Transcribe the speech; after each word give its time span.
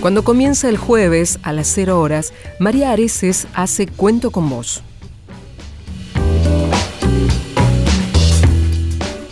Cuando 0.00 0.22
comienza 0.22 0.68
el 0.68 0.76
jueves 0.76 1.40
a 1.42 1.52
las 1.52 1.66
0 1.74 2.00
horas, 2.00 2.32
María 2.60 2.92
Areces 2.92 3.48
hace 3.52 3.88
Cuento 3.88 4.30
con 4.30 4.48
vos. 4.48 4.84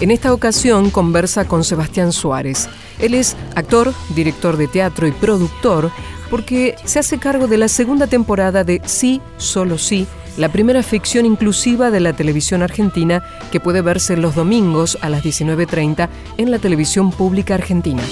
En 0.00 0.10
esta 0.10 0.32
ocasión 0.32 0.90
conversa 0.90 1.46
con 1.46 1.62
Sebastián 1.62 2.12
Suárez. 2.12 2.68
Él 2.98 3.14
es 3.14 3.36
actor, 3.54 3.94
director 4.16 4.56
de 4.56 4.66
teatro 4.66 5.06
y 5.06 5.12
productor 5.12 5.92
porque 6.30 6.74
se 6.84 6.98
hace 6.98 7.18
cargo 7.18 7.46
de 7.46 7.58
la 7.58 7.68
segunda 7.68 8.08
temporada 8.08 8.64
de 8.64 8.82
Sí, 8.84 9.20
solo 9.36 9.78
sí, 9.78 10.08
la 10.36 10.50
primera 10.50 10.82
ficción 10.82 11.26
inclusiva 11.26 11.92
de 11.92 12.00
la 12.00 12.12
televisión 12.12 12.62
argentina 12.62 13.22
que 13.52 13.60
puede 13.60 13.82
verse 13.82 14.16
los 14.16 14.34
domingos 14.34 14.98
a 15.00 15.10
las 15.10 15.22
19.30 15.22 16.08
en 16.38 16.50
la 16.50 16.58
televisión 16.58 17.12
pública 17.12 17.54
argentina. 17.54 18.02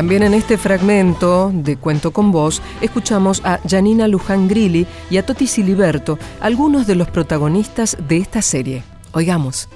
También 0.00 0.22
en 0.22 0.32
este 0.32 0.56
fragmento 0.56 1.50
de 1.52 1.76
Cuento 1.76 2.10
con 2.10 2.32
Vos 2.32 2.62
escuchamos 2.80 3.42
a 3.44 3.60
Janina 3.68 4.08
Luján 4.08 4.48
Grilli 4.48 4.86
y 5.10 5.18
a 5.18 5.26
Toti 5.26 5.46
Siliberto, 5.46 6.18
algunos 6.40 6.86
de 6.86 6.94
los 6.94 7.08
protagonistas 7.08 7.98
de 8.08 8.16
esta 8.16 8.40
serie. 8.40 8.82
Oigamos. 9.12 9.68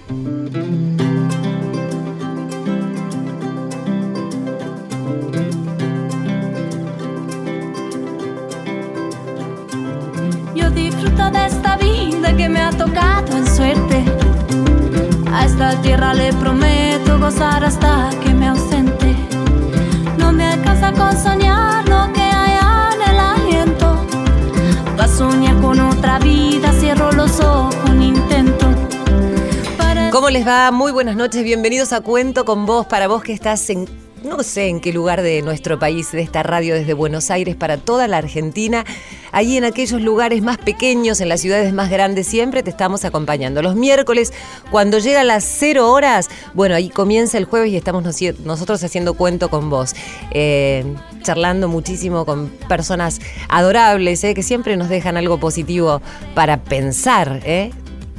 Yo 10.55 10.71
disfruto 10.71 11.31
de 11.33 11.47
esta 11.49 11.77
vida 11.77 12.35
que 12.35 12.49
me 12.49 12.61
ha 12.61 12.71
tocado 12.71 13.37
en 13.37 13.47
suerte. 13.47 14.03
A 15.31 15.45
esta 15.45 15.83
tierra 15.83 16.15
le 16.15 16.33
prometo 16.33 17.19
gozar 17.19 17.63
hasta 17.63 18.09
que 18.25 18.33
me 18.33 18.49
ausente. 18.49 18.84
Me 20.35 20.45
alcanza 20.45 20.93
con 20.93 21.17
soñar 21.17 21.89
lo 21.89 22.13
que 22.13 22.21
hay 22.21 22.59
en 22.95 23.09
el 23.09 23.19
aliento. 23.21 24.05
Va 24.99 25.05
a 25.05 25.09
soñar 25.09 25.61
con 25.61 25.79
otra 25.79 26.19
vida, 26.19 26.73
cierro 26.73 27.13
los 27.13 27.41
ojos, 27.41 27.77
un 27.89 28.03
intento. 28.03 28.67
Para 29.79 30.11
¿Cómo 30.11 30.31
les 30.31 30.47
va? 30.47 30.73
Muy 30.73 30.91
buenas 30.91 31.15
noches, 31.15 31.45
bienvenidos 31.45 31.93
a 31.93 32.01
Cuento 32.01 32.45
con 32.45 32.67
vos, 32.67 32.87
para 32.87 33.07
vos 33.07 33.23
que 33.23 33.33
estás 33.33 33.71
en, 33.71 33.87
no 34.25 34.43
sé 34.43 34.69
en 34.69 34.81
qué 34.81 34.93
lugar 34.93 35.23
de 35.23 35.43
nuestro 35.43 35.79
país, 35.79 36.11
de 36.13 36.23
esta 36.23 36.43
radio 36.43 36.75
desde 36.75 36.95
Buenos 36.95 37.31
Aires 37.31 37.57
para 37.57 37.77
toda 37.77 38.09
la 38.09 38.19
Argentina, 38.19 38.85
ahí 39.33 39.57
en 39.57 39.65
aquellos 39.65 40.01
lugares 40.01 40.43
más 40.43 40.59
pequeños, 40.59 41.21
en 41.21 41.29
las 41.29 41.41
ciudades 41.41 41.73
más 41.73 41.91
grandes, 41.91 42.27
siempre 42.27 42.63
te 42.63 42.71
estamos 42.71 43.05
acompañando. 43.05 43.63
Los 43.63 43.77
miércoles, 43.77 44.33
cuando 44.71 44.99
llega 44.99 45.25
las 45.25 45.45
cero 45.45 45.93
horas, 45.93 46.29
bueno, 46.55 46.75
ahí 46.75 46.89
comienza 46.89 47.39
el 47.39 47.45
jueves 47.45 47.71
y 47.71 47.77
estamos 47.77 48.05
nosotros 48.45 48.83
haciendo 48.83 49.15
Cuento 49.15 49.51
con 49.51 49.71
vos. 49.71 49.95
Eh, 50.31 50.85
charlando 51.23 51.69
muchísimo 51.69 52.25
con 52.25 52.49
personas 52.69 53.21
adorables, 53.49 54.23
eh, 54.25 54.35
que 54.35 54.43
siempre 54.43 54.77
nos 54.77 54.89
dejan 54.89 55.17
algo 55.17 55.39
positivo 55.39 56.01
para 56.35 56.63
pensar, 56.63 57.41
¿eh? 57.45 57.71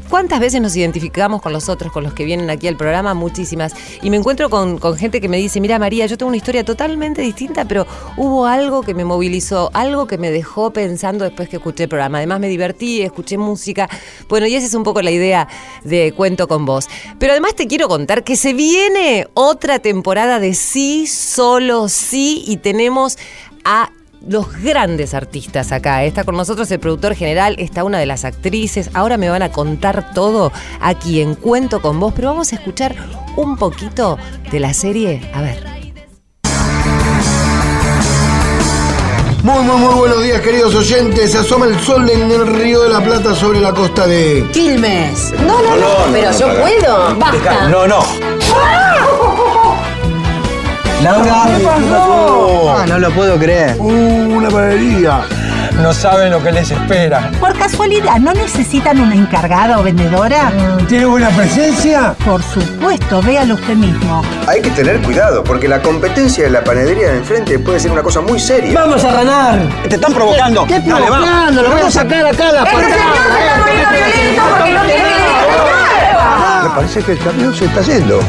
¿Cuántas 0.10 0.40
veces 0.40 0.62
nos 0.62 0.76
identificamos 0.76 1.42
con 1.42 1.52
los 1.52 1.68
otros, 1.68 1.92
con 1.92 2.04
los 2.04 2.14
que 2.14 2.26
vienen 2.26 2.50
aquí 2.50 2.68
al 2.68 2.78
programa? 2.78 3.14
Muchísimas. 3.16 3.74
Y 4.04 4.12
me 4.12 4.18
encuentro 4.18 4.50
con, 4.50 4.80
gente 4.98 5.20
que 5.20 5.28
me 5.28 5.38
dice, 5.38 5.60
mira 5.60 5.80
María, 5.80 6.06
yo 6.06 6.18
tengo 6.18 6.28
una 6.28 6.38
historia 6.38 6.64
totalmente 6.64 7.22
distinta, 7.22 7.66
pero 7.66 7.88
hubo 8.16 8.46
algo 8.46 8.84
que 8.84 8.94
me 8.94 9.04
movilizó, 9.04 9.72
algo 9.74 10.06
que 10.06 10.18
me 10.20 10.30
dejó 10.30 10.72
pensando 10.72 11.26
después 11.26 11.50
que 11.50 11.58
escuché 11.58 11.84
el 11.84 11.90
programa. 11.90 12.20
Además 12.20 12.40
me 12.40 12.50
divertí, 12.50 13.02
escuché 13.02 13.38
música. 13.38 13.90
Bueno, 14.30 14.46
y 14.46 14.56
esa 14.56 14.68
es 14.68 14.74
un 14.76 14.84
poco 14.84 15.02
la 15.02 15.12
idea 15.12 15.48
de 15.84 16.14
Cuento 16.14 16.48
con 16.48 16.66
vos. 16.66 16.88
Pero 17.18 17.34
además 17.34 17.56
te 17.56 17.68
quiero 17.68 17.88
contar 17.88 18.24
que 18.24 18.36
se 18.36 18.54
viene 18.54 19.28
otra 19.34 19.80
temporada 19.80 20.40
de 20.40 20.54
Sí, 20.54 21.08
solo 21.08 21.90
sí, 21.90 22.44
y 22.48 22.58
tenemos 22.58 23.18
a 23.64 23.90
los 24.28 24.62
grandes 24.62 25.14
artistas 25.14 25.72
acá. 25.72 26.04
Está 26.04 26.24
con 26.24 26.36
nosotros 26.36 26.70
el 26.72 26.80
productor 26.80 27.16
general, 27.16 27.56
está 27.60 27.84
una 27.84 28.00
de 28.00 28.06
las 28.06 28.26
actrices. 28.26 28.90
Ahora 28.94 29.18
me 29.18 29.30
van 29.30 29.42
a 29.42 29.52
contar 29.52 30.14
todo 30.14 30.52
aquí 30.80 31.22
en 31.22 31.36
Cuento 31.36 31.82
con 31.82 32.00
vos, 32.00 32.14
pero 32.16 32.30
vamos 32.30 32.52
a 32.52 32.56
escuchar 32.56 32.96
un 33.36 33.58
poquito 33.58 34.18
de 34.52 34.60
la 34.60 34.74
serie. 34.74 35.30
A 35.34 35.42
ver. 35.42 35.76
Muy, 39.44 39.64
muy, 39.64 39.78
muy 39.78 39.94
buenos 39.94 40.24
días, 40.24 40.42
queridos 40.42 40.74
oyentes. 40.74 41.32
Se 41.32 41.38
asoma 41.38 41.68
el 41.68 41.80
sol 41.80 42.10
en 42.10 42.32
el 42.32 42.48
Río 42.48 42.82
de 42.82 42.90
la 42.90 43.00
Plata 43.04 43.36
sobre 43.36 43.62
la 43.62 43.74
costa 43.74 44.08
de. 44.08 44.44
Quilmes. 44.52 45.34
No, 45.34 45.62
no, 45.62 45.76
no, 45.76 46.12
pero 46.12 46.32
yo 46.32 46.48
puedo. 46.60 47.16
Basta. 47.20 47.70
No, 47.70 47.86
no. 47.86 48.00
Laura. 51.06 51.44
¿Qué 51.56 51.64
pasó? 51.64 52.76
Ah, 52.78 52.86
no 52.88 52.98
lo 52.98 53.12
puedo 53.12 53.38
creer. 53.38 53.76
Uh, 53.78 54.38
una 54.38 54.50
panadería. 54.50 55.22
No 55.80 55.94
saben 55.94 56.32
lo 56.32 56.42
que 56.42 56.52
les 56.52 56.72
espera. 56.72 57.30
Por 57.40 57.56
casualidad, 57.56 58.18
¿no 58.18 58.34
necesitan 58.34 59.00
una 59.00 59.14
encargada 59.14 59.78
o 59.80 59.84
vendedora? 59.84 60.52
¿Tiene 60.88 61.06
buena 61.06 61.30
presencia? 61.30 62.16
Por 62.26 62.42
supuesto, 62.42 63.22
véalo 63.22 63.54
usted 63.54 63.76
mismo. 63.76 64.24
Hay 64.48 64.62
que 64.64 64.72
tener 64.72 65.00
cuidado, 65.02 65.44
porque 65.44 65.68
la 65.68 65.80
competencia 65.80 66.46
de 66.46 66.50
la 66.50 66.64
panadería 66.64 67.10
de 67.10 67.18
enfrente 67.18 67.60
puede 67.60 67.80
ser 67.80 67.92
una 67.92 68.02
cosa 68.02 68.22
muy 68.22 68.40
seria. 68.40 68.74
¡Vamos 68.74 69.04
a 69.04 69.12
ganar! 69.12 69.60
Te 69.88 69.96
están 69.96 70.14
provocando. 70.14 70.66
¿Qué 70.66 70.80
Dale, 70.80 70.90
vamos. 71.10 71.28
provocando? 71.30 71.62
Lo 71.62 71.70
voy 71.72 71.82
a 71.82 71.92
sacar 71.92 72.26
acá 72.26 72.50
a 72.50 72.52
la 72.52 72.64
Me 76.64 76.70
parece 76.70 77.04
que 77.04 77.12
el 77.12 77.20
camión 77.20 77.54
se 77.54 77.66
está 77.66 77.82
yendo. 77.82 78.20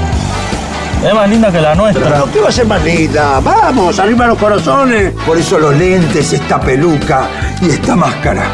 Es 1.04 1.14
más 1.14 1.28
linda 1.28 1.52
que 1.52 1.60
la 1.60 1.74
nuestra. 1.74 2.04
Pero 2.04 2.32
¿qué 2.32 2.40
va 2.40 2.48
a 2.48 2.52
ser 2.52 2.66
más 2.66 2.82
linda? 2.82 3.40
Vamos, 3.40 3.98
arriba 3.98 4.26
los 4.26 4.38
corazones. 4.38 5.12
Por 5.26 5.38
eso 5.38 5.58
los 5.58 5.74
lentes, 5.76 6.32
esta 6.32 6.60
peluca 6.60 7.28
y 7.60 7.70
esta 7.70 7.94
máscara. 7.94 8.44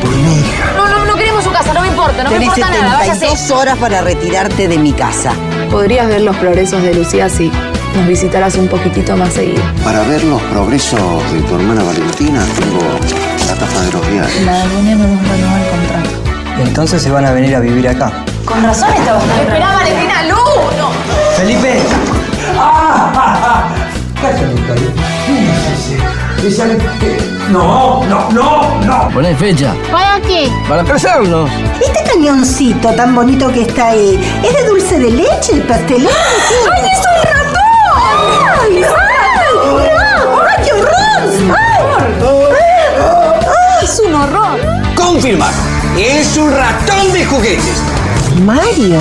Por 0.00 0.10
mi 0.10 0.40
hija. 0.40 0.72
No, 0.76 0.88
no, 0.88 1.04
no 1.06 1.14
queremos 1.16 1.44
su 1.44 1.50
casa, 1.50 1.72
no 1.72 1.80
me 1.80 1.88
importa, 1.88 2.24
no 2.24 2.30
me 2.30 2.38
Tenés 2.38 2.58
importa 2.58 2.78
nada, 2.80 2.98
váyase. 2.98 3.20
72 3.20 3.50
horas 3.52 3.78
para 3.78 4.00
retirarte 4.02 4.68
de 4.68 4.78
mi 4.78 4.92
casa. 4.92 5.32
Podrías 5.70 6.08
ver 6.08 6.20
los 6.22 6.36
progresos 6.36 6.82
de 6.82 6.94
Lucía 6.94 7.28
si 7.28 7.50
nos 7.96 8.06
visitaras 8.06 8.56
un 8.56 8.68
poquitito 8.68 9.16
más 9.16 9.32
seguido. 9.32 9.62
Para 9.82 10.02
ver 10.02 10.22
los 10.24 10.42
progresos 10.42 11.00
de 11.32 11.40
tu 11.42 11.54
hermana 11.54 11.82
Valentina, 11.84 12.44
tengo 12.58 12.80
la 13.46 13.54
tapa 13.54 13.80
de 13.80 13.92
los 13.92 14.10
diarios. 14.10 14.40
La 14.42 14.64
reunión 14.64 14.98
no 14.98 15.06
nos 15.08 15.28
renovó 15.28 15.56
el 15.56 15.70
contrato. 15.70 16.10
Entonces 16.58 17.02
se 17.02 17.10
van 17.10 17.24
a 17.24 17.32
venir 17.32 17.56
a 17.56 17.60
vivir 17.60 17.88
acá. 17.88 18.12
Con 18.44 18.62
razón 18.62 18.92
estaba 18.92 19.18
Esperá, 19.20 19.72
Valentina, 19.72 19.74
Lu, 19.74 19.80
no. 19.80 19.83
¡Felipe! 21.44 21.78
No, 27.50 28.02
no, 28.04 28.30
no, 28.30 28.80
no. 28.80 29.10
Poné 29.12 29.34
fecha. 29.36 29.74
¿Para 29.92 30.18
qué? 30.22 30.50
Para 30.66 30.82
casarnos. 30.84 31.50
Este 31.84 32.02
cañoncito 32.10 32.94
tan 32.94 33.14
bonito 33.14 33.52
que 33.52 33.60
está 33.62 33.88
ahí, 33.88 34.18
¿es 34.42 34.54
de 34.54 34.64
dulce 34.66 34.98
de 34.98 35.10
leche, 35.10 35.52
el 35.52 35.62
pastelón? 35.64 36.12
¡Ay, 36.72 36.90
es 36.90 37.00
un 37.12 37.18
ratón! 37.28 37.62
¡Ay, 38.62 38.82
ay! 38.82 39.90
¡Ay, 40.48 40.64
qué 40.64 40.72
horror! 40.72 41.56
¡Ay! 43.50 43.84
¡Es 43.84 44.00
un 44.00 44.14
horror! 44.14 44.58
Confirmar. 44.96 45.52
Es 45.98 46.38
un 46.38 46.50
ratón 46.50 47.12
de 47.12 47.26
juguetes. 47.26 47.82
Mario, 48.42 48.98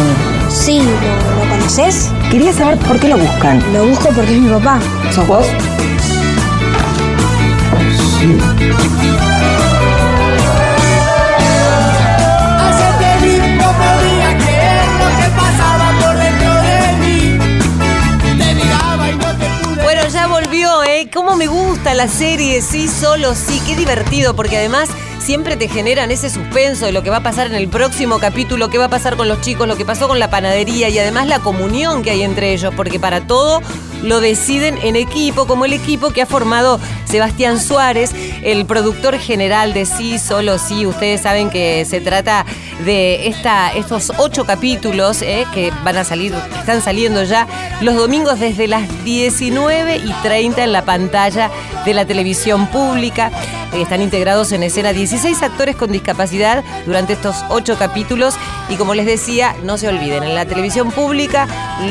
Sí, 0.54 0.80
¿lo, 0.80 1.44
lo 1.44 1.50
conoces? 1.50 2.12
Quería 2.30 2.54
saber 2.54 2.78
por 2.78 3.00
qué 3.00 3.10
lo 3.10 3.18
buscan. 3.18 3.62
Lo 3.74 3.86
busco 3.88 4.10
porque 4.10 4.36
es 4.36 4.40
mi 4.40 4.50
papá. 4.50 4.80
¿Sos 5.12 5.28
vos? 5.28 5.48
Bueno, 19.84 20.08
ya 20.08 20.28
volvió, 20.28 20.84
¿eh? 20.84 21.10
¿Cómo 21.12 21.36
me 21.36 21.48
gusta 21.48 21.94
la 21.96 22.08
serie? 22.08 22.62
Sí, 22.62 22.88
solo 22.88 23.34
sí. 23.36 23.60
Qué 23.66 23.76
divertido, 23.76 24.36
porque 24.36 24.58
además 24.58 24.90
siempre 25.24 25.56
te 25.56 25.70
generan 25.70 26.12
ese 26.12 26.30
suspenso 26.30 26.86
de 26.86 26.92
lo 26.92 27.02
que 27.02 27.10
va 27.10 27.18
a 27.18 27.24
pasar 27.24 27.48
en 27.48 27.56
el 27.56 27.70
próximo 27.70 28.20
capítulo, 28.20 28.70
qué 28.70 28.78
va 28.78 28.86
a 28.86 28.90
pasar 28.90 29.16
con 29.16 29.30
los 29.30 29.40
chicos, 29.40 29.70
lo 29.70 29.78
que 29.78 29.86
pasó 29.86 30.10
con 30.10 30.20
la 30.20 30.30
panadería 30.30 30.90
y 30.90 31.00
además 31.00 31.28
la 31.28 31.40
comunión 31.40 32.04
que 32.04 32.12
hay 32.12 32.24
entre 32.24 32.52
ellos, 32.52 32.74
porque 32.76 33.00
para 33.00 33.26
todo 33.26 33.62
lo 34.04 34.20
deciden 34.20 34.78
en 34.84 34.98
equipo, 34.98 35.48
como 35.48 35.64
el 35.64 35.72
equipo 35.72 36.12
que 36.12 36.22
ha 36.22 36.26
formado 36.26 36.78
Sebastián 37.06 37.58
Suárez, 37.62 38.12
el 38.44 38.66
productor 38.66 39.18
general 39.18 39.74
de 39.74 39.86
Sí, 39.86 40.20
solo 40.20 40.58
sí. 40.58 40.86
Ustedes 40.86 41.22
saben 41.22 41.50
que 41.50 41.86
se 41.86 42.02
trata 42.02 42.46
de 42.84 43.28
estos 43.76 44.12
ocho 44.18 44.46
capítulos 44.46 45.22
eh, 45.22 45.46
que 45.54 45.72
van 45.86 45.98
a 45.98 46.04
salir, 46.04 46.34
están 46.60 46.82
saliendo 46.82 47.24
ya 47.24 47.48
los 47.82 47.96
domingos 47.96 48.40
desde 48.40 48.68
las 48.68 49.06
19 49.06 49.98
y 49.98 50.14
30 50.22 50.64
en 50.64 50.72
la 50.74 50.84
pantalla 50.84 51.50
de 51.86 51.94
la 51.94 52.06
televisión 52.06 52.68
pública. 52.68 53.32
Están 53.76 54.04
integrados 54.04 54.52
en 54.52 54.62
escena 54.62 54.94
16 54.94 55.42
actores 55.42 55.76
con 55.76 55.92
discapacidad 55.92 56.64
durante 56.86 57.14
estos 57.14 57.36
ocho 57.50 57.76
capítulos. 57.78 58.36
Y 58.70 58.76
como 58.76 58.94
les 58.94 59.06
decía, 59.08 59.56
no 59.64 59.80
se 59.80 59.88
olviden, 59.88 60.24
en 60.24 60.36
la 60.36 60.46
televisión 60.46 60.92
pública, 60.92 61.48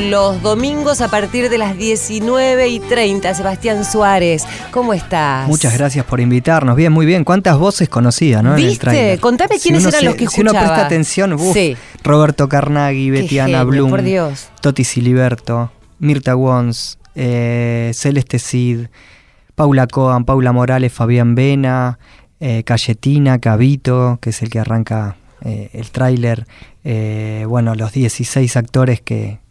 los 0.09 0.41
domingos 0.41 1.01
a 1.01 1.09
partir 1.09 1.49
de 1.49 1.57
las 1.57 1.77
19 1.77 2.69
y 2.69 2.79
30. 2.79 3.33
Sebastián 3.33 3.83
Suárez, 3.83 4.45
¿cómo 4.71 4.93
estás? 4.93 5.47
Muchas 5.47 5.77
gracias 5.77 6.05
por 6.05 6.21
invitarnos. 6.21 6.77
Bien, 6.77 6.91
muy 6.91 7.05
bien. 7.05 7.25
¿Cuántas 7.25 7.57
voces 7.57 7.89
conocía, 7.89 8.41
no? 8.41 8.55
¿Viste? 8.55 9.17
Contame 9.19 9.59
quiénes 9.59 9.85
eran 9.85 10.05
los 10.05 10.15
que 10.15 10.23
escuchaba. 10.23 10.49
Si 10.49 10.55
uno 10.55 10.65
presta 10.65 10.85
atención, 10.85 11.33
uf, 11.33 11.57
Roberto 12.03 12.47
Carnaghi, 12.47 13.09
Betiana 13.09 13.63
Blum, 13.65 13.89
por 13.89 14.03
Dios. 14.03 14.47
Toti 14.61 14.85
Siliberto, 14.85 15.71
Mirta 15.99 16.35
Wons, 16.35 16.97
eh, 17.15 17.91
Celeste 17.93 18.39
Cid, 18.39 18.87
Paula 19.55 19.87
Coan, 19.87 20.25
Paula 20.25 20.51
Morales, 20.51 20.91
Fabián 20.91 21.35
Vena, 21.35 21.99
eh, 22.39 22.63
Cayetina, 22.63 23.39
Cabito, 23.39 24.19
que 24.21 24.31
es 24.31 24.41
el 24.41 24.49
que 24.49 24.59
arranca 24.59 25.15
eh, 25.41 25.69
el 25.73 25.91
tráiler, 25.91 26.45
eh, 26.83 27.45
bueno, 27.47 27.75
los 27.75 27.93
16 27.93 28.57
actores 28.57 29.01
que, 29.01 29.41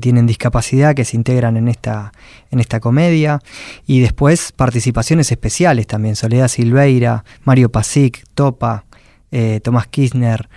tienen 0.00 0.26
discapacidad, 0.28 0.94
que 0.94 1.04
se 1.04 1.16
integran 1.16 1.56
en 1.56 1.66
esta, 1.66 2.12
en 2.52 2.60
esta 2.60 2.78
comedia, 2.78 3.40
y 3.84 3.98
después 3.98 4.52
participaciones 4.52 5.32
especiales 5.32 5.88
también, 5.88 6.14
Soledad 6.14 6.46
Silveira, 6.46 7.24
Mario 7.42 7.68
Pasic, 7.72 8.22
Topa, 8.34 8.84
Tomás 9.64 9.88
Kirchner, 9.88 10.48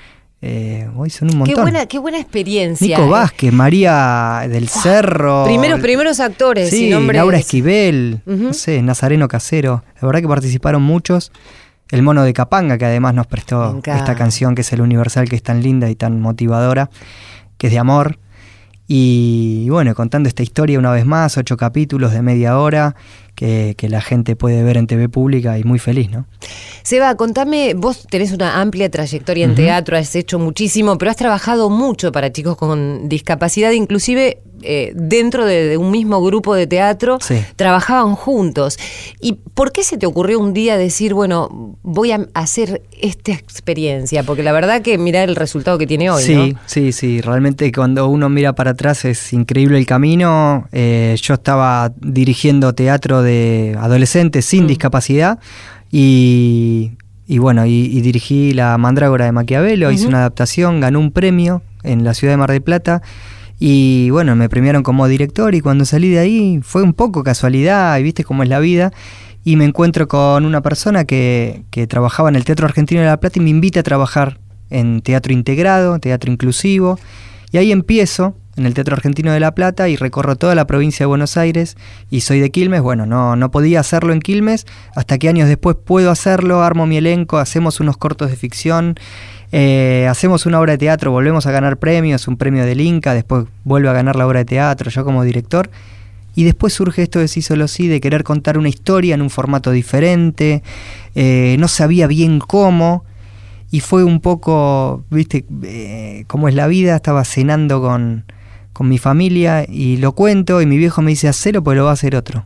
eh, 0.46 0.90
hoy 0.98 1.10
son 1.10 1.32
un 1.32 1.38
montón. 1.38 1.56
Qué 1.56 1.62
buena, 1.62 1.86
qué 1.86 2.00
buena 2.00 2.20
experiencia. 2.20 2.98
Nico 2.98 3.10
Vázquez, 3.10 3.54
María 3.54 4.46
del 4.50 4.68
Cerro. 4.68 5.46
Primeros, 5.46 5.80
primeros 5.80 6.20
actores. 6.20 6.70
Sí, 6.70 6.90
Laura 6.90 7.38
Esquivel, 7.38 8.20
no 8.26 8.52
sé, 8.52 8.82
Nazareno 8.82 9.30
Casero. 9.30 9.86
La 10.02 10.06
verdad 10.06 10.20
que 10.20 10.28
participaron 10.28 10.82
muchos. 10.82 11.32
El 11.92 12.02
mono 12.02 12.26
de 12.26 12.34
Capanga, 12.34 12.78
que 12.78 12.84
además 12.84 13.14
nos 13.14 13.26
prestó 13.26 13.80
esta 13.86 14.16
canción, 14.16 14.54
que 14.54 14.62
es 14.62 14.74
el 14.74 14.82
Universal, 14.82 15.30
que 15.30 15.38
es 15.38 15.44
tan 15.44 15.64
linda 15.64 15.90
y 15.90 15.96
tan 15.96 16.20
motivadora, 16.20 16.90
que 17.58 17.68
es 17.68 17.74
de 17.74 17.80
amor. 17.80 18.20
Y 18.88 19.70
bueno, 19.70 19.96
contando 19.96 20.28
esta 20.28 20.44
historia 20.44 20.78
una 20.78 20.92
vez 20.92 21.06
más, 21.06 21.38
ocho 21.38 21.56
capítulos 21.56 22.12
de 22.12 22.22
media 22.22 22.60
hora 22.60 22.96
que, 23.36 23.76
la 23.90 24.02
gente 24.02 24.36
puede 24.36 24.64
ver 24.64 24.78
en 24.78 24.88
TV 24.88 25.10
pública 25.10 25.58
y 25.58 25.64
muy 25.64 25.80
feliz, 25.80 26.10
¿no? 26.10 26.26
Seba, 26.84 27.16
contame, 27.16 27.74
vos 27.76 28.06
tenés 28.10 28.32
una 28.32 28.62
amplia 28.62 28.90
trayectoria 28.90 29.46
en 29.46 29.56
teatro, 29.56 29.98
has 29.98 30.16
hecho 30.16 30.40
muchísimo, 30.40 30.98
pero 30.98 31.12
has 31.12 31.18
trabajado 31.18 31.70
mucho 31.70 32.12
para 32.12 32.32
chicos 32.32 32.58
con 32.58 33.10
discapacidad, 33.10 33.72
inclusive 33.72 34.42
eh, 34.66 34.94
dentro 34.96 35.46
de, 35.46 35.78
un 35.78 35.92
mismo 35.92 36.24
grupo 36.24 36.56
de 36.56 36.68
teatro, 36.68 37.20
trabajaban 37.56 38.16
juntos. 38.16 38.78
¿Y 39.20 39.34
por 39.54 39.72
qué 39.72 39.84
se 39.84 39.98
te 39.98 40.06
ocurrió 40.06 40.40
un 40.40 40.54
día 40.54 40.78
decir, 40.78 41.14
bueno, 41.14 41.78
voy 41.84 42.12
a 42.12 42.28
hacer 42.34 42.82
esta 43.00 43.34
experiencia? 43.34 44.24
Porque 44.24 44.44
la 44.44 44.52
verdad 44.52 44.82
que 44.82 44.98
mira 44.98 45.24
el 45.24 45.36
resultado 45.36 45.78
que 45.78 45.88
tiene 45.88 46.10
hoy. 46.10 46.24
Sí, 46.24 46.56
sí, 46.66 46.92
sí. 46.92 47.22
Realmente 47.22 47.72
cuando 47.72 48.08
uno 48.08 48.30
mira 48.30 48.54
para 48.54 48.72
atrás 48.72 49.06
es 49.06 49.34
increíble 49.34 49.78
el 49.78 49.86
camino. 49.86 50.68
Eh, 50.72 51.16
yo 51.22 51.34
estaba 51.34 51.92
dirigiendo 52.00 52.74
teatro 52.74 53.22
de 53.22 53.76
adolescentes 53.80 54.46
sin 54.46 54.64
mm. 54.64 54.68
discapacidad 54.68 55.40
y, 55.96 56.98
bueno, 57.28 57.66
y, 57.68 58.02
dirigí 58.02 58.54
La 58.54 58.78
Mandrágora 58.80 59.26
de 59.26 59.32
Maquiavelo, 59.32 59.92
hice 59.92 60.08
una 60.08 60.20
adaptación, 60.20 60.80
ganó 60.80 61.00
un 61.00 61.12
premio 61.12 61.62
en 61.84 62.04
la 62.04 62.16
ciudad 62.16 62.34
de 62.34 62.38
Mar 62.38 62.52
del 62.52 62.64
Plata 62.64 63.04
y 63.60 64.10
bueno, 64.10 64.36
me 64.36 64.50
premiaron 64.50 64.84
como 64.84 65.08
director 65.08 65.56
y 65.56 65.62
cuando 65.62 65.86
salí 65.86 66.10
de 66.10 66.20
ahí 66.20 66.60
fue 66.64 66.84
un 66.84 66.94
poco 66.94 67.24
casualidad 67.24 67.98
y 67.98 68.04
viste 68.04 68.24
cómo 68.24 68.44
es 68.44 68.50
la 68.50 68.60
vida 68.60 68.92
y 69.44 69.56
me 69.56 69.66
encuentro 69.66 70.08
con 70.08 70.46
una 70.46 70.62
persona 70.62 71.06
que, 71.06 71.64
que 71.70 71.88
trabajaba 71.88 72.30
en 72.30 72.36
el 72.36 72.46
Teatro 72.46 72.66
Argentino 72.66 73.02
de 73.02 73.08
La 73.08 73.20
Plata 73.20 73.40
y 73.40 73.44
me 73.44 73.50
invita 73.50 73.82
a 73.82 73.84
trabajar 73.84 74.40
en 74.70 75.02
teatro 75.02 75.34
integrado, 75.34 76.00
teatro 76.00 76.32
inclusivo 76.32 77.00
y 77.52 77.58
ahí 77.58 77.72
empiezo 77.72 78.36
en 78.56 78.66
el 78.66 78.74
Teatro 78.74 78.96
Argentino 78.96 79.32
de 79.32 79.40
La 79.40 79.56
Plata 79.56 79.90
y 79.90 79.96
recorro 79.96 80.36
toda 80.36 80.56
la 80.56 80.68
provincia 80.68 81.04
de 81.04 81.08
Buenos 81.08 81.38
Aires 81.38 81.76
y 82.10 82.22
soy 82.22 82.40
de 82.40 82.52
Quilmes. 82.52 82.82
Bueno, 82.82 83.06
no, 83.06 83.36
no 83.36 83.52
podía 83.52 83.80
hacerlo 83.80 84.14
en 84.14 84.20
Quilmes, 84.20 84.66
hasta 84.96 85.18
que 85.18 85.30
años 85.30 85.48
después 85.48 85.76
puedo 85.84 86.12
hacerlo, 86.12 86.62
armo 86.64 86.86
mi 86.86 86.98
elenco, 86.98 87.38
hacemos 87.38 87.80
unos 87.80 87.98
cortos 87.98 88.30
de 88.30 88.36
ficción, 88.36 88.96
eh, 89.56 90.08
hacemos 90.10 90.48
una 90.48 90.60
obra 90.60 90.72
de 90.72 90.80
teatro, 90.80 91.12
volvemos 91.12 91.46
a 91.46 91.52
ganar 91.52 91.78
premios, 91.78 92.28
un 92.28 92.38
premio 92.38 92.66
del 92.66 92.82
Inca, 92.82 93.14
después 93.14 93.46
vuelvo 93.64 93.92
a 93.92 93.94
ganar 93.94 94.16
la 94.16 94.26
obra 94.26 94.40
de 94.40 94.46
teatro, 94.46 94.90
yo 94.90 95.06
como 95.06 95.24
director. 95.24 95.70
Y 96.34 96.44
después 96.44 96.74
surge 96.74 97.04
esto 97.04 97.20
de 97.20 97.28
Sí 97.28 97.44
Solo 97.44 97.68
Sí, 97.68 97.88
de 97.88 98.02
querer 98.02 98.24
contar 98.24 98.58
una 98.58 98.68
historia 98.68 99.14
en 99.14 99.22
un 99.22 99.30
formato 99.30 99.70
diferente, 99.70 100.64
eh, 101.14 101.56
no 101.60 101.68
sabía 101.68 102.08
bien 102.08 102.40
cómo, 102.40 103.06
y 103.70 103.82
fue 103.82 104.04
un 104.04 104.22
poco, 104.22 105.06
viste, 105.12 105.46
eh, 105.62 106.24
cómo 106.26 106.48
es 106.48 106.56
la 106.56 106.66
vida, 106.66 106.96
estaba 106.96 107.24
cenando 107.24 107.80
con, 107.80 108.24
con 108.74 108.90
mi 108.90 108.98
familia 108.98 109.68
y 109.70 109.98
lo 109.98 110.14
cuento 110.14 110.64
y 110.64 110.66
mi 110.66 110.78
viejo 110.78 111.04
me 111.04 111.12
dice, 111.12 111.28
hacelo 111.28 111.64
pues 111.64 111.78
lo 111.78 111.84
va 111.84 111.92
a 111.92 111.94
hacer 111.94 112.16
otro. 112.16 112.44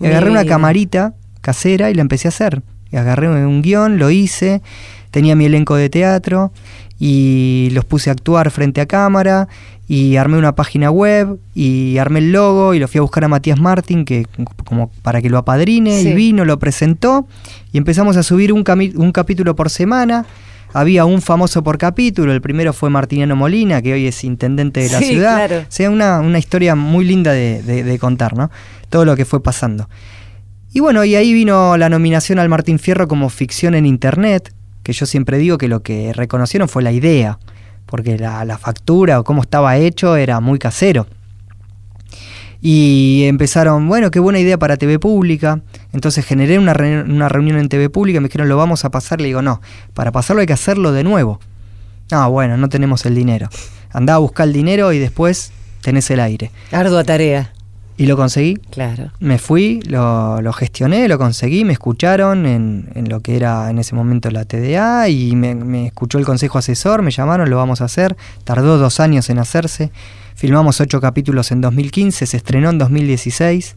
Y 0.00 0.06
agarré 0.06 0.28
una 0.28 0.44
camarita 0.44 1.14
casera 1.40 1.88
y 1.88 1.94
la 1.94 2.02
empecé 2.02 2.26
a 2.26 2.30
hacer. 2.30 2.62
Y 2.90 2.96
agarré 2.96 3.28
un 3.28 3.62
guion, 3.62 3.98
lo 3.98 4.10
hice, 4.10 4.60
tenía 5.12 5.36
mi 5.36 5.44
elenco 5.44 5.76
de 5.76 5.88
teatro 5.88 6.52
y 6.98 7.68
los 7.72 7.84
puse 7.84 8.10
a 8.10 8.14
actuar 8.14 8.50
frente 8.50 8.80
a 8.80 8.86
cámara 8.86 9.46
y 9.86 10.16
armé 10.16 10.38
una 10.38 10.56
página 10.56 10.90
web 10.90 11.38
y 11.54 11.98
armé 11.98 12.18
el 12.18 12.32
logo 12.32 12.74
y 12.74 12.80
lo 12.80 12.88
fui 12.88 12.98
a 12.98 13.02
buscar 13.02 13.24
a 13.24 13.28
Matías 13.28 13.60
Martín 13.60 14.04
que 14.04 14.26
como 14.64 14.90
para 15.02 15.22
que 15.22 15.30
lo 15.30 15.38
apadrine 15.38 16.02
y 16.02 16.12
vino, 16.12 16.44
lo 16.44 16.58
presentó 16.58 17.28
y 17.72 17.78
empezamos 17.78 18.16
a 18.16 18.24
subir 18.24 18.52
un, 18.52 18.64
un 18.96 19.12
capítulo 19.12 19.54
por 19.54 19.70
semana 19.70 20.26
había 20.72 21.04
un 21.04 21.20
famoso 21.20 21.62
por 21.62 21.78
capítulo, 21.78 22.32
el 22.32 22.40
primero 22.40 22.72
fue 22.72 22.90
Martiniano 22.90 23.36
Molina, 23.36 23.82
que 23.82 23.92
hoy 23.92 24.06
es 24.06 24.24
intendente 24.24 24.80
de 24.80 24.90
la 24.90 24.98
ciudad. 25.00 25.50
O 25.52 25.64
sea, 25.68 25.90
una, 25.90 26.38
historia 26.38 26.74
muy 26.74 27.04
linda 27.04 27.32
de, 27.32 27.98
contar, 28.00 28.36
¿no? 28.36 28.50
Todo 28.88 29.04
lo 29.04 29.16
que 29.16 29.24
fue 29.24 29.42
pasando. 29.42 29.88
Y 30.72 30.80
bueno, 30.80 31.04
y 31.04 31.14
ahí 31.14 31.34
vino 31.34 31.76
la 31.76 31.90
nominación 31.90 32.38
al 32.38 32.48
Martín 32.48 32.78
Fierro 32.78 33.06
como 33.06 33.28
ficción 33.28 33.74
en 33.74 33.84
Internet, 33.84 34.54
que 34.82 34.92
yo 34.92 35.06
siempre 35.06 35.38
digo 35.38 35.58
que 35.58 35.68
lo 35.68 35.82
que 35.82 36.12
reconocieron 36.12 36.68
fue 36.68 36.82
la 36.82 36.92
idea, 36.92 37.38
porque 37.86 38.18
la, 38.18 38.44
la 38.44 38.58
factura 38.58 39.20
o 39.20 39.24
cómo 39.24 39.42
estaba 39.42 39.76
hecho 39.76 40.16
era 40.16 40.40
muy 40.40 40.58
casero. 40.58 41.06
Y 42.64 43.24
empezaron, 43.24 43.88
bueno, 43.88 44.12
qué 44.12 44.20
buena 44.20 44.38
idea 44.38 44.56
para 44.56 44.76
TV 44.76 45.00
Pública. 45.00 45.60
Entonces 45.92 46.24
generé 46.24 46.60
una, 46.60 46.72
una 46.72 47.28
reunión 47.28 47.58
en 47.58 47.68
TV 47.68 47.90
Pública, 47.90 48.20
me 48.20 48.28
dijeron, 48.28 48.48
lo 48.48 48.56
vamos 48.56 48.84
a 48.84 48.90
pasar. 48.90 49.20
Le 49.20 49.26
digo, 49.26 49.42
no, 49.42 49.60
para 49.94 50.12
pasarlo 50.12 50.40
hay 50.40 50.46
que 50.46 50.52
hacerlo 50.52 50.92
de 50.92 51.02
nuevo. 51.02 51.40
Ah, 52.12 52.28
bueno, 52.28 52.56
no 52.56 52.68
tenemos 52.68 53.04
el 53.04 53.16
dinero. 53.16 53.48
Andá 53.90 54.14
a 54.14 54.18
buscar 54.18 54.46
el 54.46 54.52
dinero 54.52 54.92
y 54.92 55.00
después 55.00 55.50
tenés 55.80 56.08
el 56.12 56.20
aire. 56.20 56.52
Ardua 56.70 57.02
tarea. 57.02 57.52
Y 58.02 58.06
lo 58.06 58.16
conseguí. 58.16 58.56
Claro. 58.70 59.12
Me 59.20 59.38
fui, 59.38 59.80
lo, 59.82 60.42
lo 60.42 60.52
gestioné, 60.52 61.06
lo 61.06 61.18
conseguí, 61.18 61.64
me 61.64 61.72
escucharon 61.72 62.46
en, 62.46 62.88
en, 62.96 63.08
lo 63.08 63.20
que 63.20 63.36
era 63.36 63.70
en 63.70 63.78
ese 63.78 63.94
momento 63.94 64.28
la 64.30 64.44
TDA 64.44 65.08
y 65.08 65.36
me, 65.36 65.54
me 65.54 65.86
escuchó 65.86 66.18
el 66.18 66.24
consejo 66.24 66.58
asesor, 66.58 67.02
me 67.02 67.12
llamaron, 67.12 67.48
lo 67.48 67.56
vamos 67.56 67.80
a 67.80 67.84
hacer. 67.84 68.16
Tardó 68.42 68.76
dos 68.76 68.98
años 68.98 69.30
en 69.30 69.38
hacerse. 69.38 69.92
Filmamos 70.34 70.80
ocho 70.80 71.00
capítulos 71.00 71.52
en 71.52 71.60
2015, 71.60 72.26
se 72.26 72.36
estrenó 72.36 72.70
en 72.70 72.78
2016 72.78 73.76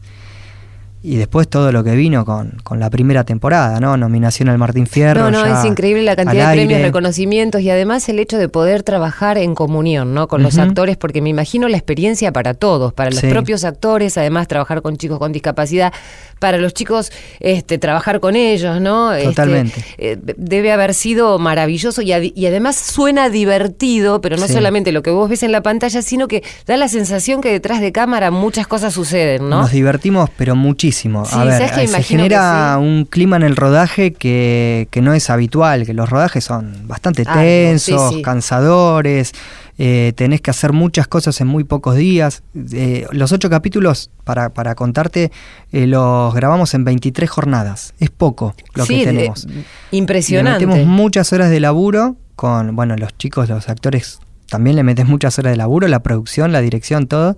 y 1.06 1.14
después 1.18 1.46
todo 1.46 1.70
lo 1.70 1.84
que 1.84 1.94
vino 1.94 2.24
con, 2.24 2.58
con, 2.64 2.80
la 2.80 2.90
primera 2.90 3.22
temporada, 3.22 3.78
¿no? 3.78 3.96
Nominación 3.96 4.48
al 4.48 4.58
Martín 4.58 4.88
Fierro. 4.88 5.30
No, 5.30 5.46
no, 5.46 5.46
es 5.46 5.64
increíble 5.64 6.02
la 6.02 6.16
cantidad 6.16 6.50
de 6.50 6.56
premios, 6.56 6.82
reconocimientos 6.82 7.60
y 7.60 7.70
además 7.70 8.08
el 8.08 8.18
hecho 8.18 8.38
de 8.38 8.48
poder 8.48 8.82
trabajar 8.82 9.38
en 9.38 9.54
comunión, 9.54 10.14
¿no? 10.14 10.26
Con 10.26 10.42
los 10.42 10.58
actores, 10.58 10.96
porque 10.96 11.22
me 11.22 11.28
imagino 11.28 11.68
la 11.68 11.76
experiencia 11.76 12.32
para 12.32 12.54
todos, 12.54 12.92
para 12.92 13.10
los 13.10 13.20
propios 13.20 13.62
actores, 13.62 14.18
además 14.18 14.48
trabajar 14.48 14.82
con 14.82 14.96
chicos 14.96 15.20
con 15.20 15.30
discapacidad, 15.30 15.92
para 16.40 16.58
los 16.58 16.74
chicos 16.74 17.12
este, 17.38 17.78
trabajar 17.78 18.18
con 18.18 18.34
ellos, 18.34 18.80
¿no? 18.80 19.14
Este, 19.14 19.28
Totalmente. 19.28 19.84
Eh, 19.98 20.18
debe 20.36 20.72
haber 20.72 20.92
sido 20.92 21.38
maravilloso 21.38 22.02
y, 22.02 22.12
y, 22.34 22.46
además 22.46 22.74
suena 22.74 23.30
divertido, 23.30 24.20
pero 24.20 24.36
no 24.36 24.48
solamente 24.48 24.90
lo 24.90 25.02
que 25.02 25.10
vos 25.10 25.30
ves 25.30 25.44
en 25.44 25.52
la 25.52 25.62
pantalla, 25.62 26.02
sino 26.02 26.26
que 26.26 26.42
da 26.66 26.76
la 26.76 26.88
sensación 26.88 27.40
que 27.40 27.52
detrás 27.52 27.80
de 27.80 27.92
cámara 27.92 28.32
muchas 28.32 28.66
cosas 28.66 28.92
suceden, 28.92 29.48
¿no? 29.48 29.60
Nos 29.60 29.70
divertimos, 29.70 30.30
pero 30.36 30.56
muchísimo 30.56 30.95
a 31.04 31.44
ver, 31.44 31.88
se 31.88 32.02
genera 32.02 32.78
un 32.78 33.04
clima 33.04 33.36
en 33.36 33.42
el 33.42 33.56
rodaje 33.56 34.12
que, 34.12 34.88
no 35.02 35.12
es 35.12 35.30
habitual, 35.30 35.84
que 35.86 35.94
los 35.94 36.08
rodajes 36.08 36.44
son 36.44 36.86
bastante 36.86 37.24
tensos, 37.24 38.16
cansadores, 38.22 39.32
eh, 39.78 40.12
tenés 40.16 40.40
que 40.40 40.50
hacer 40.50 40.72
muchas 40.72 41.06
cosas 41.06 41.40
en 41.40 41.46
muy 41.46 41.64
pocos 41.64 41.96
días. 41.96 42.42
Eh, 42.72 43.06
los 43.10 43.32
ocho 43.32 43.50
capítulos, 43.50 44.10
para, 44.24 44.50
para 44.50 44.74
contarte, 44.74 45.30
eh, 45.72 45.86
los 45.86 46.34
grabamos 46.34 46.72
en 46.74 46.84
23 46.84 47.28
jornadas. 47.28 47.94
Es 47.98 48.10
poco 48.10 48.54
lo 48.74 48.86
que 48.86 49.04
tenemos. 49.04 49.46
impresionante. 49.90 50.66
tenemos 50.66 50.86
muchas 50.86 51.32
horas 51.32 51.50
de 51.50 51.60
laburo 51.60 52.16
con, 52.36 52.74
bueno, 52.74 52.96
los 52.96 53.16
chicos, 53.18 53.48
los 53.48 53.68
actores 53.68 54.18
también 54.48 54.76
le 54.76 54.82
metes 54.82 55.06
muchas 55.06 55.38
horas 55.38 55.52
de 55.52 55.56
laburo, 55.56 55.88
la 55.88 56.00
producción, 56.00 56.52
la 56.52 56.60
dirección, 56.60 57.06
todo. 57.06 57.36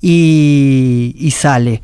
Y, 0.00 1.14
y 1.16 1.30
sale 1.30 1.80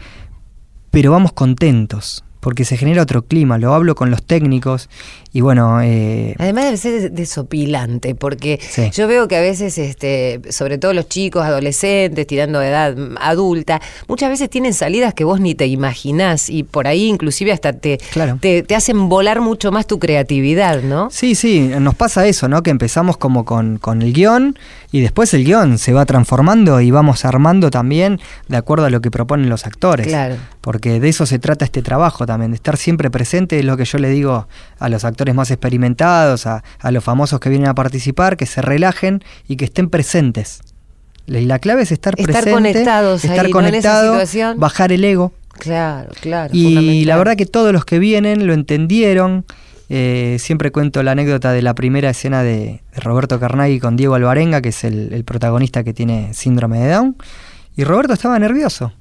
pero 0.90 1.12
vamos 1.12 1.32
contentos, 1.32 2.24
porque 2.40 2.64
se 2.64 2.76
genera 2.76 3.02
otro 3.02 3.22
clima, 3.22 3.58
lo 3.58 3.74
hablo 3.74 3.94
con 3.94 4.10
los 4.10 4.22
técnicos 4.22 4.88
y 5.32 5.40
bueno... 5.40 5.80
Eh, 5.82 6.34
Además 6.38 6.64
debe 6.64 6.76
ser 6.76 7.12
desopilante, 7.12 8.14
porque 8.14 8.58
Sí. 8.68 8.90
yo 8.92 9.06
veo 9.06 9.28
que 9.28 9.36
a 9.36 9.40
veces, 9.40 9.78
este, 9.78 10.40
sobre 10.50 10.78
todo 10.78 10.92
los 10.92 11.08
chicos, 11.08 11.42
adolescentes, 11.44 12.26
tirando 12.26 12.58
de 12.60 12.68
edad 12.68 12.96
mm, 12.96 13.16
adulta, 13.20 13.80
muchas 14.08 14.28
veces 14.30 14.50
tienen 14.50 14.74
salidas 14.74 15.14
que 15.14 15.24
vos 15.24 15.40
ni 15.40 15.54
te 15.54 15.66
imaginás 15.66 16.50
y 16.50 16.62
por 16.64 16.86
ahí 16.86 17.06
inclusive 17.06 17.52
hasta 17.52 17.72
te, 17.72 17.98
te, 18.40 18.62
te 18.62 18.74
hacen 18.74 19.08
volar 19.08 19.40
mucho 19.40 19.72
más 19.72 19.86
tu 19.86 19.98
creatividad, 19.98 20.82
¿no? 20.82 21.08
Sí, 21.10 21.34
sí, 21.34 21.70
nos 21.80 21.94
pasa 21.94 22.26
eso, 22.26 22.48
¿no? 22.48 22.62
Que 22.62 22.70
empezamos 22.70 23.16
como 23.16 23.44
con, 23.44 23.78
con 23.78 24.02
el 24.02 24.12
guion 24.12 24.58
y 24.92 25.00
después 25.00 25.32
el 25.34 25.44
guion 25.44 25.78
se 25.78 25.92
va 25.92 26.04
transformando 26.06 26.80
y 26.80 26.90
vamos 26.90 27.24
armando 27.24 27.70
también 27.70 28.20
de 28.48 28.56
acuerdo 28.56 28.86
a 28.86 28.90
lo 28.90 29.00
que 29.00 29.10
proponen 29.10 29.48
los 29.48 29.66
actores. 29.66 30.08
Claro. 30.08 30.36
Porque 30.60 31.00
de 31.00 31.08
eso 31.08 31.24
se 31.26 31.38
trata 31.38 31.64
este 31.64 31.82
trabajo 31.82 32.26
también, 32.26 32.50
de 32.50 32.56
estar 32.56 32.76
siempre 32.76 33.10
presente, 33.10 33.58
es 33.58 33.64
lo 33.64 33.76
que 33.76 33.84
yo 33.84 33.98
le 33.98 34.10
digo 34.10 34.46
a 34.78 34.88
los 34.88 35.04
actores 35.04 35.19
más 35.34 35.50
experimentados, 35.50 36.46
a, 36.46 36.62
a 36.78 36.90
los 36.90 37.02
famosos 37.04 37.40
que 37.40 37.48
vienen 37.48 37.68
a 37.68 37.74
participar, 37.74 38.36
que 38.36 38.46
se 38.46 38.62
relajen 38.62 39.22
y 39.48 39.56
que 39.56 39.64
estén 39.66 39.88
presentes. 39.90 40.60
La 41.26 41.58
clave 41.58 41.82
es 41.82 41.92
estar, 41.92 42.14
Estar 42.18 42.42
presente, 42.42 42.52
conectados 42.52 43.24
estar 43.24 43.46
ahí, 43.46 43.52
¿no? 43.52 43.58
conectado, 43.58 44.12
situación. 44.14 44.58
bajar 44.58 44.90
el 44.90 45.04
ego. 45.04 45.32
Claro, 45.58 46.10
claro. 46.20 46.50
Y 46.52 47.04
la 47.04 47.16
verdad 47.16 47.36
que 47.36 47.46
todos 47.46 47.72
los 47.72 47.84
que 47.84 47.98
vienen 47.98 48.46
lo 48.46 48.52
entendieron. 48.52 49.44
Eh, 49.92 50.36
siempre 50.38 50.70
cuento 50.70 51.02
la 51.02 51.12
anécdota 51.12 51.50
de 51.52 51.62
la 51.62 51.74
primera 51.74 52.10
escena 52.10 52.44
de, 52.44 52.80
de 52.94 53.00
Roberto 53.00 53.40
Carnaghi 53.40 53.80
con 53.80 53.96
Diego 53.96 54.14
Alvarenga, 54.14 54.60
que 54.62 54.68
es 54.68 54.84
el, 54.84 55.12
el 55.12 55.24
protagonista 55.24 55.82
que 55.82 55.92
tiene 55.92 56.32
síndrome 56.32 56.78
de 56.78 56.90
Down. 56.92 57.16
Y 57.76 57.82
Roberto 57.82 58.12
estaba 58.14 58.38
nervioso, 58.38 58.92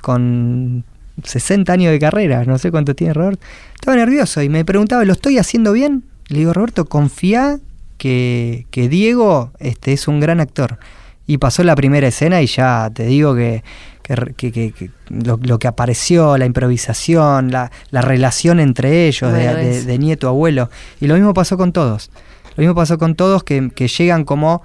con 0.00 0.84
60 1.22 1.72
años 1.72 1.92
de 1.92 1.98
carrera, 1.98 2.44
no 2.44 2.58
sé 2.58 2.70
cuánto 2.70 2.94
tiene 2.94 3.12
Roberto. 3.14 3.44
Estaba 3.74 3.96
nervioso 3.96 4.42
y 4.42 4.48
me 4.48 4.64
preguntaba, 4.64 5.04
¿lo 5.04 5.12
estoy 5.12 5.38
haciendo 5.38 5.72
bien? 5.72 6.04
Le 6.28 6.38
digo, 6.40 6.52
Roberto, 6.52 6.86
confía 6.86 7.58
que, 7.98 8.66
que 8.70 8.88
Diego 8.88 9.52
este, 9.58 9.92
es 9.92 10.08
un 10.08 10.20
gran 10.20 10.40
actor. 10.40 10.78
Y 11.26 11.38
pasó 11.38 11.62
la 11.62 11.76
primera 11.76 12.08
escena 12.08 12.42
y 12.42 12.46
ya 12.46 12.90
te 12.92 13.04
digo 13.06 13.34
que, 13.34 13.62
que, 14.02 14.16
que- 14.36 14.50
que- 14.52 14.72
que 14.72 14.90
lo, 15.10 15.38
lo 15.42 15.58
que 15.58 15.68
apareció, 15.68 16.36
la 16.36 16.46
improvisación, 16.46 17.52
la, 17.52 17.70
la 17.90 18.02
relación 18.02 18.58
entre 18.60 19.06
ellos, 19.06 19.32
de- 19.32 19.44
Bueno, 19.46 19.86
de, 19.86 19.98
nieto 19.98 20.28
abuelo. 20.28 20.68
Y 21.00 21.06
lo 21.06 21.14
mismo 21.14 21.32
pasó 21.34 21.56
con 21.56 21.72
todos. 21.72 22.10
Lo 22.56 22.62
mismo 22.62 22.74
pasó 22.74 22.98
con 22.98 23.14
todos 23.14 23.44
que, 23.44 23.70
que 23.74 23.86
llegan 23.88 24.24
como 24.24 24.62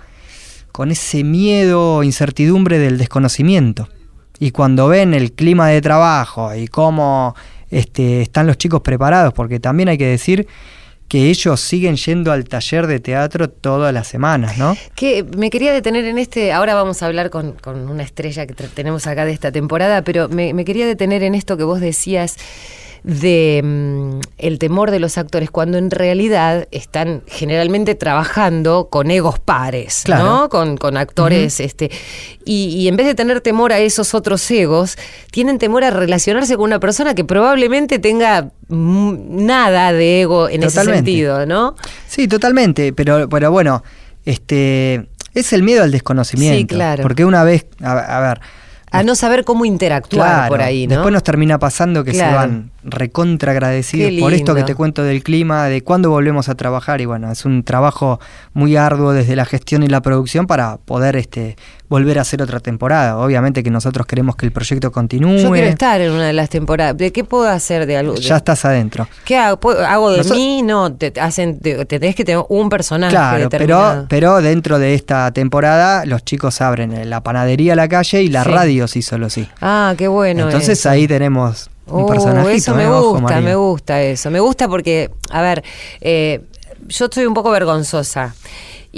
con 0.71 0.91
ese 0.91 1.23
miedo, 1.23 2.03
incertidumbre 2.03 2.79
del 2.79 2.97
desconocimiento. 2.97 3.87
Y 4.39 4.51
cuando 4.51 4.87
ven 4.87 5.13
el 5.13 5.31
clima 5.33 5.67
de 5.69 5.81
trabajo 5.81 6.53
y 6.53 6.67
cómo 6.67 7.35
este, 7.69 8.21
están 8.21 8.47
los 8.47 8.57
chicos 8.57 8.81
preparados, 8.81 9.33
porque 9.33 9.59
también 9.59 9.89
hay 9.89 9.97
que 9.97 10.07
decir 10.07 10.47
que 11.07 11.29
ellos 11.29 11.61
siguen 11.61 11.95
yendo 11.95 12.31
al 12.31 12.43
taller 12.43 12.85
de 12.85 12.99
teatro 12.99 13.49
todas 13.49 13.93
las 13.93 14.07
semanas, 14.07 14.57
¿no? 14.57 14.75
Que 14.95 15.23
me 15.37 15.49
quería 15.49 15.71
detener 15.71 16.03
en 16.05 16.17
este, 16.17 16.51
ahora 16.51 16.75
vamos 16.75 17.01
a 17.01 17.05
hablar 17.05 17.29
con, 17.29 17.53
con 17.53 17.89
una 17.89 18.03
estrella 18.03 18.45
que 18.45 18.53
tenemos 18.53 19.07
acá 19.07 19.23
de 19.23 19.31
esta 19.31 19.51
temporada, 19.51 20.01
pero 20.01 20.27
me, 20.27 20.53
me 20.53 20.65
quería 20.65 20.85
detener 20.85 21.23
en 21.23 21.33
esto 21.33 21.55
que 21.55 21.63
vos 21.63 21.79
decías 21.79 22.35
de 23.03 23.61
mm, 23.63 24.19
el 24.37 24.59
temor 24.59 24.91
de 24.91 24.99
los 24.99 25.17
actores, 25.17 25.49
cuando 25.49 25.77
en 25.77 25.91
realidad 25.91 26.67
están 26.71 27.23
generalmente 27.27 27.95
trabajando 27.95 28.87
con 28.89 29.11
egos 29.11 29.39
pares, 29.39 30.01
Claro. 30.05 30.23
¿no? 30.23 30.49
Con, 30.49 30.77
con 30.77 30.97
actores, 30.97 31.59
este, 31.59 31.89
y, 32.45 32.67
y 32.69 32.87
en 32.87 32.95
vez 32.97 33.05
de 33.07 33.15
tener 33.15 33.41
temor 33.41 33.71
a 33.73 33.79
esos 33.79 34.13
otros 34.13 34.49
egos, 34.51 34.97
tienen 35.31 35.57
temor 35.57 35.83
a 35.83 35.89
relacionarse 35.91 36.55
con 36.55 36.65
una 36.65 36.79
persona 36.79 37.15
que 37.15 37.23
probablemente 37.23 37.99
tenga 37.99 38.51
mm, 38.67 39.45
nada 39.45 39.93
de 39.93 40.21
ego 40.21 40.49
en 40.49 40.63
ese 40.63 40.83
sentido, 40.83 41.45
¿no? 41.45 41.75
Sí, 42.07 42.27
totalmente, 42.27 42.93
pero, 42.93 43.27
pero 43.29 43.51
bueno, 43.51 43.83
este 44.25 45.07
es 45.33 45.53
el 45.53 45.63
miedo 45.63 45.83
al 45.83 45.91
desconocimiento. 45.91 46.57
Sí, 46.57 46.65
claro. 46.65 47.03
Porque 47.03 47.23
una 47.25 47.43
vez, 47.43 47.65
a, 47.81 47.91
a 48.17 48.21
ver, 48.21 48.41
A 48.91 49.03
no 49.03 49.15
saber 49.15 49.43
cómo 49.43 49.65
interactuar 49.65 50.27
Claro, 50.27 50.49
por 50.49 50.61
ahí, 50.61 50.87
¿no? 50.87 50.95
Después 50.95 51.13
nos 51.13 51.23
termina 51.23 51.59
pasando 51.59 52.03
que 52.03 52.13
se 52.13 52.23
van 52.23 52.71
recontra 52.89 53.51
agradecidos 53.51 54.11
por 54.19 54.33
esto 54.33 54.55
que 54.55 54.63
te 54.63 54.73
cuento 54.73 55.03
del 55.03 55.21
clima, 55.21 55.65
de 55.67 55.81
cuándo 55.83 56.09
volvemos 56.09 56.49
a 56.49 56.55
trabajar 56.55 57.01
y 57.01 57.05
bueno, 57.05 57.31
es 57.31 57.45
un 57.45 57.63
trabajo 57.63 58.19
muy 58.53 58.75
arduo 58.77 59.13
desde 59.13 59.35
la 59.35 59.45
gestión 59.45 59.83
y 59.83 59.87
la 59.87 60.01
producción 60.01 60.47
para 60.47 60.77
poder 60.77 61.17
este 61.17 61.57
volver 61.89 62.17
a 62.17 62.21
hacer 62.21 62.41
otra 62.41 62.59
temporada. 62.59 63.17
Obviamente 63.17 63.63
que 63.63 63.69
nosotros 63.69 64.05
queremos 64.07 64.35
que 64.35 64.45
el 64.45 64.51
proyecto 64.51 64.91
continúe. 64.91 65.37
Yo 65.37 65.51
quiero 65.51 65.67
estar 65.67 66.01
en 66.01 66.11
una 66.11 66.25
de 66.27 66.33
las 66.33 66.49
temporadas. 66.49 66.97
¿De 66.97 67.11
qué 67.13 67.23
puedo 67.23 67.47
hacer 67.47 67.85
de 67.85 67.95
algo? 67.97 68.15
Ya 68.15 68.37
estás 68.37 68.65
adentro. 68.65 69.07
¿Qué 69.23 69.37
hago? 69.37 69.57
¿Puedo- 69.59 69.85
¿Hago 69.85 70.11
de 70.11 70.23
mí? 70.31 70.63
No, 70.63 70.93
te 70.93 71.13
hacen, 71.19 71.59
te, 71.59 71.85
te 71.85 71.99
tenés 71.99 72.15
que 72.15 72.25
tener 72.25 72.43
un 72.49 72.69
personaje 72.69 73.11
Claro, 73.11 73.49
pero, 73.49 73.49
determinado. 73.49 74.05
pero 74.09 74.41
dentro 74.41 74.79
de 74.79 74.95
esta 74.95 75.31
temporada 75.31 76.05
los 76.05 76.23
chicos 76.25 76.59
abren 76.61 77.09
la 77.09 77.21
panadería 77.23 77.73
a 77.73 77.75
la 77.77 77.87
calle 77.87 78.21
y 78.23 78.27
la 78.29 78.43
Sí. 78.43 78.49
radio 78.49 78.87
sí 78.87 79.01
solo 79.01 79.29
sí. 79.29 79.47
Ah, 79.61 79.93
qué 79.97 80.07
bueno. 80.09 80.43
Entonces 80.43 80.79
eso. 80.79 80.89
ahí 80.89 81.07
tenemos 81.07 81.69
un 81.89 82.03
Oh, 82.03 82.05
personajito. 82.07 82.55
eso 82.55 82.75
me 82.75 82.83
¿eh? 82.83 82.87
Ojo, 82.87 83.19
gusta, 83.19 83.41
me 83.41 83.55
gusta 83.55 84.01
eso. 84.01 84.29
Me 84.31 84.39
gusta 84.39 84.67
porque, 84.67 85.09
a 85.29 85.41
ver, 85.41 85.63
eh, 86.01 86.41
yo 86.87 87.05
estoy 87.05 87.25
un 87.25 87.33
poco 87.33 87.49
vergonzosa. 87.51 88.35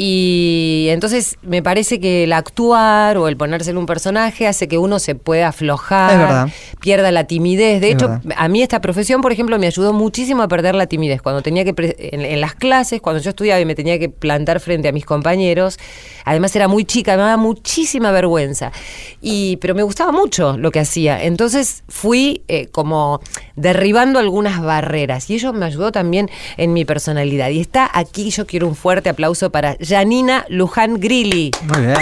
Y 0.02 0.88
entonces 0.92 1.36
me 1.42 1.62
parece 1.62 2.00
que 2.00 2.24
el 2.24 2.32
actuar 2.32 3.18
o 3.18 3.28
el 3.28 3.36
ponerse 3.36 3.72
en 3.72 3.78
un 3.78 3.86
personaje 3.86 4.48
hace 4.48 4.70
que 4.70 4.78
uno 4.78 4.98
se 4.98 5.14
pueda 5.14 5.50
aflojar, 5.50 6.50
pierda 6.80 7.12
la 7.12 7.26
timidez. 7.26 7.82
De 7.82 7.90
Es 7.90 7.96
hecho, 7.96 8.08
verdad. 8.08 8.34
a 8.38 8.48
mí 8.48 8.62
esta 8.62 8.80
profesión, 8.80 9.20
por 9.20 9.34
ejemplo, 9.34 9.60
me 9.60 9.68
ayudó 9.68 9.92
muchísimo 9.92 10.42
a 10.42 10.48
perder 10.48 10.74
la 10.74 10.88
timidez. 10.88 11.22
Cuando 11.22 11.42
tenía 11.42 11.66
que, 11.66 11.74
en, 12.14 12.22
en 12.22 12.40
las 12.40 12.56
clases, 12.56 13.02
cuando 13.02 13.22
yo 13.22 13.32
estudiaba 13.32 13.60
y 13.60 13.66
me 13.66 13.76
tenía 13.76 14.00
que 14.00 14.08
plantar 14.08 14.62
frente 14.62 14.88
a 14.88 14.94
mis 14.94 15.04
compañeros, 15.04 15.78
además 16.24 16.56
era 16.56 16.70
muy 16.70 16.86
chica, 16.86 17.18
me 17.18 17.24
daba 17.24 17.36
muchísima 17.36 18.12
vergüenza. 18.12 18.72
Y, 19.22 19.58
pero 19.58 19.76
me 19.76 19.84
gustaba 19.84 20.14
mucho 20.14 20.56
lo 20.58 20.72
que 20.72 20.80
hacía. 20.80 21.22
Entonces 21.22 21.84
fui 21.90 22.44
eh, 22.48 22.68
como 22.68 23.20
derribando 23.58 24.18
algunas 24.18 24.62
barreras 24.62 25.30
y 25.30 25.34
ello 25.34 25.52
me 25.52 25.66
ayudó 25.66 25.92
también 25.92 26.30
en 26.56 26.72
mi 26.72 26.86
personalidad. 26.86 27.50
Y 27.50 27.60
está 27.60 27.90
aquí, 27.94 28.30
yo 28.30 28.48
quiero 28.48 28.66
un 28.66 28.78
fuerte 28.78 29.10
aplauso 29.10 29.50
para 29.50 29.76
Janina 29.90 30.46
Luján 30.50 31.00
Grilli. 31.00 31.50
Muy 31.68 31.86
bien. 31.88 31.96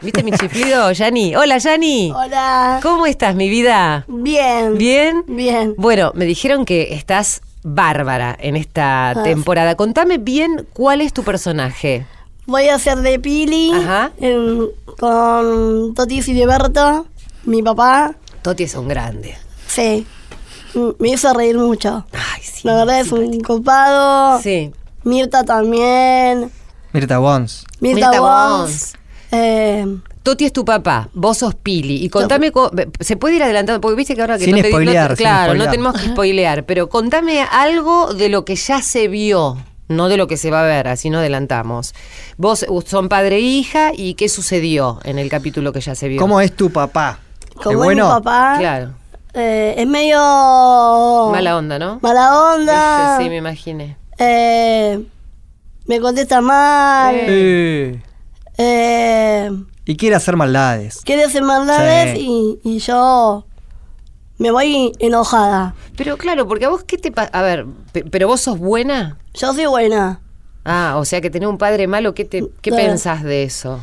¿Viste 0.00 0.24
mi 0.24 0.32
chiflido, 0.32 0.90
Yani? 0.90 1.36
Hola, 1.36 1.58
Yani. 1.58 2.12
Hola. 2.12 2.80
¿Cómo 2.82 3.06
estás, 3.06 3.36
mi 3.36 3.48
vida? 3.48 4.04
Bien. 4.08 4.76
¿Bien? 4.76 5.22
Bien. 5.28 5.74
Bueno, 5.78 6.10
me 6.16 6.24
dijeron 6.24 6.64
que 6.64 6.92
estás 6.94 7.40
bárbara 7.62 8.36
en 8.40 8.56
esta 8.56 9.10
Ah. 9.10 9.22
temporada. 9.22 9.76
Contame 9.76 10.18
bien 10.18 10.66
cuál 10.72 11.00
es 11.02 11.12
tu 11.12 11.22
personaje. 11.22 12.04
Voy 12.46 12.66
a 12.68 12.74
hacer 12.74 12.98
de 12.98 13.20
Pili 13.20 13.70
en- 14.18 14.66
con 14.98 15.94
Toti 15.94 16.20
Filiberto, 16.20 17.06
mi 17.44 17.62
papá. 17.62 18.16
Toti 18.42 18.64
es 18.64 18.74
un 18.74 18.88
grande. 18.88 19.36
Sí. 19.68 20.04
Me 20.98 21.10
hizo 21.10 21.32
reír 21.32 21.56
mucho. 21.56 22.04
La 22.64 22.74
verdad 22.74 22.98
es 23.00 23.12
un 23.12 23.40
copado. 23.40 24.40
Sí. 24.42 24.72
Mirta 25.04 25.44
también. 25.44 26.50
Mirta 26.92 27.18
Wons. 27.20 27.64
Mirta, 27.80 28.10
Mirta 28.10 28.20
Wons. 28.22 28.94
Eh, 29.30 29.86
Toti 30.22 30.44
es 30.44 30.52
tu 30.52 30.64
papá, 30.64 31.08
vos 31.14 31.38
sos 31.38 31.54
Pili. 31.54 32.04
Y 32.04 32.08
contame, 32.08 32.52
co- 32.52 32.70
se 33.00 33.16
puede 33.16 33.36
ir 33.36 33.42
adelantando, 33.42 33.80
porque 33.80 33.96
viste 33.96 34.14
que 34.14 34.20
ahora 34.20 34.38
que 34.38 34.44
Sin 34.44 34.54
no 34.56 34.62
te- 34.62 34.68
no 34.70 34.76
spoilear, 34.76 35.16
sin 35.16 35.24
claro, 35.24 35.54
no 35.54 35.64
tenemos 35.68 35.94
que 36.00 36.08
spoilear, 36.08 36.64
pero 36.64 36.88
contame 36.88 37.42
algo 37.42 38.14
de 38.14 38.28
lo 38.28 38.44
que 38.44 38.54
ya 38.54 38.82
se 38.82 39.08
vio, 39.08 39.56
no 39.88 40.08
de 40.08 40.16
lo 40.18 40.26
que 40.28 40.36
se 40.36 40.50
va 40.50 40.60
a 40.60 40.66
ver, 40.66 40.86
así 40.86 41.10
no 41.10 41.18
adelantamos. 41.18 41.94
Vos 42.36 42.64
son 42.86 43.08
padre 43.08 43.36
e 43.36 43.40
hija, 43.40 43.90
¿y 43.96 44.14
qué 44.14 44.28
sucedió 44.28 45.00
en 45.04 45.18
el 45.18 45.28
capítulo 45.28 45.72
que 45.72 45.80
ya 45.80 45.94
se 45.96 46.06
vio? 46.08 46.20
¿Cómo 46.20 46.40
es 46.40 46.52
tu 46.54 46.70
papá? 46.70 47.18
¿Es 47.48 47.54
como 47.56 47.70
es 47.70 47.76
mi 47.78 47.84
bueno? 47.84 48.08
papá. 48.08 48.56
Claro. 48.58 48.90
eh, 49.34 49.74
es 49.78 49.86
medio. 49.88 50.18
Mala 51.32 51.56
onda, 51.56 51.78
¿no? 51.78 51.98
Mala 52.02 52.52
onda. 52.54 53.16
Sí, 53.22 53.28
me 53.28 53.38
imaginé. 53.38 53.96
Eh, 54.24 55.04
me 55.86 56.00
contesta 56.00 56.40
mal. 56.40 57.16
Eh, 57.18 58.00
Eh, 58.58 59.50
y 59.84 59.96
quiere 59.96 60.14
hacer 60.16 60.36
maldades. 60.36 61.00
quiere 61.04 61.24
hacer 61.24 61.42
maldades 61.42 62.16
y, 62.18 62.60
y 62.62 62.78
yo 62.78 63.46
me 64.38 64.50
voy 64.50 64.92
enojada. 64.98 65.74
Pero 65.96 66.16
claro, 66.18 66.46
porque 66.46 66.66
a 66.66 66.68
vos, 66.68 66.84
¿qué 66.84 66.98
te 66.98 67.10
pasa? 67.10 67.30
A 67.32 67.42
ver, 67.42 67.66
pe- 67.92 68.04
pero 68.04 68.28
vos 68.28 68.40
sos 68.42 68.58
buena. 68.58 69.18
Yo 69.34 69.52
soy 69.54 69.66
buena. 69.66 70.20
Ah, 70.64 70.94
o 70.98 71.04
sea 71.04 71.20
que 71.20 71.30
tener 71.30 71.48
un 71.48 71.58
padre 71.58 71.86
malo, 71.88 72.14
¿qué, 72.14 72.24
te, 72.24 72.44
qué 72.60 72.70
Claro. 72.70 72.86
pensás 72.86 73.22
de 73.24 73.42
eso? 73.42 73.80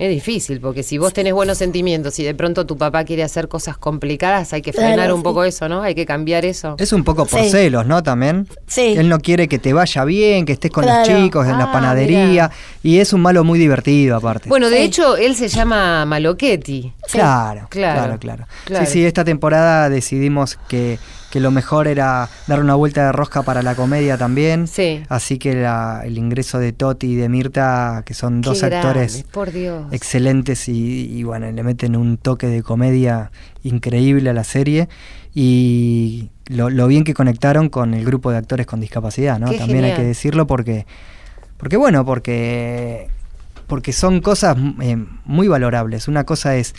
Es 0.00 0.08
difícil, 0.08 0.60
porque 0.62 0.82
si 0.82 0.96
vos 0.96 1.12
tenés 1.12 1.34
buenos 1.34 1.58
sentimientos 1.58 2.18
y 2.18 2.24
de 2.24 2.34
pronto 2.34 2.64
tu 2.64 2.78
papá 2.78 3.04
quiere 3.04 3.22
hacer 3.22 3.48
cosas 3.48 3.76
complicadas, 3.76 4.50
hay 4.54 4.62
que 4.62 4.72
Claro, 4.72 4.88
frenar 4.88 5.12
un 5.12 5.20
sí. 5.20 5.24
poco 5.24 5.44
eso, 5.44 5.68
¿no? 5.68 5.82
Hay 5.82 5.94
que 5.94 6.06
cambiar 6.06 6.46
eso. 6.46 6.74
Es 6.78 6.94
un 6.94 7.04
poco 7.04 7.26
por 7.26 7.38
Sí. 7.38 7.50
celos, 7.50 7.84
¿no? 7.86 8.02
También. 8.02 8.48
Sí. 8.66 8.94
Él 8.96 9.10
no 9.10 9.18
quiere 9.20 9.46
que 9.46 9.58
te 9.58 9.74
vaya 9.74 10.04
bien, 10.06 10.46
que 10.46 10.52
estés 10.54 10.70
con 10.70 10.86
los 10.86 11.02
chicos 11.06 11.46
en 11.46 11.58
la 11.58 11.64
Ah, 11.64 11.72
panadería. 11.72 12.24
mirá. 12.26 12.50
Y 12.82 12.98
es 12.98 13.12
un 13.12 13.20
malo 13.20 13.44
muy 13.44 13.58
divertido, 13.58 14.16
aparte. 14.16 14.48
Bueno, 14.48 14.70
de 14.70 14.78
Sí. 14.78 14.82
hecho, 14.84 15.18
él 15.18 15.36
se 15.36 15.48
llama 15.48 16.06
Malochetti. 16.06 16.94
Claro, 17.12 17.66
claro, 17.68 18.18
claro, 18.18 18.46
claro. 18.64 18.86
Sí, 18.86 18.92
sí, 18.92 19.04
esta 19.04 19.22
temporada 19.22 19.90
decidimos 19.90 20.58
que, 20.66 20.98
que 21.30 21.40
lo 21.40 21.50
mejor 21.50 21.86
era 21.88 22.28
dar 22.46 22.60
una 22.60 22.74
vuelta 22.74 23.06
de 23.06 23.12
rosca 23.12 23.42
para 23.42 23.62
la 23.62 23.74
comedia 23.74 24.18
también. 24.18 24.66
Sí. 24.66 25.02
Así 25.08 25.38
que 25.38 25.54
la- 25.54 26.02
el 26.04 26.18
ingreso 26.18 26.58
de 26.58 26.72
Toti 26.72 27.12
y 27.12 27.14
de 27.16 27.28
Mirta, 27.28 28.02
que 28.04 28.14
son 28.14 28.40
dos 28.40 28.62
actores 28.62 29.24
por 29.30 29.52
Dios. 29.52 29.86
excelentes 29.92 30.68
y, 30.68 31.06
y, 31.12 31.22
bueno, 31.22 31.50
le 31.50 31.62
meten 31.62 31.94
un 31.96 32.16
toque 32.16 32.46
de 32.48 32.62
comedia 32.62 33.30
increíble 33.62 34.30
a 34.30 34.32
la 34.32 34.44
serie 34.44 34.88
y 35.34 36.30
lo, 36.46 36.68
lo 36.70 36.86
bien 36.88 37.04
que 37.04 37.14
conectaron 37.14 37.68
con 37.68 37.94
el 37.94 38.04
grupo 38.04 38.30
de 38.32 38.38
actores 38.38 38.66
con 38.66 38.80
discapacidad, 38.80 39.38
¿no? 39.38 39.50
Qué 39.50 39.58
También 39.58 39.84
hay 39.84 39.94
que 39.94 40.02
decirlo 40.02 40.46
porque, 40.46 40.86
porque 41.56 41.76
bueno, 41.76 42.04
porque, 42.04 43.08
porque 43.68 43.92
son 43.92 44.20
cosas 44.20 44.56
eh, 44.82 44.96
muy 45.24 45.46
valorables. 45.46 46.08
Una 46.08 46.24
cosa 46.24 46.56
es 46.56 46.74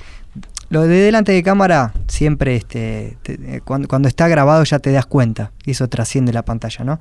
lo 0.71 0.81
de 0.81 1.01
delante 1.01 1.31
de 1.33 1.43
cámara 1.43 1.93
siempre 2.07 2.55
este 2.55 3.17
te- 3.21 3.33
eh, 3.57 3.61
cuando, 3.63 3.87
cuando 3.87 4.07
está 4.07 4.27
grabado 4.27 4.63
ya 4.63 4.79
te 4.79 4.91
das 4.91 5.05
cuenta 5.05 5.51
y 5.65 5.71
eso 5.71 5.87
trasciende 5.87 6.33
la 6.33 6.43
pantalla, 6.43 6.83
¿no? 6.83 6.99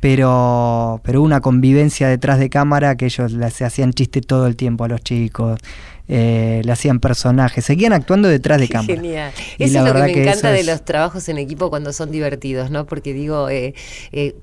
Pero 0.00 1.00
pero 1.04 1.20
una 1.22 1.40
convivencia 1.40 2.08
detrás 2.08 2.38
de 2.38 2.48
cámara 2.48 2.96
que 2.96 3.06
ellos 3.06 3.34
se 3.52 3.64
hacían 3.64 3.92
chiste 3.92 4.20
todo 4.20 4.46
el 4.46 4.54
tiempo 4.56 4.84
a 4.84 4.88
los 4.88 5.00
chicos, 5.02 5.58
eh, 6.08 6.62
le 6.64 6.72
hacían 6.72 7.00
personajes, 7.00 7.64
seguían 7.64 7.92
actuando 7.92 8.28
detrás 8.28 8.58
de 8.58 8.66
Qué 8.66 8.72
cámara. 8.72 8.94
Genial. 8.94 9.32
Y 9.58 9.64
Eso 9.64 9.74
la 9.74 9.80
es 9.80 9.86
lo 9.86 9.92
que 9.94 10.06
me 10.06 10.12
que 10.14 10.22
encanta 10.22 10.50
de 10.52 10.60
es- 10.60 10.66
los 10.66 10.84
trabajos 10.84 11.28
en 11.28 11.38
equipo 11.38 11.68
cuando 11.70 11.92
son 11.92 12.10
divertidos, 12.10 12.70
¿no? 12.70 12.86
Porque 12.86 13.12
digo, 13.12 13.48
eh, 13.50 13.74
eh, 14.12 14.34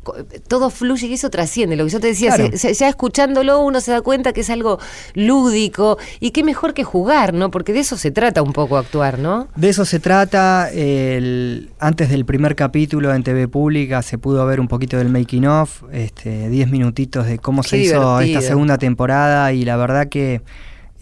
todo 0.48 0.70
fluye 0.70 1.08
y 1.08 1.14
eso 1.14 1.30
trasciende. 1.30 1.76
Lo 1.76 1.86
que 1.86 1.90
yo 1.92 2.00
te 2.00 2.08
decía, 2.08 2.36
Claro. 2.36 2.52
se- 2.52 2.58
se- 2.58 2.74
ya 2.76 2.88
escuchándolo 2.90 3.60
uno 3.62 3.82
se 3.82 3.92
da 3.92 4.02
cuenta 4.02 4.32
que 4.32 4.42
es 4.42 4.50
algo 4.50 4.80
lúdico 5.16 5.98
y 6.20 6.32
qué 6.32 6.44
mejor 6.44 6.74
que 6.74 6.84
jugar, 6.84 7.34
¿no? 7.34 7.50
Porque 7.52 7.74
de 7.74 7.80
eso 7.80 7.98
se 7.98 8.12
trata 8.12 8.42
un 8.42 8.54
poco 8.54 8.78
actuar, 8.78 9.20
¿no? 9.20 9.48
De 9.56 9.70
eso 9.70 9.86
se 9.86 10.00
trata. 10.00 10.70
el- 10.72 11.72
antes 11.80 12.10
del 12.10 12.26
primer 12.26 12.56
capítulo 12.56 13.14
en 13.14 13.24
TV 13.24 13.48
Pública 13.48 14.02
se 14.02 14.18
pudo 14.18 14.46
ver 14.46 14.60
un 14.60 14.68
poquito 14.68 14.98
del 14.98 15.10
making 15.10 15.46
of, 15.48 15.84
este, 15.92 16.50
10 16.50 16.70
minutitos 16.70 17.26
de 17.26 17.40
cómo 17.40 17.64
se 17.64 17.78
hizo 17.78 18.20
esta 18.20 18.42
segunda 18.42 18.78
temporada 18.78 19.52
y 19.54 19.66
la 19.66 19.78
verdad 19.78 20.08
que 20.10 20.42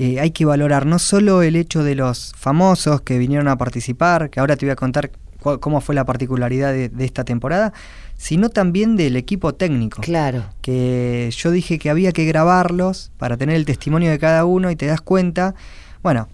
eh, 0.03 0.19
hay 0.19 0.31
que 0.31 0.45
valorar 0.45 0.85
no 0.85 0.99
solo 0.99 1.41
el 1.41 1.55
hecho 1.55 1.83
de 1.83 1.95
los 1.95 2.33
famosos 2.37 3.01
que 3.01 3.17
vinieron 3.17 3.47
a 3.47 3.57
participar, 3.57 4.29
que 4.29 4.39
ahora 4.39 4.55
te 4.57 4.65
voy 4.65 4.71
a 4.73 4.75
contar 4.75 5.11
cómo 5.59 5.81
fue 5.81 5.93
la 5.95 6.05
particularidad 6.05 6.71
de, 6.71 6.87
de 6.89 7.05
esta 7.05 7.23
temporada, 7.25 7.73
sino 8.17 8.49
también 8.49 8.95
del 8.95 9.15
equipo 9.17 9.53
técnico. 9.53 10.01
Claro. 10.01 10.45
Que 10.61 11.29
yo 11.35 11.51
dije 11.51 11.77
que 11.79 11.89
había 11.89 12.11
que 12.13 12.25
grabarlos 12.25 13.11
para 13.17 13.35
tener 13.35 13.55
el 13.57 13.65
testimonio 13.65 14.09
de 14.09 14.19
cada 14.19 14.45
uno 14.45 14.71
y 14.71 14.75
te 14.77 14.85
das 14.85 15.01
cuenta, 15.01 15.53
bueno, 16.01 16.29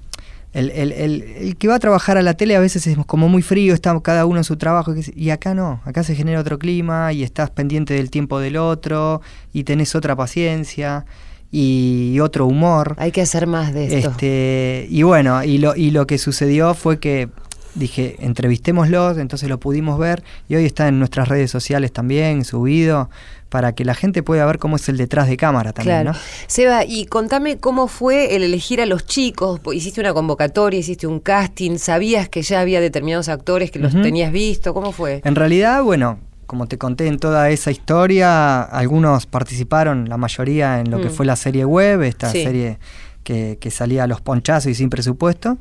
el, 0.54 0.70
el- 0.72 0.92
el- 0.94 1.22
el 1.24 1.56
que 1.58 1.68
va 1.68 1.76
a 1.76 1.80
trabajar 1.80 2.18
a 2.18 2.22
la 2.24 2.34
tele 2.36 2.56
a 2.56 2.60
veces 2.60 2.86
es 2.88 2.98
como 3.08 3.30
muy 3.30 3.42
frío, 3.42 3.74
está 3.74 4.00
cada 4.02 4.26
uno 4.26 4.38
en 4.40 4.44
su 4.44 4.58
trabajo, 4.58 4.94
y 5.16 5.30
acá 5.32 5.54
no, 5.56 5.82
acá 5.86 6.04
se 6.04 6.16
genera 6.16 6.40
otro 6.40 6.58
clima 6.60 7.12
y 7.14 7.24
estás 7.24 7.50
pendiente 7.52 7.94
del 7.96 8.10
tiempo 8.10 8.40
del 8.40 8.58
otro 8.58 9.22
y 9.54 9.64
tenés 9.64 9.96
otra 9.96 10.16
paciencia 10.16 11.06
y 11.52 12.20
otro 12.20 12.46
humor. 12.46 12.96
Hay 13.00 13.12
que 13.12 13.22
hacer 13.22 13.48
más 13.48 13.74
de 13.74 13.98
esto. 13.98 14.10
Este, 14.12 14.88
y 14.90 15.04
bueno, 15.04 15.44
y 15.44 15.58
lo, 15.58 15.76
y 15.76 15.92
lo 15.92 16.06
que 16.08 16.18
sucedió 16.18 16.74
fue 16.74 17.00
que 17.00 17.30
dije, 17.76 18.18
entrevistémoslos, 18.20 19.18
entonces 19.18 19.48
lo 19.50 19.60
pudimos 19.60 20.00
ver 20.00 20.24
y 20.48 20.56
hoy 20.56 20.66
está 20.66 20.88
en 20.88 21.00
nuestras 21.00 21.28
redes 21.28 21.52
sociales 21.52 21.92
también 21.94 22.44
subido 22.44 23.10
para 23.50 23.74
que 23.74 23.84
la 23.86 23.96
gente 23.96 24.22
pueda 24.22 24.46
ver 24.46 24.60
cómo 24.60 24.76
es 24.76 24.88
el 24.90 24.98
detrás 24.98 25.28
de 25.28 25.38
cámara 25.38 25.74
también, 25.74 26.02
Claro. 26.02 26.12
¿no? 26.14 26.20
Seba, 26.48 26.84
y 26.86 27.06
contame 27.06 27.58
cómo 27.58 27.88
fue 27.88 28.36
el 28.36 28.44
elegir 28.44 28.80
a 28.80 28.86
los 28.86 29.06
chicos. 29.08 29.60
Hiciste 29.74 30.02
una 30.02 30.14
convocatoria, 30.14 30.80
hiciste 30.80 31.08
un 31.08 31.20
casting, 31.20 31.78
sabías 31.78 32.30
que 32.30 32.44
ya 32.44 32.60
había 32.62 32.80
determinados 32.80 33.28
actores 33.28 33.72
que 33.72 33.80
los 33.80 33.94
tenías 33.94 34.32
visto, 34.32 34.74
¿cómo 34.74 34.92
fue? 34.92 35.22
En 35.24 35.36
realidad, 35.36 35.82
bueno, 35.84 36.20
como 36.50 36.66
te 36.68 36.80
conté 36.80 37.06
en 37.06 37.20
toda 37.20 37.52
esa 37.52 37.70
historia, 37.70 38.64
algunos 38.64 39.28
participaron, 39.28 40.10
la 40.10 40.18
mayoría 40.18 40.80
en 40.80 40.90
lo 40.90 41.00
que 41.00 41.10
Mm. 41.10 41.12
fue 41.12 41.26
la 41.28 41.36
serie 41.36 41.64
web, 41.64 42.02
esta 42.02 42.32
Sí. 42.32 42.44
serie 42.44 42.80
que, 43.24 43.60
que 43.62 43.70
salía 43.70 44.06
a 44.06 44.08
los 44.08 44.20
ponchazos 44.22 44.72
y 44.72 44.74
sin 44.74 44.90
presupuesto. 44.90 45.60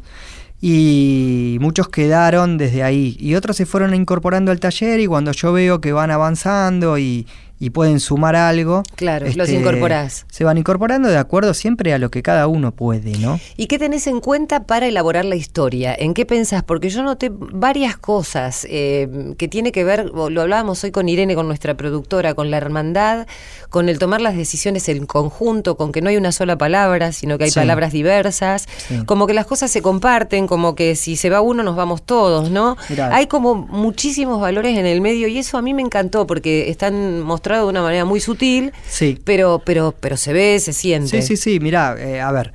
Y 0.60 1.58
muchos 1.60 1.88
quedaron 1.88 2.56
desde 2.58 2.82
ahí. 2.82 3.16
Y 3.20 3.34
otros 3.34 3.56
se 3.56 3.66
fueron 3.66 3.94
incorporando 3.94 4.50
al 4.50 4.58
taller 4.60 4.98
y 5.00 5.06
cuando 5.06 5.32
yo 5.32 5.52
veo 5.52 5.80
que 5.80 5.92
van 5.92 6.10
avanzando 6.10 6.98
y, 6.98 7.26
y 7.60 7.70
pueden 7.70 8.00
sumar 8.00 8.36
algo. 8.36 8.82
este, 8.84 8.96
Claro, 8.96 9.26
los 9.34 9.50
incorporás. 9.50 10.26
Se 10.30 10.44
van 10.44 10.58
incorporando 10.58 11.08
de 11.08 11.18
acuerdo 11.18 11.54
siempre 11.54 11.92
a 11.92 11.98
lo 11.98 12.10
que 12.10 12.22
cada 12.22 12.46
uno 12.46 12.72
puede, 12.72 13.18
¿no? 13.18 13.40
¿Y 13.56 13.66
qué 13.66 13.78
tenés 13.78 14.06
en 14.06 14.20
cuenta 14.20 14.64
para 14.64 14.86
elaborar 14.86 15.24
la 15.24 15.36
historia? 15.36 15.94
¿En 15.98 16.14
qué 16.14 16.24
pensás? 16.26 16.62
Porque 16.62 16.88
yo 16.90 17.02
noté 17.02 17.30
varias 17.32 17.96
cosas 17.96 18.66
eh, 18.70 19.34
que 19.38 19.48
tiene 19.48 19.72
que 19.72 19.84
ver, 19.84 20.06
lo 20.12 20.40
hablábamos 20.42 20.82
hoy 20.84 20.90
con 20.90 21.08
Irene, 21.08 21.34
con 21.34 21.46
nuestra 21.46 21.76
productora, 21.76 22.34
con 22.34 22.50
la 22.50 22.56
hermandad, 22.58 23.26
con 23.70 23.88
el 23.88 23.98
tomar 23.98 24.20
las 24.20 24.36
decisiones 24.36 24.88
en 24.88 25.06
conjunto, 25.06 25.76
con 25.76 25.92
que 25.92 26.00
no 26.00 26.08
hay 26.10 26.16
una 26.16 26.32
sola 26.32 26.56
palabra, 26.58 27.12
sino 27.12 27.38
que 27.38 27.44
hay 27.44 27.50
Sí. 27.50 27.58
palabras 27.58 27.92
diversas, 27.92 28.66
Sí. 28.88 29.04
como 29.06 29.26
que 29.26 29.34
las 29.34 29.46
cosas 29.46 29.70
se 29.70 29.82
comparten, 29.82 30.46
como 30.46 30.74
que 30.74 30.94
si 30.96 31.16
se 31.16 31.30
va 31.30 31.40
uno 31.40 31.62
nos 31.62 31.76
vamos 31.76 32.02
todos, 32.02 32.50
¿no? 32.50 32.76
Mirá. 32.88 33.14
Hay 33.14 33.26
como 33.26 33.54
muchísimos 33.54 34.40
valores 34.40 34.76
en 34.78 34.86
el 34.86 35.00
medio 35.00 35.28
y 35.28 35.38
eso 35.38 35.58
a 35.58 35.62
mí 35.62 35.74
me 35.74 35.82
encantó 35.82 36.26
porque 36.26 36.70
están 36.70 37.20
de 37.56 37.64
una 37.64 37.82
manera 37.82 38.04
muy 38.04 38.20
sutil, 38.20 38.72
Sí. 38.88 39.18
pero, 39.24 39.62
pero, 39.64 39.94
pero 39.98 40.16
se 40.18 40.32
ve, 40.34 40.60
se 40.60 40.72
siente. 40.74 41.22
Sí, 41.22 41.26
sí, 41.28 41.36
sí, 41.36 41.60
mirá, 41.60 41.96
eh, 41.98 42.20
a 42.20 42.30
ver, 42.30 42.52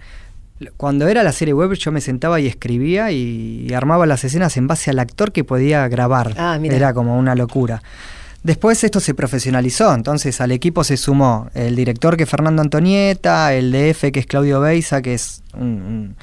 cuando 0.78 1.08
era 1.08 1.24
la 1.24 1.32
serie 1.34 1.54
web 1.54 1.74
yo 1.74 1.92
me 1.92 2.00
sentaba 2.00 2.40
y 2.40 2.48
escribía 2.48 3.12
y, 3.12 3.66
y 3.70 3.74
armaba 3.74 4.06
las 4.06 4.24
escenas 4.24 4.56
en 4.56 4.68
base 4.68 4.92
al 4.92 5.00
actor 5.00 5.32
que 5.32 5.44
podía 5.44 5.88
grabar. 5.88 6.36
Ah. 6.38 6.58
Era 6.64 6.94
como 6.94 7.18
una 7.18 7.36
locura. 7.36 7.82
Después 8.44 8.84
esto 8.84 9.00
se 9.00 9.14
profesionalizó, 9.14 9.94
entonces 9.94 10.40
al 10.42 10.52
equipo 10.52 10.84
se 10.84 10.98
sumó 10.98 11.50
el 11.54 11.76
director 11.78 12.18
que 12.18 12.24
es 12.24 12.30
Fernando 12.30 12.62
Antonieta, 12.62 13.54
el 13.54 13.72
DF 13.72 14.12
que 14.12 14.20
es 14.20 14.26
Claudio 14.26 14.60
Beisa, 14.60 15.02
que 15.02 15.14
es 15.14 15.42
un, 15.54 15.62
un- 15.64 16.16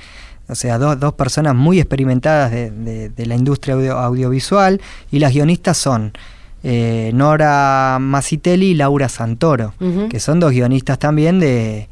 o 0.49 0.55
sea, 0.55 0.79
dos, 0.79 0.99
dos 1.01 1.15
personas 1.15 1.55
muy 1.55 1.79
experimentadas 1.81 2.51
de, 2.51 2.71
de- 2.71 3.09
de 3.09 3.27
la 3.27 3.37
industria 3.37 3.75
audio- 3.75 3.97
audiovisual, 3.99 4.81
y 5.11 5.19
las 5.19 5.33
guionistas 5.33 5.77
son 5.79 6.13
eh, 6.63 7.11
Nora 7.15 7.99
Masitelli 8.01 8.67
y 8.71 8.75
Laura 8.75 9.09
Santoro, 9.09 9.75
que 10.11 10.21
son 10.21 10.41
dos 10.41 10.53
guionistas 10.53 10.99
también 10.99 11.41
de, 11.41 11.89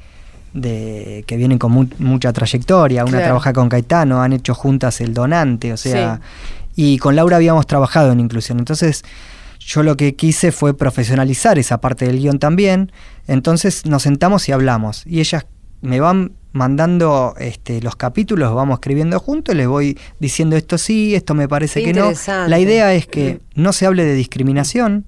de 0.54 1.24
que 1.26 1.36
vienen 1.36 1.58
con 1.58 1.72
mu- 1.72 1.88
mucha 1.98 2.32
trayectoria. 2.32 3.02
Una 3.02 3.12
Claro. 3.12 3.24
trabaja 3.26 3.52
con 3.52 3.68
Caetano, 3.68 4.22
han 4.22 4.32
hecho 4.32 4.54
juntas 4.54 5.00
El 5.00 5.14
Donante, 5.14 5.72
o 5.72 5.76
sea, 5.76 6.20
y 6.76 6.98
con 6.98 7.16
Laura 7.16 7.36
habíamos 7.36 7.66
trabajado 7.66 8.12
en 8.12 8.20
inclusión. 8.20 8.58
Entonces, 8.58 9.04
yo 9.58 9.82
lo 9.82 9.96
que 9.96 10.14
quise 10.14 10.52
fue 10.52 10.76
profesionalizar 10.76 11.58
esa 11.58 11.80
parte 11.80 12.06
del 12.06 12.18
guion 12.18 12.38
también. 12.38 12.92
Entonces 13.26 13.84
nos 13.84 14.02
sentamos 14.04 14.48
y 14.48 14.52
hablamos. 14.52 15.06
Y 15.06 15.20
ellas 15.20 15.46
me 15.82 16.00
van 16.00 16.32
mandando 16.52 17.34
este, 17.38 17.80
los 17.82 17.96
capítulos, 17.96 18.54
vamos 18.54 18.76
escribiendo 18.76 19.18
juntos, 19.20 19.54
les 19.54 19.68
voy 19.68 19.98
diciendo 20.18 20.56
esto 20.56 20.78
sí, 20.78 21.14
esto 21.14 21.34
me 21.34 21.48
parece 21.48 21.80
Qué 21.80 21.92
que 21.92 22.00
no. 22.00 22.12
La 22.46 22.58
idea 22.58 22.94
es 22.94 23.06
que 23.06 23.40
no 23.54 23.72
se 23.72 23.86
hable 23.86 24.04
de 24.04 24.14
discriminación. 24.14 25.04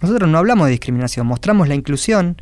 Nosotros 0.00 0.30
no 0.30 0.38
hablamos 0.38 0.66
de 0.66 0.72
discriminación, 0.72 1.26
mostramos 1.26 1.68
la 1.68 1.74
inclusión, 1.74 2.36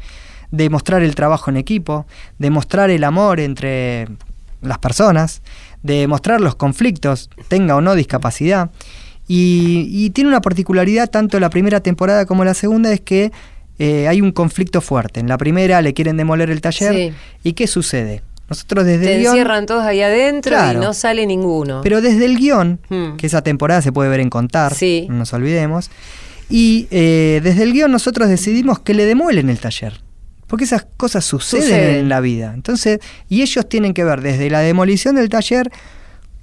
de 0.51 0.69
mostrar 0.71 1.03
el 1.03 1.15
trabajo 1.15 1.51
en 1.51 1.57
equipo, 1.57 2.07
de 2.39 2.51
mostrar 2.51 2.91
el 2.91 3.05
amor 3.05 3.41
entre 3.41 4.09
las 4.61 4.79
personas, 4.79 5.43
de 5.83 6.07
mostrar 6.07 6.41
los 6.41 6.55
conflictos, 6.55 7.31
tenga 7.49 7.77
o 7.77 7.81
no 7.81 7.95
discapacidad. 7.95 8.71
Y, 9.27 9.89
y 9.91 10.11
tiene 10.11 10.29
una 10.29 10.43
particularidad 10.43 11.09
tanto 11.09 11.41
la 11.41 11.49
primera 11.49 11.81
temporada 11.81 12.27
como 12.27 12.45
la 12.45 12.55
segunda, 12.55 12.93
es 12.93 13.01
que 13.01 13.33
eh, 13.79 14.07
hay 14.07 14.21
un 14.21 14.33
conflicto 14.33 14.81
fuerte. 14.81 15.21
En 15.21 15.29
la 15.29 15.39
primera 15.39 15.83
le 15.83 15.95
quieren 15.95 16.17
demoler 16.17 16.51
el 16.51 16.61
taller. 16.61 16.95
Sí. 16.95 17.13
¿Y 17.43 17.53
qué 17.55 17.67
sucede? 17.67 18.23
Nosotros 18.55 18.85
desde 18.85 19.05
Te 19.07 19.15
el 19.17 19.21
guión- 19.23 19.31
encierran 19.33 19.67
todos 19.67 19.83
ahí 19.85 20.01
adentro 20.03 20.53
Claro. 20.57 20.79
y 20.79 20.83
no 20.85 20.95
sale 20.95 21.27
ninguno. 21.27 21.81
pero 21.83 22.01
desde 22.01 22.25
el 22.25 22.37
guion, 22.39 22.81
Hmm. 22.89 23.17
que 23.17 23.27
esa 23.27 23.43
temporada 23.43 23.83
se 23.83 23.91
puede 23.93 24.09
ver 24.09 24.21
en 24.21 24.31
Contar, 24.31 24.73
Sí. 24.75 25.07
no 25.11 25.17
nos 25.17 25.33
olvidemos, 25.33 25.91
y 26.49 26.87
eh, 26.91 27.41
desde 27.43 27.63
el 27.65 27.73
guion 27.73 27.91
nosotros 27.91 28.29
decidimos 28.29 28.79
que 28.79 28.95
le 28.95 29.07
demuelen 29.07 29.49
el 29.51 29.59
taller. 29.59 30.01
Porque 30.47 30.65
esas 30.65 30.87
cosas 30.97 31.25
suceden, 31.25 31.65
Suceden. 31.65 31.95
en 31.97 32.09
la 32.09 32.21
vida. 32.21 32.53
Entonces, 32.55 33.01
y 33.29 33.43
ellos 33.43 33.67
tienen 33.69 33.93
que 33.95 34.05
ver 34.05 34.21
desde 34.21 34.51
la 34.51 34.61
demolición 34.61 35.15
del 35.17 35.29
taller 35.31 35.71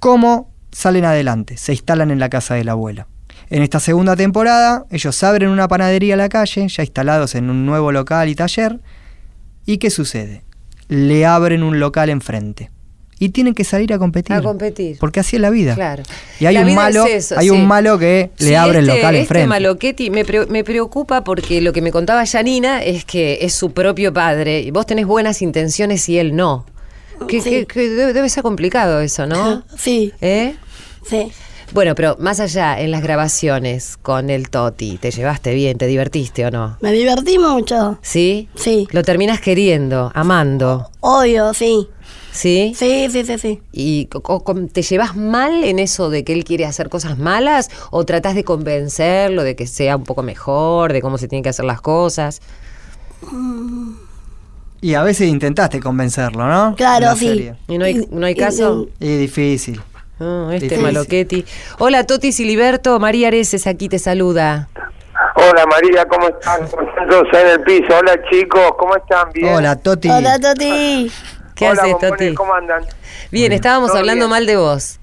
cómo 0.00 0.50
salen 0.72 1.04
adelante, 1.04 1.56
se 1.56 1.72
instalan 1.72 2.10
en 2.10 2.18
la 2.18 2.28
casa 2.28 2.54
del 2.54 2.68
abuelo. 2.68 3.06
En 3.48 3.62
esta 3.62 3.78
segunda 3.80 4.16
temporada, 4.16 4.84
ellos 4.90 5.22
abren 5.22 5.50
una 5.50 5.68
panadería 5.68 6.14
a 6.14 6.16
la 6.16 6.28
calle, 6.28 6.66
ya 6.68 6.82
instalados 6.82 7.34
en 7.34 7.48
un 7.50 7.64
nuevo 7.66 7.92
local 7.92 8.28
y 8.28 8.34
taller. 8.34 8.80
¿Y 9.66 9.78
qué 9.78 9.90
sucede? 9.90 10.42
Le 10.92 11.26
abren 11.26 11.62
un 11.62 11.80
local 11.80 12.08
enfrente. 12.10 12.70
y 13.18 13.28
tienen 13.28 13.54
que 13.54 13.62
salir 13.62 13.92
a 13.92 13.98
competir. 14.00 14.34
A 14.34 14.42
competir. 14.42 14.96
Porque 14.98 15.20
así 15.20 15.36
es 15.36 15.42
la 15.42 15.50
vida. 15.50 15.76
Claro. 15.76 16.02
Y 16.40 16.46
hay 16.46 16.54
La 16.56 16.62
un 16.62 16.74
malo, 16.74 17.04
es 17.06 17.26
eso, 17.26 17.38
hay 17.38 17.46
sí. 17.46 17.50
un 17.50 17.68
malo 17.68 17.96
que 17.96 18.30
le 18.38 18.46
Sí, 18.48 18.54
abre 18.56 18.80
el 18.80 18.88
este- 18.88 18.96
local 18.96 19.14
este 19.14 19.20
enfrente. 19.22 19.46
Maloquetti 19.46 20.10
me, 20.10 20.24
pre- 20.24 20.46
me 20.46 20.64
preocupa 20.64 21.22
porque 21.22 21.60
lo 21.60 21.72
que 21.72 21.82
me 21.82 21.92
contaba 21.92 22.26
Janina 22.26 22.82
es 22.82 23.04
que 23.04 23.38
es 23.42 23.54
su 23.54 23.70
propio 23.70 24.12
padre 24.12 24.60
y 24.62 24.72
vos 24.72 24.86
tenés 24.86 25.06
buenas 25.06 25.40
intenciones 25.40 26.08
y 26.08 26.18
él 26.18 26.34
no. 26.34 26.66
Que, 27.28 27.40
que- 27.40 27.64
que 27.66 27.88
debe, 27.90 28.12
debe 28.12 28.28
ser 28.28 28.42
complicado 28.42 29.00
eso, 29.00 29.24
¿no? 29.26 29.62
Sí. 29.78 30.12
¿Eh? 30.20 30.56
Sí. 31.08 31.30
Bueno, 31.72 31.94
pero 31.94 32.16
más 32.18 32.38
allá, 32.38 32.78
en 32.80 32.90
las 32.90 33.02
grabaciones 33.02 33.96
con 33.96 34.28
el 34.28 34.50
Toti, 34.50 34.98
¿te 34.98 35.10
llevaste 35.10 35.54
bien? 35.54 35.78
¿Te 35.78 35.86
divertiste 35.86 36.44
o 36.44 36.50
no? 36.50 36.76
Me 36.82 36.92
divertí 36.92 37.38
mucho. 37.38 37.98
¿Sí? 38.02 38.48
Sí. 38.54 38.86
Lo 38.90 39.02
terminas 39.02 39.40
queriendo, 39.40 40.12
amando, 40.14 40.90
Obvio, 41.00 41.54
sí. 41.54 41.88
¿sí? 42.30 42.74
Sí, 42.76 43.06
sí, 43.10 43.24
sí, 43.24 43.38
sí. 43.38 43.62
¿Y 43.72 44.08
te 44.72 44.82
llevas 44.82 45.16
mal 45.16 45.64
en 45.64 45.78
eso 45.78 46.10
de 46.10 46.24
que 46.24 46.34
él 46.34 46.44
quiere 46.44 46.66
hacer 46.66 46.90
cosas 46.90 47.16
malas 47.18 47.70
o 47.90 48.04
tratás 48.04 48.34
de 48.34 48.44
convencerlo 48.44 49.42
de 49.42 49.56
que 49.56 49.66
sea 49.66 49.96
un 49.96 50.04
poco 50.04 50.22
mejor, 50.22 50.92
de 50.92 51.00
cómo 51.00 51.16
se 51.16 51.26
tienen 51.26 51.42
que 51.42 51.48
hacer 51.48 51.64
las 51.64 51.80
cosas? 51.80 52.42
Y 54.82 54.92
a 54.94 55.02
veces 55.02 55.28
intentaste 55.28 55.80
convencerlo, 55.80 56.46
¿no? 56.46 56.74
Claro, 56.76 57.16
sí. 57.16 57.28
serie. 57.28 57.54
¿Y 57.66 57.78
no 57.78 57.86
hay, 57.86 58.06
no 58.10 58.26
hay 58.26 58.32
Y- 58.34 58.36
caso? 58.36 58.88
Y 59.00 59.16
difícil. 59.16 59.80
Ah, 60.22 60.50
este 60.52 60.66
Difícil. 60.66 60.82
Maloquetti. 60.84 61.44
Hola, 61.78 62.06
Toti 62.06 62.30
Siliberto. 62.32 62.98
María 63.00 63.28
Areces 63.28 63.66
aquí 63.66 63.88
te 63.88 63.98
saluda. 63.98 64.68
Hola 65.34 65.66
María, 65.66 66.04
¿cómo 66.06 66.28
están? 66.28 66.66
Contentos 66.68 67.26
en 67.32 67.46
el 67.48 67.60
piso. 67.62 67.98
Hola 67.98 68.16
chicos, 68.30 68.72
¿cómo 68.78 68.94
están? 68.96 69.32
¿Bien? 69.32 69.54
Hola, 69.54 69.76
Toti. 69.76 70.08
Hola, 70.08 70.38
Toti. 70.38 71.10
¿Qué 71.56 71.68
Hola, 71.68 71.82
haces, 71.82 71.98
Toti? 71.98 72.34
¿Cómo 72.34 72.54
andan? 72.54 72.84
Bien, 73.30 73.50
estábamos 73.52 73.90
hablando 73.90 74.26
bien. 74.26 74.30
mal 74.30 74.46
de 74.46 74.56
vos. 74.56 75.00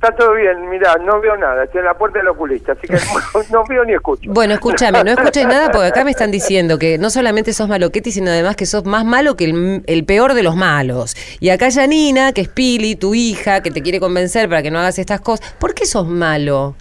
Está 0.00 0.14
todo 0.14 0.34
bien, 0.34 0.70
mirá, 0.70 0.94
no 0.98 1.20
veo 1.20 1.36
nada. 1.36 1.64
Estoy 1.64 1.80
en 1.80 1.86
la 1.86 1.94
puerta 1.94 2.20
del 2.20 2.28
oculista, 2.28 2.70
así 2.70 2.86
que 2.86 2.94
no, 3.34 3.42
no 3.50 3.64
veo 3.68 3.84
ni 3.84 3.94
escucho. 3.94 4.30
Bueno, 4.32 4.54
escúchame, 4.54 5.02
no 5.02 5.10
escuches 5.10 5.44
nada 5.44 5.72
porque 5.72 5.88
acá 5.88 6.04
me 6.04 6.12
están 6.12 6.30
diciendo 6.38 6.78
que 6.78 6.98
no 6.98 7.10
solamente 7.10 7.52
sos 7.52 7.68
maloquetti, 7.68 8.12
sino 8.12 8.30
además 8.30 8.54
que 8.54 8.64
sos 8.64 8.84
más 8.84 9.04
malo 9.04 9.34
que 9.34 9.46
el, 9.46 9.82
el 9.88 10.04
peor 10.04 10.34
de 10.34 10.44
los 10.44 10.54
malos. 10.54 11.16
Y 11.40 11.50
acá 11.50 11.72
Janina, 11.72 12.32
que 12.32 12.42
es 12.42 12.48
Pili, 12.48 12.94
tu 12.94 13.12
hija, 13.12 13.60
que 13.60 13.72
te 13.72 13.82
quiere 13.82 13.98
convencer 13.98 14.48
para 14.48 14.62
que 14.62 14.70
no 14.70 14.78
hagas 14.78 15.00
estas 15.00 15.20
cosas. 15.20 15.52
¿Por 15.54 15.74
qué 15.74 15.84
sos 15.84 16.06
malo? 16.06 16.76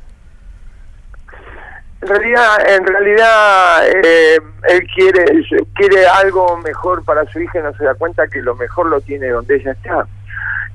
En 2.03 2.07
realidad, 2.07 2.69
en 2.69 2.85
realidad 2.85 3.87
eh, 3.87 4.37
él 4.69 4.87
quiere 4.95 5.25
quiere 5.73 6.05
algo 6.05 6.55
mejor 6.57 7.03
para 7.03 7.25
su 7.31 7.39
hija 7.39 7.57
y 7.57 7.63
no 7.63 7.73
se 7.73 7.83
da 7.83 7.95
cuenta 7.95 8.27
que 8.27 8.43
lo 8.43 8.53
mejor 8.53 8.85
lo 8.85 9.01
tiene 9.01 9.29
donde 9.29 9.55
ella 9.55 9.71
está. 9.71 10.07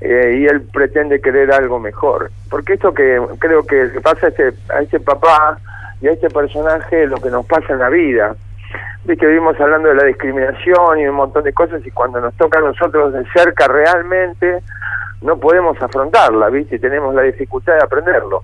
Eh, 0.05 0.35
y 0.39 0.45
él 0.47 0.61
pretende 0.73 1.21
querer 1.21 1.53
algo 1.53 1.79
mejor. 1.79 2.29
Porque 2.49 2.73
esto 2.73 2.93
que 2.93 3.21
creo 3.39 3.63
que 3.65 3.85
le 3.85 4.01
pasa 4.01 4.25
a 4.27 4.29
este, 4.29 4.53
a 4.69 4.81
este 4.81 4.99
papá 4.99 5.57
y 6.01 6.07
a 6.07 6.11
este 6.11 6.29
personaje 6.29 7.03
es 7.03 7.09
lo 7.09 7.21
que 7.21 7.29
nos 7.29 7.45
pasa 7.45 7.71
en 7.71 7.79
la 7.79 7.87
vida. 7.89 8.35
Viste, 9.05 9.25
vivimos 9.25 9.57
hablando 9.61 9.87
de 9.87 9.95
la 9.95 10.03
discriminación 10.03 10.99
y 10.99 11.07
un 11.07 11.15
montón 11.15 11.43
de 11.45 11.53
cosas 11.53 11.85
y 11.85 11.91
cuando 11.91 12.19
nos 12.19 12.33
toca 12.35 12.59
a 12.59 12.61
nosotros 12.61 13.13
de 13.13 13.23
cerca 13.33 13.67
realmente 13.69 14.59
no 15.21 15.37
podemos 15.37 15.81
afrontarla, 15.81 16.49
¿viste? 16.49 16.75
Y 16.75 16.79
tenemos 16.79 17.15
la 17.15 17.21
dificultad 17.21 17.75
de 17.75 17.83
aprenderlo. 17.83 18.41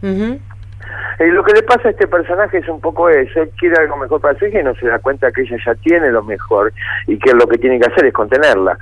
Y 1.19 1.25
lo 1.25 1.43
que 1.43 1.51
le 1.53 1.63
pasa 1.63 1.89
a 1.89 1.91
este 1.91 2.07
personaje 2.07 2.59
es 2.59 2.69
un 2.69 2.79
poco 2.79 3.09
eso, 3.09 3.41
él 3.41 3.51
quiere 3.59 3.75
algo 3.81 3.97
mejor 3.97 4.21
para 4.21 4.39
su 4.39 4.45
hija 4.45 4.61
y 4.61 4.63
no 4.63 4.73
se 4.75 4.87
da 4.87 4.99
cuenta 4.99 5.29
que 5.33 5.41
ella 5.41 5.57
ya 5.65 5.75
tiene 5.75 6.09
lo 6.09 6.23
mejor 6.23 6.71
y 7.05 7.19
que 7.19 7.33
lo 7.33 7.45
que 7.47 7.57
tiene 7.57 7.79
que 7.79 7.87
hacer 7.91 8.05
es 8.05 8.13
contenerla. 8.13 8.77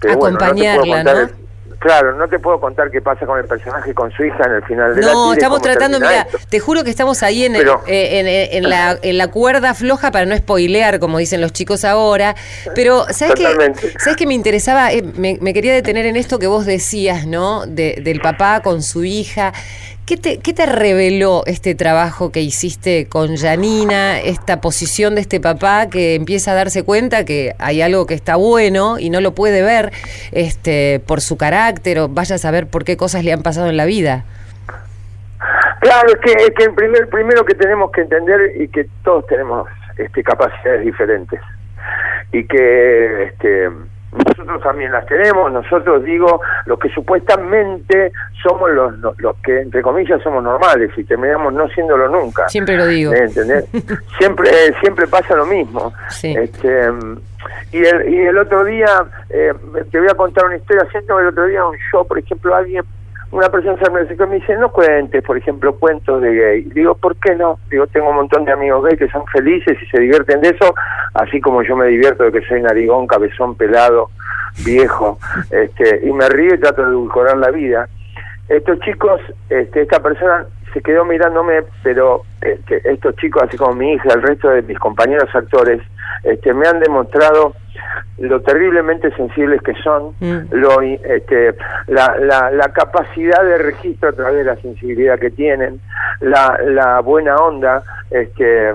Pero 0.00 0.16
bueno, 0.16 0.38
no 0.38 0.38
te 0.38 0.54
puedo 0.54 0.56
Acompañarla, 0.56 0.96
contar- 1.04 1.30
¿no? 1.38 1.43
Claro, 1.84 2.14
no 2.14 2.26
te 2.28 2.38
puedo 2.38 2.58
contar 2.58 2.90
qué 2.90 3.02
pasa 3.02 3.26
con 3.26 3.38
el 3.38 3.44
personaje 3.44 3.92
con 3.92 4.10
su 4.10 4.24
hija 4.24 4.42
en 4.46 4.52
el 4.54 4.62
final 4.64 4.94
de 4.94 5.02
la 5.02 5.12
No, 5.12 5.24
tira 5.24 5.34
y 5.34 5.36
estamos 5.36 5.60
tratando, 5.60 6.00
mira, 6.00 6.26
te 6.48 6.58
juro 6.58 6.82
que 6.82 6.88
estamos 6.88 7.22
ahí 7.22 7.44
en, 7.44 7.52
Pero- 7.52 7.82
eh, 7.86 8.20
en, 8.20 8.26
eh, 8.26 8.56
en 8.56 8.70
la, 8.70 8.98
en 9.02 9.18
la 9.18 9.28
cuerda 9.28 9.74
floja 9.74 10.10
para 10.10 10.24
no 10.24 10.34
spoilear, 10.34 10.98
como 10.98 11.18
dicen 11.18 11.42
los 11.42 11.52
chicos 11.52 11.84
ahora. 11.84 12.36
Pero, 12.74 13.04
¿sabes 13.10 13.34
qué? 13.34 13.44
¿Sabes 13.98 14.16
qué 14.16 14.26
me 14.26 14.32
interesaba? 14.32 14.92
Eh, 14.94 15.02
me, 15.02 15.36
me 15.42 15.52
quería 15.52 15.74
detener 15.74 16.06
en 16.06 16.16
esto 16.16 16.38
que 16.38 16.46
vos 16.46 16.64
decías, 16.64 17.26
¿no? 17.26 17.66
De- 17.66 18.00
del 18.02 18.20
papá 18.20 18.60
con 18.62 18.82
su 18.82 19.04
hija. 19.04 19.52
¿Qué 20.06 20.18
te, 20.18 20.38
¿Qué 20.38 20.52
te 20.52 20.66
reveló 20.66 21.44
este 21.46 21.74
trabajo 21.74 22.30
que 22.30 22.42
hiciste 22.42 23.08
con 23.08 23.38
Janina, 23.38 24.20
esta 24.20 24.60
posición 24.60 25.14
de 25.14 25.22
este 25.22 25.40
papá 25.40 25.88
que 25.88 26.14
empieza 26.14 26.52
a 26.52 26.54
darse 26.54 26.84
cuenta 26.84 27.24
que 27.24 27.54
hay 27.58 27.80
algo 27.80 28.06
que 28.06 28.12
está 28.12 28.36
bueno 28.36 28.98
y 28.98 29.08
no 29.08 29.22
lo 29.22 29.34
puede 29.34 29.62
ver 29.62 29.92
este, 30.32 31.00
por 31.06 31.22
su 31.22 31.38
carácter 31.38 32.00
o 32.00 32.08
vaya 32.08 32.34
a 32.34 32.38
saber 32.38 32.66
por 32.66 32.84
qué 32.84 32.98
cosas 32.98 33.24
le 33.24 33.32
han 33.32 33.42
pasado 33.42 33.70
en 33.70 33.78
la 33.78 33.86
vida? 33.86 34.26
Claro, 35.80 36.08
es 36.08 36.18
que, 36.20 36.32
es 36.32 36.50
que 36.50 36.64
el 36.64 36.74
primer, 36.74 37.08
primero 37.08 37.42
que 37.46 37.54
tenemos 37.54 37.90
que 37.90 38.02
entender 38.02 38.60
y 38.60 38.68
que 38.68 38.86
todos 39.04 39.26
tenemos 39.26 39.66
este, 39.96 40.22
capacidades 40.22 40.84
diferentes 40.84 41.40
y 42.30 42.46
que 42.46 43.22
este, 43.24 43.70
nosotros 44.14 44.62
también 44.62 44.92
las 44.92 45.06
tenemos, 45.06 45.50
nosotros 45.52 46.04
digo, 46.04 46.40
los 46.66 46.78
que 46.78 46.88
supuestamente 46.90 48.12
somos 48.42 48.70
los, 48.70 48.98
los, 48.98 49.18
los 49.20 49.36
que 49.38 49.60
entre 49.60 49.82
comillas 49.82 50.22
somos 50.22 50.42
normales 50.42 50.90
y 50.96 51.04
terminamos 51.04 51.52
no 51.52 51.68
siéndolo 51.68 52.08
nunca. 52.08 52.48
Siempre 52.48 52.76
lo 52.76 52.86
digo. 52.86 53.12
Siempre 54.18 54.50
eh, 54.50 54.74
siempre 54.80 55.06
pasa 55.06 55.34
lo 55.34 55.46
mismo. 55.46 55.92
Este, 56.22 56.90
y, 57.72 57.78
el, 57.78 58.08
y 58.08 58.18
el 58.20 58.38
otro 58.38 58.64
día, 58.64 59.04
eh, 59.30 59.52
te 59.90 59.98
voy 59.98 60.08
a 60.08 60.14
contar 60.14 60.46
una 60.46 60.56
historia, 60.56 60.86
siento 60.90 61.18
el 61.18 61.28
otro 61.28 61.46
día 61.46 61.64
un 61.66 61.76
show, 61.90 62.06
por 62.06 62.18
ejemplo, 62.18 62.54
alguien, 62.54 62.84
una 63.34 63.48
persona 63.48 63.76
y 63.82 64.26
me 64.28 64.36
dice, 64.36 64.56
no 64.56 64.70
cuentes, 64.70 65.22
por 65.24 65.36
ejemplo, 65.36 65.74
cuentos 65.74 66.22
de 66.22 66.34
gay. 66.34 66.62
Digo, 66.72 66.94
¿por 66.94 67.16
qué 67.16 67.34
no? 67.34 67.58
Digo, 67.68 67.86
tengo 67.88 68.10
un 68.10 68.16
montón 68.16 68.44
de 68.44 68.52
amigos 68.52 68.84
gay 68.84 68.96
que 68.96 69.08
son 69.08 69.26
felices 69.26 69.76
y 69.82 69.86
se 69.86 70.00
divierten 70.00 70.40
de 70.40 70.50
eso, 70.50 70.72
así 71.14 71.40
como 71.40 71.62
yo 71.62 71.76
me 71.76 71.86
divierto 71.86 72.22
de 72.22 72.32
que 72.32 72.46
soy 72.46 72.62
narigón, 72.62 73.08
cabezón, 73.08 73.56
pelado, 73.56 74.10
viejo, 74.64 75.18
este, 75.50 76.06
y 76.06 76.12
me 76.12 76.28
río 76.28 76.54
y 76.54 76.60
trato 76.60 76.82
de 76.82 76.88
edulcorar 76.90 77.36
la 77.38 77.50
vida. 77.50 77.88
Estos 78.48 78.78
chicos, 78.80 79.20
este, 79.48 79.82
esta 79.82 80.00
persona 80.00 80.46
se 80.72 80.82
quedó 80.82 81.04
mirándome, 81.04 81.62
pero 81.82 82.22
este, 82.40 82.82
estos 82.90 83.14
chicos, 83.16 83.44
así 83.44 83.56
como 83.56 83.74
mi 83.74 83.92
hija, 83.92 84.12
el 84.12 84.22
resto 84.22 84.50
de 84.50 84.62
mis 84.62 84.78
compañeros 84.78 85.28
actores, 85.34 85.80
este, 86.24 86.52
me 86.52 86.66
han 86.66 86.80
demostrado 86.80 87.54
lo 88.18 88.40
terriblemente 88.42 89.10
sensibles 89.16 89.60
que 89.62 89.74
son, 89.82 90.14
lo, 90.50 90.80
este, 90.80 91.54
la, 91.88 92.16
la, 92.18 92.50
la 92.50 92.72
capacidad 92.72 93.42
de 93.42 93.58
registro 93.58 94.10
a 94.10 94.12
través 94.12 94.36
de 94.36 94.44
la 94.44 94.56
sensibilidad 94.56 95.18
que 95.18 95.30
tienen, 95.30 95.80
la, 96.20 96.58
la 96.64 97.00
buena 97.00 97.36
onda, 97.36 97.82
este, 98.10 98.72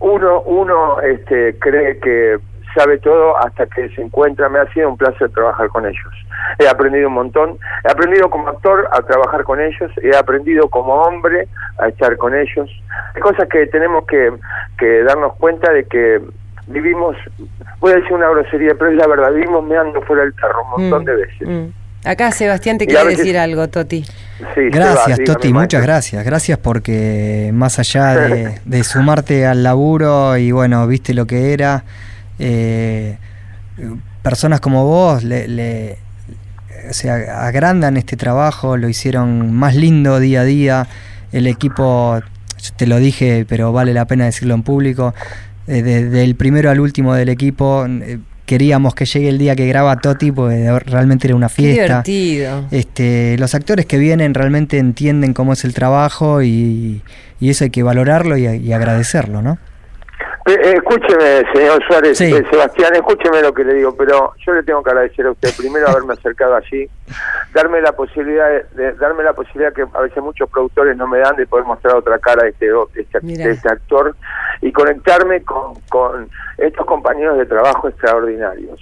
uno, 0.00 0.42
uno 0.42 1.00
este, 1.00 1.58
cree 1.58 1.98
que 1.98 2.38
sabe 2.74 2.98
todo 2.98 3.36
hasta 3.38 3.66
que 3.66 3.88
se 3.90 4.02
encuentra, 4.02 4.48
me 4.48 4.58
ha 4.58 4.72
sido 4.72 4.88
un 4.90 4.96
placer 4.96 5.30
trabajar 5.30 5.68
con 5.68 5.84
ellos. 5.86 6.12
He 6.58 6.66
aprendido 6.68 7.08
un 7.08 7.14
montón, 7.14 7.58
he 7.84 7.90
aprendido 7.90 8.28
como 8.30 8.48
actor 8.48 8.88
a 8.92 9.00
trabajar 9.02 9.44
con 9.44 9.60
ellos, 9.60 9.90
he 10.02 10.16
aprendido 10.16 10.68
como 10.68 10.94
hombre 10.94 11.48
a 11.78 11.88
estar 11.88 12.16
con 12.16 12.34
ellos. 12.34 12.68
Hay 13.14 13.20
cosas 13.20 13.48
que 13.48 13.66
tenemos 13.66 14.06
que, 14.06 14.32
que 14.78 15.02
darnos 15.04 15.34
cuenta 15.36 15.72
de 15.72 15.84
que 15.84 16.20
vivimos, 16.66 17.16
voy 17.80 17.92
a 17.92 17.96
decir 17.96 18.12
una 18.12 18.28
grosería, 18.30 18.72
pero 18.78 18.90
es 18.90 18.96
la 18.96 19.06
verdad, 19.06 19.32
vivimos 19.32 19.64
meando 19.64 20.00
fuera 20.02 20.22
del 20.22 20.34
carro 20.34 20.62
un 20.64 20.70
montón 20.82 21.02
Mm, 21.02 21.06
de 21.06 21.14
veces. 21.16 21.48
mm. 21.48 21.66
Acá 22.04 22.32
Sebastián 22.32 22.78
te 22.78 22.86
quiere 22.86 23.04
veces- 23.04 23.18
decir 23.18 23.38
algo, 23.38 23.68
Toti. 23.68 24.02
Sí, 24.02 24.60
Gracias, 24.72 25.18
Seba, 25.18 25.24
Toti, 25.34 25.52
muchas 25.52 25.82
gracias. 25.82 26.24
Gracias 26.24 26.58
porque 26.58 27.50
más 27.54 27.78
allá 27.78 28.16
de, 28.16 28.58
de 28.64 28.82
sumarte 28.82 29.46
al 29.46 29.62
laburo 29.62 30.36
y 30.36 30.50
bueno, 30.50 30.84
viste 30.88 31.14
lo 31.14 31.26
que 31.26 31.52
era, 31.52 31.84
eh, 32.44 33.16
personas 34.22 34.60
como 34.60 34.84
vos 34.84 35.24
le, 35.24 35.98
sea, 36.90 37.46
agrandan 37.46 37.96
este 37.96 38.16
trabajo, 38.16 38.76
lo 38.76 38.88
hicieron 38.88 39.52
más 39.52 39.74
lindo 39.76 40.18
día 40.20 40.40
a 40.42 40.44
día. 40.44 40.86
El 41.32 41.46
equipo, 41.46 42.20
te 42.76 42.86
lo 42.86 42.98
dije, 42.98 43.46
pero 43.48 43.72
vale 43.72 43.94
la 43.94 44.04
pena 44.06 44.24
decirlo 44.26 44.54
en 44.54 44.62
público, 44.62 45.14
eh, 45.66 45.82
de- 45.82 46.08
del 46.10 46.34
primero 46.34 46.70
al 46.70 46.80
último 46.80 47.14
del 47.14 47.28
equipo. 47.28 47.86
eh, 47.88 48.18
Queríamos 48.44 48.94
que 48.94 49.06
llegue 49.06 49.28
el 49.28 49.38
día 49.38 49.54
que 49.56 49.66
graba 49.68 49.96
Toti, 49.96 50.30
porque 50.32 50.68
realmente 50.84 51.28
era 51.28 51.36
una 51.36 51.48
Qué 51.48 51.54
fiesta. 51.54 52.02
divertido. 52.02 52.66
Este, 52.72 53.36
los 53.38 53.54
actores 53.54 53.86
que 53.86 53.96
vienen 53.98 54.34
realmente 54.34 54.78
entienden 54.78 55.32
cómo 55.32 55.52
es 55.54 55.64
el 55.64 55.72
trabajo 55.72 56.42
y, 56.42 57.02
y 57.40 57.48
eso 57.50 57.64
hay 57.64 57.70
que 57.70 57.82
valorarlo 57.84 58.36
y, 58.36 58.46
y 58.46 58.72
agradecerlo, 58.72 59.40
¿no? 59.42 59.58
Eh, 60.44 60.74
escúcheme, 60.74 61.44
señor 61.52 61.80
Suárez, 61.86 62.20
eh, 62.20 62.44
Sebastián, 62.50 62.92
escúcheme 62.94 63.40
lo 63.42 63.52
que 63.54 63.62
le 63.62 63.74
digo, 63.74 63.94
pero 63.96 64.32
yo 64.44 64.52
le 64.52 64.64
tengo 64.64 64.82
que 64.82 64.90
agradecer 64.90 65.26
a 65.26 65.30
usted 65.30 65.50
primero 65.56 65.88
haberme 65.88 66.14
acercado 66.14 66.56
allí, 66.56 66.88
darme 67.54 67.80
la 67.80 67.92
posibilidad 67.92 68.48
de, 68.72 68.92
darme 68.94 69.22
la 69.22 69.34
posibilidad 69.34 69.72
que 69.72 69.82
a 69.82 70.00
veces 70.00 70.20
muchos 70.20 70.50
productores 70.50 70.96
no 70.96 71.06
me 71.06 71.20
dan 71.20 71.36
de 71.36 71.46
poder 71.46 71.64
mostrar 71.64 71.94
otra 71.94 72.18
cara 72.18 72.42
de 72.42 72.48
este, 72.50 72.70
este, 72.96 73.50
este 73.50 73.68
actor 73.68 74.16
y 74.60 74.72
conectarme 74.72 75.42
con, 75.44 75.74
con 75.88 76.28
estos 76.58 76.86
compañeros 76.86 77.38
de 77.38 77.46
trabajo 77.46 77.88
extraordinarios. 77.88 78.80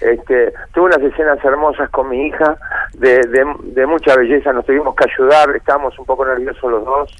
Este, 0.00 0.54
tuve 0.72 0.86
unas 0.86 1.02
escenas 1.02 1.44
hermosas 1.44 1.90
con 1.90 2.08
mi 2.08 2.28
hija, 2.28 2.56
de, 2.94 3.20
de, 3.28 3.44
de 3.64 3.86
mucha 3.86 4.16
belleza, 4.16 4.52
nos 4.54 4.64
tuvimos 4.64 4.94
que 4.96 5.04
ayudar, 5.10 5.54
estábamos 5.54 5.98
un 5.98 6.06
poco 6.06 6.24
nerviosos 6.24 6.70
los 6.70 6.84
dos, 6.86 7.14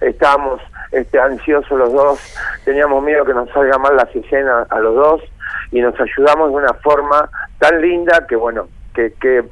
estábamos 0.00 0.62
este, 0.94 1.18
ansiosos 1.18 1.78
los 1.78 1.92
dos, 1.92 2.36
teníamos 2.64 3.02
miedo 3.02 3.24
que 3.24 3.34
nos 3.34 3.50
salga 3.50 3.78
mal 3.78 3.96
las 3.96 4.14
escenas 4.14 4.70
a 4.70 4.78
los 4.78 4.94
dos 4.94 5.22
y 5.70 5.80
nos 5.80 5.98
ayudamos 6.00 6.50
de 6.50 6.56
una 6.56 6.74
forma 6.74 7.28
tan 7.58 7.80
linda 7.80 8.26
que 8.28 8.36
bueno, 8.36 8.68
que, 8.94 9.12
que 9.14 9.44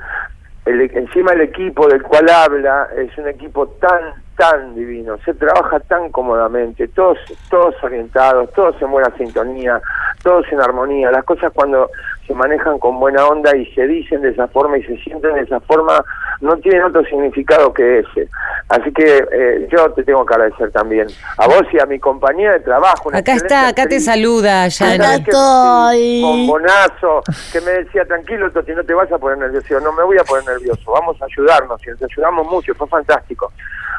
encima 0.65 1.33
el 1.33 1.41
equipo 1.41 1.89
del 1.89 2.03
cual 2.03 2.29
habla 2.31 2.89
es 2.97 3.17
un 3.19 3.29
equipo 3.29 3.67
tan 3.81 4.23
tan 4.37 4.75
divino, 4.75 5.19
se 5.25 5.35
trabaja 5.35 5.79
tan 5.81 6.11
cómodamente, 6.11 6.89
todos 6.89 7.19
todos 7.51 7.75
orientados, 7.83 8.51
todos 8.53 8.81
en 8.81 8.91
buena 8.91 9.15
sintonía, 9.17 9.81
todos 10.23 10.47
en 10.51 10.61
armonía. 10.61 11.11
Las 11.11 11.25
cosas 11.25 11.53
cuando 11.55 11.91
se 12.27 12.35
manejan 12.35 12.79
con 12.79 12.99
buena 13.01 13.27
onda 13.27 13.57
y 13.57 13.67
se 13.75 13.87
dicen 13.87 14.23
de 14.23 14.31
esa 14.31 14.47
forma 14.49 14.79
y 14.79 14.83
se 14.85 14.97
sienten 14.99 15.35
de 15.35 15.43
esa 15.43 15.61
forma, 15.61 16.05
no 16.41 16.57
tienen 16.59 16.85
otro 16.85 17.05
significado 17.05 17.73
que 17.73 18.01
ese. 18.01 18.29
Así 18.69 18.93
que 18.93 19.25
eh, 19.33 19.69
yo 19.71 19.91
te 19.93 20.05
tengo 20.05 20.25
que 20.25 20.35
agradecer 20.35 20.71
también 20.71 21.09
a 21.39 21.47
vos 21.47 21.63
y 21.73 21.81
a 21.81 21.87
mi 21.87 21.99
compañía 21.99 22.53
de 22.53 22.61
trabajo. 22.61 23.11
Acá 23.13 23.35
está, 23.35 23.69
acá 23.69 23.87
te 23.87 24.01
saluda, 24.01 24.69
ya 24.69 24.93
Acá 24.93 25.15
estoy. 25.17 26.23
Bombonazo, 26.23 27.23
que 27.53 27.61
me 27.61 27.73
decía, 27.73 28.05
tranquilo, 28.05 28.51
Toti, 28.53 28.73
no 28.73 28.85
te 28.85 28.95
vas 28.95 29.11
a 29.11 29.19
poner 29.19 29.39
nervioso. 29.39 29.81
no 29.81 29.93
me 29.93 30.05
voy 30.05 30.19
a 30.19 30.25
poner 30.25 30.45
nervioso, 30.47 30.93
vamos 30.93 31.21
a 31.21 31.25
ayudarnos. 31.25 31.81
Y 31.87 31.91
nos 31.91 32.03
ayudamos 32.03 32.47
mucho, 32.47 32.75
fue 32.75 32.87
fantástico 32.87 33.53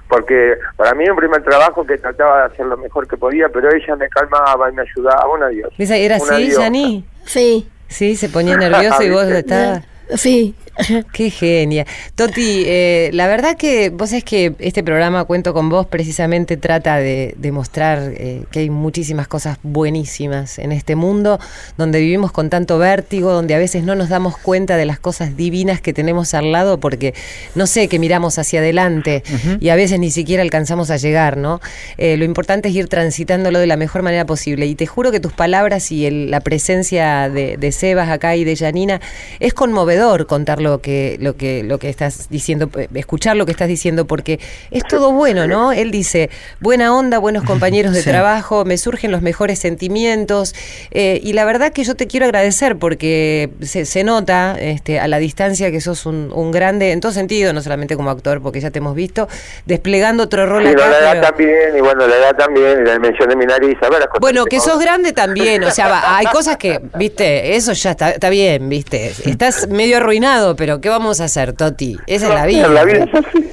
porque 0.09 0.57
para 0.75 0.93
mí 0.93 1.09
un 1.09 1.15
primer 1.15 1.43
trabajo 1.43 1.86
que 1.86 1.97
trataba 1.97 2.41
de 2.41 2.53
hacer 2.53 2.65
lo 2.67 2.77
mejor 2.77 3.07
que 3.07 3.17
podía, 3.17 3.49
pero 3.49 3.73
ella 3.73 3.95
me 3.95 4.07
calmaba 4.09 4.69
y 4.69 4.73
me 4.73 4.83
ayudaba, 4.83 5.27
un 5.33 5.41
adiós. 5.41 5.73
¿Era 5.77 6.17
así, 6.17 6.51
Yani? 6.51 7.03
Sí. 7.25 7.67
Sí, 7.87 8.15
se 8.15 8.29
ponía 8.29 8.57
nervioso 8.57 9.03
y 9.03 9.09
vos 9.09 9.25
estabas... 9.27 9.83
Sí. 10.15 10.55
Qué 11.13 11.29
genia. 11.29 11.86
Toti, 12.15 12.63
eh, 12.65 13.12
la 13.13 13.27
verdad 13.27 13.55
que 13.55 13.91
vos 13.91 14.12
es 14.12 14.23
que 14.23 14.55
este 14.57 14.83
programa 14.83 15.23
Cuento 15.25 15.53
con 15.53 15.69
vos 15.69 15.86
precisamente 15.86 16.57
trata 16.57 16.97
de 16.97 17.36
demostrar 17.38 18.12
eh, 18.15 18.43
que 18.49 18.59
hay 18.59 18.69
muchísimas 18.71 19.27
cosas 19.27 19.59
buenísimas 19.62 20.57
en 20.57 20.71
este 20.71 20.95
mundo 20.95 21.39
donde 21.77 21.99
vivimos 21.99 22.31
con 22.31 22.49
tanto 22.49 22.79
vértigo, 22.79 23.31
donde 23.31 23.53
a 23.53 23.59
veces 23.59 23.83
no 23.83 23.93
nos 23.93 24.09
damos 24.09 24.38
cuenta 24.38 24.75
de 24.75 24.86
las 24.86 24.99
cosas 24.99 25.38
divinas 25.38 25.79
que 25.79 25.93
tenemos 25.93 26.33
al 26.33 26.51
lado 26.51 26.79
porque 26.79 27.13
no 27.53 27.67
sé, 27.67 27.88
que 27.88 27.99
miramos 27.99 28.39
hacia 28.39 28.59
adelante 28.59 29.23
y 29.59 29.69
a 29.69 29.75
veces 29.75 29.99
ni 29.99 30.09
siquiera 30.09 30.41
alcanzamos 30.41 30.89
a 30.89 30.97
llegar, 30.97 31.38
¿no? 31.38 31.62
Eh, 31.97 32.17
lo 32.17 32.25
importante 32.25 32.69
es 32.69 32.75
ir 32.75 32.88
transitándolo 32.88 33.59
de 33.59 33.67
la 33.67 33.77
mejor 33.77 34.01
manera 34.01 34.25
posible 34.25 34.65
y 34.65 34.75
te 34.75 34.88
juro 34.88 35.12
que 35.12 35.19
tus 35.19 35.33
palabras 35.33 35.91
y 35.91 36.09
la 36.09 36.39
presencia 36.39 37.29
de, 37.29 37.57
de 37.57 37.71
Sebas 37.71 38.09
acá 38.09 38.36
y 38.36 38.43
de 38.43 38.55
Janina 38.55 39.01
es 39.39 39.53
conmovedor 39.53 40.25
contar 40.25 40.62
lo 40.63 40.80
que, 40.80 41.17
lo 41.19 41.36
que, 41.36 41.63
lo 41.63 41.78
que 41.78 41.89
estás 41.89 42.30
diciendo, 42.30 42.69
eh, 42.78 42.88
escuchar 42.95 43.36
lo 43.36 43.45
que 43.45 43.52
estás 43.52 43.67
diciendo, 43.67 44.06
porque 44.06 44.39
es 44.71 44.84
todo 44.84 45.12
bueno, 45.12 45.47
¿no? 45.47 45.71
Él 45.71 45.91
dice, 45.91 46.30
buena 46.60 46.95
onda, 46.95 47.19
buenos 47.19 47.43
compañeros 47.43 47.93
de 47.93 48.02
trabajo, 48.04 48.65
me 48.65 48.78
surgen 48.78 49.12
los 49.12 49.21
mejores 49.21 49.60
sentimientos, 49.60 50.56
eh, 50.91 51.19
y 51.21 51.34
la 51.34 51.45
verdad 51.45 51.71
que 51.71 51.84
yo 51.84 51.95
te 51.95 52.08
quiero 52.08 52.26
agradecer 52.26 52.78
porque 52.78 53.52
se, 53.62 54.04
nota 54.04 54.58
este, 54.60 54.99
a 54.99 55.08
la 55.08 55.19
distancia 55.19 55.71
que 55.71 55.82
sos 55.82 56.06
un, 56.06 56.52
grande, 56.52 56.91
en 56.91 56.99
todo 56.99 57.12
sentido, 57.12 57.54
no 57.54 57.62
solamente 57.62 57.95
como 57.95 58.10
actor, 58.10 58.41
porque 58.41 58.60
ya 58.60 58.71
te 58.71 58.80
hemos 58.80 58.95
visto, 58.95 59.28
desplegando 59.65 60.23
otro 60.23 60.45
rol 60.45 60.67
acá. 60.67 60.88
la 60.88 60.99
edad 60.99 61.21
también, 61.21 61.78
y 61.78 61.82
bueno, 61.82 62.08
la 62.08 62.15
edad 62.15 62.36
también, 62.36 62.82
y 62.82 62.86
la 62.86 62.93
dimensión 62.93 63.30
de 63.30 63.36
mi 63.36 63.45
nariz, 63.45 63.78
a 63.82 63.89
ver 63.89 63.99
las 63.99 64.08
cosas 64.08 64.21
Bueno, 64.21 64.45
que, 64.45 64.60
sos 64.60 64.80
grande 64.80 65.13
también, 65.13 65.63
o 65.63 65.71
sea, 65.71 66.17
hay 66.17 66.26
cosas 66.28 66.58
que, 66.58 66.80
viste, 66.95 67.56
eso 67.56 67.73
ya 67.73 67.91
está, 67.91 68.12
está 68.12 68.30
bien, 68.30 68.69
viste, 68.69 69.13
estás 69.26 69.67
medio 69.67 69.97
arruinado, 69.97 70.52
pero 70.55 70.81
¿qué 70.81 70.89
vamos 70.89 71.21
a 71.21 71.25
hacer, 71.25 71.53
Toti? 71.53 71.97
Esa 72.07 72.27
es 72.27 72.33
la 72.33 72.45
vida. 72.45 72.67
La 72.67 72.83
vida 72.83 73.05
es 73.05 73.52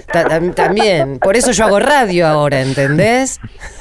También. 0.55 1.19
Por 1.19 1.37
eso 1.37 1.53
yo 1.53 1.65
hago 1.65 1.79
radio 1.79 2.27
ahora, 2.27 2.61
¿entendés? 2.61 3.41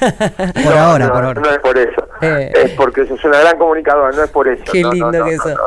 por 0.64 0.76
ahora, 0.76 1.12
por 1.12 1.24
ahora. 1.24 1.40
No 1.40 1.50
es 1.50 1.58
por 1.58 1.78
eso. 1.78 2.08
Eh. 2.22 2.52
Es 2.54 2.70
porque 2.72 3.06
sos 3.06 3.22
una 3.24 3.40
gran 3.40 3.58
comunicadora, 3.58 4.14
no 4.14 4.24
es 4.24 4.30
por 4.30 4.48
eso. 4.48 4.62
Qué 4.70 4.84
lindo 4.84 5.24
que 5.24 5.36
sos. 5.36 5.58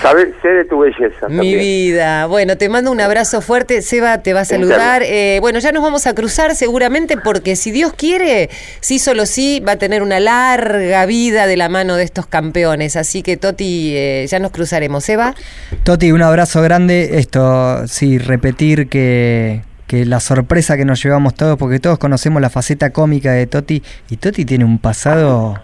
Sabes, 0.00 0.28
sé 0.40 0.48
de 0.48 0.64
tu 0.66 0.78
belleza. 0.78 1.28
Mi 1.28 1.56
vida. 1.56 2.26
Bueno, 2.26 2.56
te 2.56 2.68
mando 2.68 2.92
un 2.92 3.00
abrazo 3.00 3.40
fuerte. 3.40 3.82
Seba 3.82 4.18
te 4.18 4.32
va 4.32 4.40
a 4.40 4.44
saludar. 4.44 5.02
Eh, 5.02 5.38
bueno, 5.40 5.58
ya 5.58 5.72
nos 5.72 5.82
vamos 5.82 6.06
a 6.06 6.14
cruzar 6.14 6.54
seguramente 6.54 7.16
porque 7.16 7.56
si 7.56 7.72
Dios 7.72 7.92
quiere, 7.92 8.50
sí 8.80 9.00
solo 9.00 9.26
sí, 9.26 9.60
va 9.66 9.72
a 9.72 9.76
tener 9.76 10.02
una 10.02 10.20
larga 10.20 11.06
vida 11.06 11.48
de 11.48 11.56
la 11.56 11.68
mano 11.68 11.96
de 11.96 12.04
estos 12.04 12.26
campeones. 12.26 12.94
Así 12.94 13.22
que 13.22 13.36
Toti, 13.36 13.96
eh, 13.96 14.26
ya 14.28 14.38
nos 14.38 14.52
cruzaremos. 14.52 15.04
Seba. 15.04 15.34
Toti, 15.82 16.12
un 16.12 16.22
abrazo 16.22 16.62
grande. 16.62 17.18
Esto, 17.18 17.86
sí, 17.88 18.18
repetir 18.18 18.88
que 18.88 19.62
que 19.86 20.04
la 20.04 20.20
sorpresa 20.20 20.76
que 20.76 20.84
nos 20.84 21.02
llevamos 21.02 21.34
todos, 21.34 21.58
porque 21.58 21.78
todos 21.78 21.98
conocemos 21.98 22.40
la 22.40 22.50
faceta 22.50 22.90
cómica 22.90 23.32
de 23.32 23.46
Toti, 23.46 23.82
y 24.10 24.16
Toti 24.16 24.44
tiene 24.44 24.64
un 24.64 24.78
pasado 24.78 25.54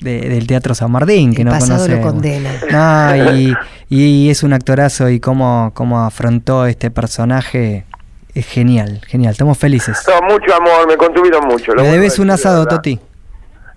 del 0.00 0.46
Teatro 0.46 0.74
San 0.74 0.90
Martín, 0.90 1.34
que 1.34 1.44
no 1.44 1.52
pasado 1.52 1.86
lo 1.86 2.00
condena. 2.00 2.50
y, 3.88 4.30
es 4.30 4.42
un 4.42 4.52
actorazo 4.52 5.08
y 5.08 5.20
cómo, 5.20 5.70
cómo 5.74 6.00
afrontó 6.00 6.66
este 6.66 6.90
personaje 6.90 7.84
es 8.34 8.46
genial, 8.46 9.00
genial. 9.06 9.32
Estamos 9.32 9.58
felices. 9.58 10.04
mucho 10.28 10.54
amor, 10.54 10.88
me 10.88 10.96
contuvieron 10.96 11.46
mucho. 11.46 11.74
¿Le 11.74 11.82
debes 11.82 12.18
un 12.18 12.30
asado, 12.30 12.66
Toti? 12.66 12.98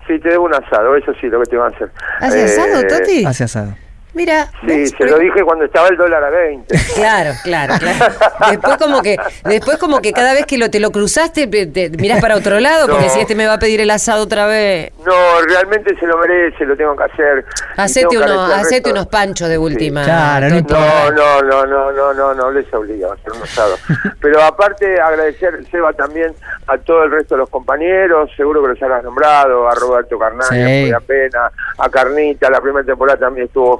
Sí, 0.06 0.18
te 0.20 0.30
debo 0.30 0.44
un 0.44 0.54
asado, 0.54 0.96
eso 0.96 1.12
sí, 1.20 1.26
lo 1.26 1.40
que 1.40 1.50
te 1.50 1.56
van 1.56 1.72
a 1.72 1.76
hacer. 1.76 1.90
¿Hace 2.20 2.44
asado, 2.44 2.80
eh, 2.80 2.84
Toti? 2.84 3.24
Hace 3.24 3.44
asado. 3.44 3.74
Mira. 4.16 4.50
Sí, 4.66 4.86
se 4.86 5.04
lo 5.04 5.18
dije 5.18 5.42
cuando 5.44 5.66
estaba 5.66 5.88
el 5.88 5.98
dólar 5.98 6.24
a 6.24 6.30
20. 6.30 6.74
Claro, 6.96 7.32
claro, 7.44 7.74
claro. 7.78 8.14
Después 8.50 8.76
como 8.78 9.02
que, 9.02 9.16
después 9.44 9.76
como 9.76 10.00
que 10.00 10.14
cada 10.14 10.32
vez 10.32 10.46
que 10.46 10.56
lo, 10.56 10.70
te 10.70 10.80
lo 10.80 10.90
cruzaste, 10.90 11.46
te, 11.46 11.90
mirás 11.90 12.22
para 12.22 12.36
otro 12.36 12.58
lado, 12.58 12.88
porque 12.88 13.10
si 13.10 13.20
este 13.20 13.34
me 13.34 13.46
va 13.46 13.54
a 13.54 13.58
pedir 13.58 13.82
el 13.82 13.90
asado 13.90 14.22
otra 14.22 14.46
vez. 14.46 14.92
No, 15.04 15.12
realmente 15.46 15.94
se 15.98 16.06
lo 16.06 16.16
merece, 16.16 16.64
lo 16.64 16.74
tengo 16.74 16.96
que 16.96 17.04
hacer. 17.04 17.44
Hacete, 17.76 18.16
unos, 18.16 18.50
hacete 18.50 18.90
unos 18.90 19.06
panchos 19.08 19.48
de 19.48 19.58
última. 19.58 20.04
Claro, 20.04 20.48
no, 20.48 21.10
no, 21.10 21.42
no, 21.42 21.66
no, 21.66 21.92
no, 21.92 22.14
no, 22.14 22.34
no, 22.34 22.50
les 22.50 22.72
obliga 22.72 23.10
a 23.10 23.14
hacer 23.14 23.32
un 23.32 23.42
asado. 23.42 23.76
Pero 24.20 24.42
aparte 24.42 24.98
agradecer, 24.98 25.62
Seba, 25.70 25.92
también 25.92 26.32
a 26.66 26.78
todo 26.78 27.04
el 27.04 27.10
resto 27.10 27.34
de 27.34 27.40
los 27.40 27.50
compañeros, 27.50 28.30
seguro 28.36 28.62
que 28.62 28.68
los 28.68 28.82
habrás 28.82 29.04
nombrado, 29.04 29.68
a 29.68 29.74
Roberto 29.74 30.18
Carnal, 30.18 30.94
a 30.94 31.00
Pena, 31.00 31.50
a 31.76 31.88
Carnita, 31.90 32.48
la 32.48 32.60
primera 32.62 32.86
temporada 32.86 33.18
también 33.18 33.46
estuvo 33.46 33.76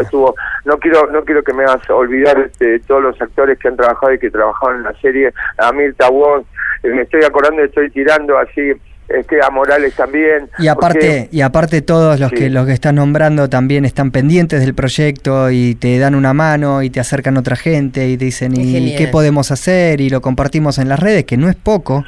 estuvo, 0.00 0.34
no 0.64 0.78
quiero, 0.78 1.10
no 1.10 1.24
quiero 1.24 1.42
que 1.42 1.52
me 1.52 1.64
hagas 1.64 1.88
olvidar 1.90 2.38
este, 2.38 2.80
todos 2.80 3.02
los 3.02 3.20
actores 3.20 3.58
que 3.58 3.68
han 3.68 3.76
trabajado 3.76 4.12
y 4.12 4.18
que 4.18 4.30
trabajaron 4.30 4.78
en 4.78 4.82
la 4.84 4.94
serie, 5.00 5.32
a 5.58 5.72
Mirta 5.72 6.08
Wong, 6.08 6.44
eh, 6.82 6.88
me 6.88 7.02
estoy 7.02 7.24
acordando, 7.24 7.62
estoy 7.62 7.90
tirando 7.90 8.38
así 8.38 8.72
este, 9.08 9.40
a 9.40 9.50
Morales 9.50 9.94
también. 9.94 10.50
Y 10.58 10.68
aparte, 10.68 11.28
y 11.30 11.40
aparte 11.40 11.80
todos 11.80 12.18
los 12.18 12.30
que 12.32 12.50
los 12.50 12.66
que 12.66 12.72
están 12.72 12.96
nombrando 12.96 13.48
también 13.48 13.84
están 13.84 14.10
pendientes 14.10 14.60
del 14.60 14.74
proyecto 14.74 15.50
y 15.50 15.76
te 15.76 15.98
dan 15.98 16.14
una 16.14 16.34
mano 16.34 16.82
y 16.82 16.90
te 16.90 16.98
acercan 16.98 17.36
otra 17.36 17.56
gente 17.56 18.08
y 18.08 18.16
te 18.16 18.24
dicen 18.24 18.52
y 18.56 18.96
qué 18.96 19.06
podemos 19.08 19.50
hacer 19.50 20.00
y 20.00 20.10
lo 20.10 20.20
compartimos 20.20 20.78
en 20.78 20.88
las 20.88 20.98
redes, 20.98 21.24
que 21.24 21.36
no 21.36 21.48
es 21.48 21.56
poco. 21.56 22.04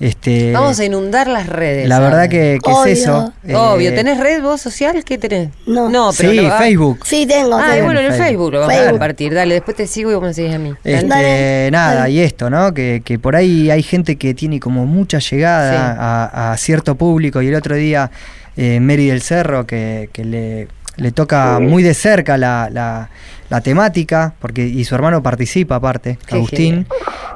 Este, 0.00 0.52
Vamos 0.52 0.80
a 0.80 0.84
inundar 0.86 1.28
las 1.28 1.46
redes. 1.46 1.86
La 1.86 2.00
verdad 2.00 2.30
que, 2.30 2.54
es 2.54 2.86
eso. 2.86 3.34
Obvio. 3.44 3.90
Eh, 3.90 3.92
¿Tenés 3.92 4.18
red 4.18 4.42
vos 4.42 4.58
social? 4.58 5.04
¿Qué 5.04 5.18
tenés? 5.18 5.50
No. 5.66 5.90
no 5.90 6.10
pero 6.16 6.30
sí, 6.32 6.48
Facebook. 6.58 7.00
Sí, 7.04 7.26
tengo. 7.26 7.56
Ah, 7.56 7.76
bueno, 7.84 8.00
en 8.00 8.06
el 8.06 8.14
Facebook 8.14 8.50
lo 8.50 8.60
vamos 8.60 8.74
a 8.74 8.90
compartir. 8.90 9.34
Dale, 9.34 9.54
después 9.54 9.76
te 9.76 9.86
sigo 9.86 10.10
y 10.10 10.14
vos 10.14 10.22
me 10.22 10.32
seguís 10.32 10.54
a 10.54 10.58
mí. 10.58 10.72
Este, 10.84 11.68
nada, 11.70 12.08
y 12.08 12.20
esto, 12.20 12.48
¿no? 12.48 12.72
Que, 12.72 13.02
que, 13.04 13.18
por 13.18 13.36
ahí 13.36 13.70
hay 13.70 13.82
gente 13.82 14.16
que 14.16 14.32
tiene 14.32 14.58
como 14.58 14.86
mucha 14.86 15.18
llegada 15.18 16.52
a, 16.52 16.56
cierto 16.56 16.94
público. 16.94 17.42
Y 17.42 17.48
el 17.48 17.54
otro 17.54 17.74
día, 17.74 18.10
eh, 18.56 18.80
Mary 18.80 19.08
del 19.08 19.20
Cerro, 19.20 19.66
que, 19.66 20.08
que 20.14 20.24
le, 20.24 20.68
le 21.00 21.10
toca 21.10 21.58
muy 21.58 21.82
de 21.82 21.94
cerca 21.94 22.36
la, 22.36 22.68
la 22.70 23.10
la 23.50 23.60
temática, 23.60 24.32
porque 24.38 24.64
y 24.64 24.84
su 24.84 24.94
hermano 24.94 25.22
participa 25.24 25.74
aparte, 25.74 26.18
Agustín, 26.30 26.86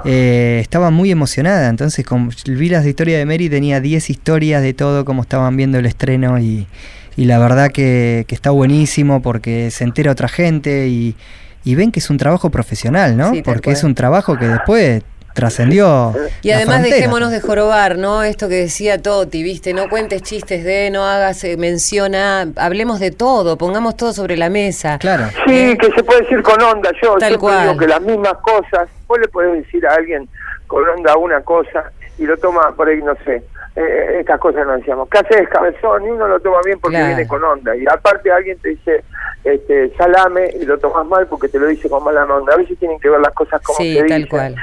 eh, 0.05 0.61
estaba 0.62 0.90
muy 0.90 1.11
emocionada. 1.11 1.68
Entonces, 1.68 2.07
como 2.07 2.31
vi 2.46 2.68
las 2.68 2.87
historias 2.87 3.18
de 3.18 3.27
Mary, 3.27 3.50
tenía 3.50 3.81
10 3.81 4.11
historias 4.11 4.62
de 4.62 4.74
todo, 4.74 5.05
cómo 5.05 5.22
estaban 5.22 5.57
viendo 5.57 5.77
el 5.77 5.87
estreno 5.87 6.38
y, 6.38 6.68
y 7.16 7.24
la 7.24 7.40
verdad 7.40 7.72
que, 7.72 8.24
que, 8.29 8.35
está 8.37 8.50
buenísimo 8.50 9.22
porque 9.22 9.72
se 9.72 9.83
entera 9.83 10.12
otra 10.12 10.29
gente 10.29 10.87
y, 10.87 11.16
y, 11.64 11.74
ven 11.74 11.90
que 11.90 11.98
es 11.98 12.09
un 12.11 12.16
trabajo 12.16 12.48
profesional, 12.48 13.16
¿no? 13.16 13.33
porque 13.44 13.72
es 13.72 13.83
un 13.83 13.96
trabajo 13.96 14.38
que 14.38 14.46
después 14.46 15.03
trascendió. 15.34 16.14
Y 16.42 16.52
además 16.52 16.82
dejémonos 16.82 17.30
de 17.30 17.40
jorobar, 17.40 17.98
¿no? 17.98 18.22
Esto 18.22 18.48
que 18.48 18.54
decía 18.54 19.02
Toti, 19.02 19.42
¿viste? 19.42 19.74
No 19.74 19.90
cuentes 19.90 20.22
chistes 20.22 20.64
de, 20.64 20.90
no 20.90 21.04
hagas 21.04 21.44
eh, 21.44 21.56
mención 21.58 22.14
a, 22.14 22.46
hablemos 22.56 23.00
de 23.00 23.10
todo, 23.10 23.58
pongamos 23.58 23.96
todo 23.96 24.12
sobre 24.12 24.36
la 24.36 24.48
mesa. 24.48 24.98
Claro. 24.98 25.24
Sí, 25.46 25.76
que 25.76 25.90
se 25.94 26.02
puede 26.02 26.22
decir 26.22 26.42
con 26.42 26.62
onda. 26.62 26.90
Yo 27.02 27.16
Tal 27.16 27.30
siempre 27.30 27.60
digo 27.60 27.76
que 27.76 27.88
las 27.88 28.00
mismas 28.00 28.34
cosas, 28.38 28.88
vos 29.06 29.18
le 29.18 29.28
podés 29.28 29.64
decir 29.64 29.86
a 29.86 29.94
alguien 29.94 30.28
con 30.68 30.88
onda 30.88 31.16
una 31.16 31.40
cosa 31.40 31.90
y 32.16 32.24
lo 32.24 32.36
toma 32.36 32.72
por 32.76 32.88
ahí, 32.88 33.02
no 33.02 33.14
sé, 33.24 33.42
eh, 33.76 34.18
estas 34.20 34.38
cosas 34.38 34.66
no 34.66 34.76
decíamos. 34.76 35.08
¿Qué 35.08 35.18
haces, 35.18 35.48
cabezón? 35.48 36.04
Y 36.04 36.10
uno 36.10 36.28
lo 36.28 36.40
toma 36.40 36.58
bien 36.64 36.78
porque 36.80 36.96
viene 36.96 37.26
con 37.26 37.42
onda. 37.42 37.74
Y 37.76 37.84
aparte 37.87 38.30
alguien 38.30 38.58
te 38.58 38.68
dice 38.70 39.04
este, 39.42 39.94
salame 39.96 40.48
y 40.58 40.64
lo 40.64 40.78
tomas 40.78 41.06
mal 41.06 41.26
porque 41.26 41.48
te 41.48 41.58
lo 41.58 41.66
dice 41.66 41.90
con 41.90 42.04
mala 42.04 42.24
onda. 42.24 42.54
A 42.54 42.56
veces 42.56 42.78
tienen 42.78 43.00
que 43.00 43.10
ver 43.10 43.20
las 43.20 43.34
cosas 43.34 43.60
como 43.62 43.78
se 43.78 44.02
dicen. 44.02 44.54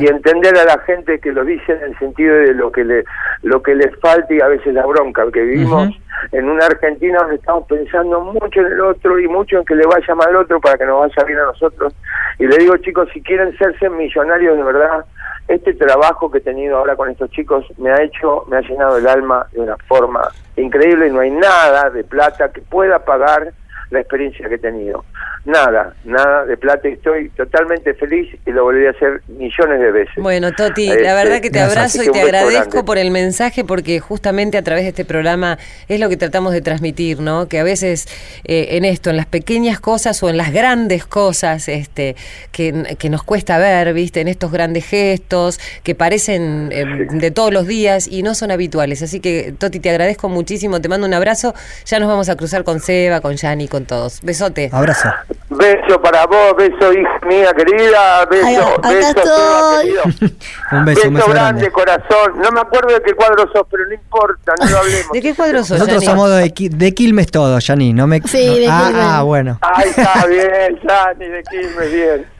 Y 0.00 0.08
entender 0.08 0.56
a 0.58 0.64
la 0.64 0.78
gente 0.80 1.18
que 1.20 1.32
lo 1.32 1.44
dice 1.44 1.72
en 1.72 1.82
el 1.82 1.98
sentido 1.98 2.34
de 2.34 2.54
lo 2.54 2.72
que 2.72 2.84
le 2.84 3.04
lo 3.42 3.62
que 3.62 3.74
les 3.74 3.94
falta 4.00 4.34
y 4.34 4.40
a 4.40 4.48
veces 4.48 4.74
la 4.74 4.84
bronca. 4.84 5.22
Porque 5.22 5.42
vivimos 5.42 5.94
en 6.32 6.48
una 6.48 6.66
Argentina 6.66 7.20
donde 7.20 7.36
estamos 7.36 7.66
pensando 7.68 8.20
mucho 8.20 8.60
en 8.60 8.66
el 8.66 8.80
otro 8.80 9.18
y 9.20 9.28
mucho 9.28 9.58
en 9.58 9.64
que 9.64 9.74
le 9.74 9.86
vaya 9.86 10.14
mal 10.14 10.28
al 10.28 10.36
otro 10.36 10.60
para 10.60 10.76
que 10.76 10.86
nos 10.86 11.00
vaya 11.00 11.24
bien 11.24 11.38
a 11.38 11.44
nosotros. 11.44 11.94
Y 12.38 12.46
le 12.46 12.58
digo, 12.58 12.76
chicos, 12.78 13.08
si 13.14 13.22
quieren 13.22 13.56
serse 13.56 13.88
millonarios 13.88 14.56
de 14.56 14.64
verdad, 14.64 15.04
este 15.48 15.74
trabajo 15.74 16.30
que 16.30 16.38
he 16.38 16.40
tenido 16.40 16.76
ahora 16.76 16.96
con 16.96 17.08
estos 17.08 17.30
chicos 17.30 17.64
me 17.78 17.90
ha 17.90 18.02
hecho, 18.02 18.44
me 18.48 18.56
ha 18.56 18.60
llenado 18.60 18.98
el 18.98 19.06
alma 19.06 19.46
de 19.52 19.60
una 19.60 19.76
forma 19.88 20.28
increíble 20.56 21.08
y 21.08 21.12
no 21.12 21.20
hay 21.20 21.30
nada 21.30 21.90
de 21.90 22.02
plata 22.04 22.50
que 22.52 22.62
pueda 22.62 23.04
pagar 23.04 23.52
la 23.90 24.00
experiencia 24.00 24.48
que 24.48 24.56
he 24.56 24.58
tenido 24.58 25.04
nada, 25.46 25.94
nada 26.04 26.44
de 26.44 26.56
plata. 26.56 26.88
Estoy 26.88 27.30
totalmente 27.30 27.94
feliz 27.94 28.36
y 28.44 28.50
lo 28.50 28.64
volvería 28.64 28.90
a 28.90 28.92
hacer 28.92 29.22
millones 29.28 29.80
de 29.80 29.90
veces. 29.92 30.14
Bueno, 30.16 30.52
Toti, 30.52 30.86
la 30.86 30.94
este, 30.94 31.14
verdad 31.14 31.40
que 31.40 31.50
te 31.50 31.60
abrazo 31.60 32.02
y 32.02 32.10
te 32.10 32.20
agradezco 32.20 32.84
por 32.84 32.98
el 32.98 33.10
mensaje 33.10 33.64
porque 33.64 34.00
justamente 34.00 34.58
a 34.58 34.62
través 34.62 34.84
de 34.84 34.90
este 34.90 35.04
programa 35.04 35.58
es 35.88 36.00
lo 36.00 36.08
que 36.08 36.16
tratamos 36.16 36.52
de 36.52 36.60
transmitir, 36.60 37.20
¿no? 37.20 37.48
Que 37.48 37.60
a 37.60 37.64
veces 37.64 38.06
eh, 38.44 38.68
en 38.72 38.84
esto, 38.84 39.10
en 39.10 39.16
las 39.16 39.26
pequeñas 39.26 39.80
cosas 39.80 40.22
o 40.22 40.28
en 40.28 40.36
las 40.36 40.52
grandes 40.52 41.06
cosas 41.06 41.68
este, 41.68 42.16
que, 42.52 42.96
que 42.98 43.08
nos 43.08 43.22
cuesta 43.22 43.58
ver, 43.58 43.94
¿viste? 43.94 44.20
En 44.20 44.28
estos 44.28 44.50
grandes 44.50 44.86
gestos 44.86 45.60
que 45.82 45.94
parecen 45.94 46.70
eh, 46.72 47.06
de 47.10 47.30
todos 47.30 47.52
los 47.52 47.66
días 47.66 48.08
y 48.08 48.22
no 48.22 48.34
son 48.34 48.50
habituales. 48.50 49.02
Así 49.02 49.20
que, 49.20 49.54
Toti, 49.56 49.78
te 49.80 49.90
agradezco 49.90 50.28
muchísimo, 50.28 50.80
te 50.80 50.88
mando 50.88 51.06
un 51.06 51.14
abrazo. 51.14 51.54
Ya 51.84 52.00
nos 52.00 52.08
vamos 52.08 52.28
a 52.28 52.36
cruzar 52.36 52.64
con 52.64 52.80
Seba, 52.80 53.20
con 53.20 53.36
Yani, 53.36 53.68
con 53.68 53.84
todos. 53.84 54.20
Besote. 54.22 54.70
Abrazo. 54.72 55.05
Beso 55.48 56.00
para 56.02 56.26
vos, 56.26 56.56
beso 56.56 56.92
hija 56.92 57.20
mía 57.26 57.52
querida, 57.54 58.24
beso, 58.26 58.80
beso 58.82 59.80
querido. 59.80 60.02
un 60.72 60.84
beso, 60.84 61.10
beso, 61.10 61.30
grande, 61.30 61.70
corazón. 61.70 62.40
No 62.42 62.50
me 62.50 62.60
acuerdo 62.60 62.94
de 62.94 63.02
qué 63.02 63.14
cuadro 63.14 63.50
sos, 63.52 63.66
pero 63.70 63.86
no 63.86 63.94
importa, 63.94 64.54
no 64.60 64.70
lo 64.70 64.78
hablemos. 64.78 65.12
¿De 65.12 65.22
qué 65.22 65.34
cuadro 65.34 65.64
sos? 65.64 65.78
Nosotros 65.78 66.04
somos 66.04 66.30
de, 66.30 66.52
de, 66.70 66.94
Quilmes 66.94 67.30
todos, 67.30 67.66
Yani. 67.66 67.92
No 67.92 68.06
me, 68.06 68.20
sí, 68.22 68.60
de 68.60 68.68
ah, 68.68 68.84
Quilmes. 68.86 69.04
Ah, 69.04 69.22
bueno. 69.22 69.58
Ahí 69.62 69.88
está 69.90 70.26
bien, 70.28 70.80
Yani, 70.86 71.28
de 71.28 71.42
Quilmes, 71.44 71.92
bien. 71.92 72.36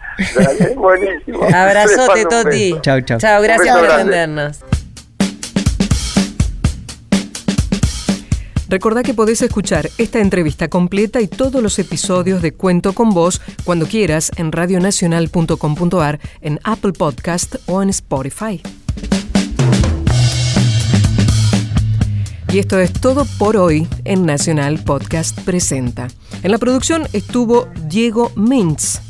Buenísimo. 0.77 1.45
Abrazote, 1.45 2.25
Toti. 2.25 2.77
Chao, 2.81 3.01
chao. 3.03 3.19
Chao, 3.19 3.43
gracias 3.43 3.77
por 3.77 3.91
atendernos. 3.91 4.61
Recordá 8.69 9.05
que 9.05 9.15
podés 9.15 9.43
escuchar 9.43 9.89
esta 9.97 10.21
entrevista 10.21 10.69
completa 10.69 11.21
y 11.21 11.29
todos 11.29 11.63
los 11.63 11.79
episodios 11.79 12.43
de 12.43 12.53
Cuento 12.53 12.95
con 12.95 13.11
Vos 13.11 13.41
cuando 13.65 13.87
quieras 13.87 14.33
en 14.37 14.51
radionacional.com.ar, 14.51 16.21
en 16.41 16.59
Apple 16.65 16.93
Podcast 16.93 17.57
o 17.67 17.81
en 17.83 17.91
Spotify. 17.91 18.61
Y 22.53 22.59
esto 22.59 22.79
es 22.79 22.93
todo 22.93 23.25
por 23.39 23.57
hoy 23.57 23.87
en 24.05 24.25
Nacional 24.25 24.79
Podcast 24.83 25.39
Presenta. 25.41 26.09
En 26.43 26.51
la 26.51 26.59
producción 26.59 27.07
estuvo 27.13 27.69
Diego 27.89 28.33
Mintz. 28.35 29.01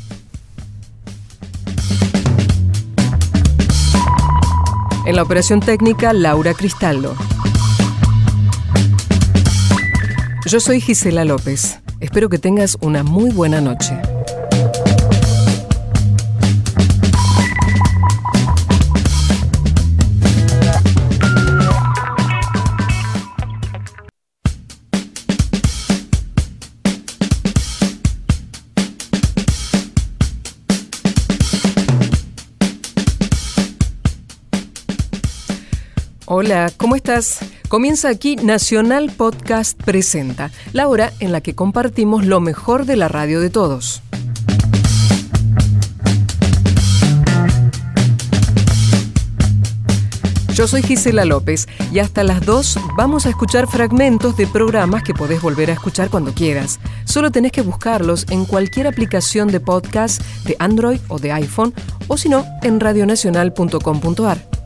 En 5.05 5.15
la 5.15 5.23
operación 5.23 5.61
técnica, 5.61 6.13
Laura 6.13 6.53
Cristaldo. 6.53 7.15
Yo 10.47 10.61
soy 10.61 10.79
Gisela 10.79 11.25
López. 11.25 11.79
Espero 11.99 12.29
que 12.29 12.37
tengas 12.37 12.77
una 12.79 13.03
muy 13.03 13.31
buena 13.31 13.59
noche. 13.59 13.99
Hola, 36.25 36.71
¿cómo 36.77 36.95
estás? 36.95 37.39
Comienza 37.67 38.07
aquí 38.07 38.37
Nacional 38.37 39.11
Podcast 39.11 39.77
Presenta, 39.83 40.51
la 40.71 40.87
hora 40.87 41.11
en 41.19 41.33
la 41.33 41.41
que 41.41 41.53
compartimos 41.53 42.25
lo 42.25 42.39
mejor 42.39 42.85
de 42.85 42.95
la 42.95 43.09
radio 43.09 43.41
de 43.41 43.49
todos. 43.49 44.01
Yo 50.53 50.65
soy 50.65 50.81
Gisela 50.81 51.25
López 51.25 51.67
y 51.91 51.99
hasta 51.99 52.23
las 52.23 52.45
2 52.45 52.79
vamos 52.95 53.25
a 53.25 53.29
escuchar 53.29 53.67
fragmentos 53.67 54.37
de 54.37 54.47
programas 54.47 55.03
que 55.03 55.13
podés 55.13 55.41
volver 55.41 55.69
a 55.69 55.73
escuchar 55.73 56.09
cuando 56.09 56.33
quieras. 56.33 56.79
Solo 57.03 57.31
tenés 57.31 57.51
que 57.51 57.61
buscarlos 57.61 58.25
en 58.29 58.45
cualquier 58.45 58.87
aplicación 58.87 59.49
de 59.49 59.59
podcast 59.59 60.21
de 60.45 60.55
Android 60.59 61.01
o 61.09 61.19
de 61.19 61.33
iPhone 61.33 61.73
o 62.07 62.17
si 62.17 62.29
no, 62.29 62.45
en 62.63 62.79
radionacional.com.ar. 62.79 64.56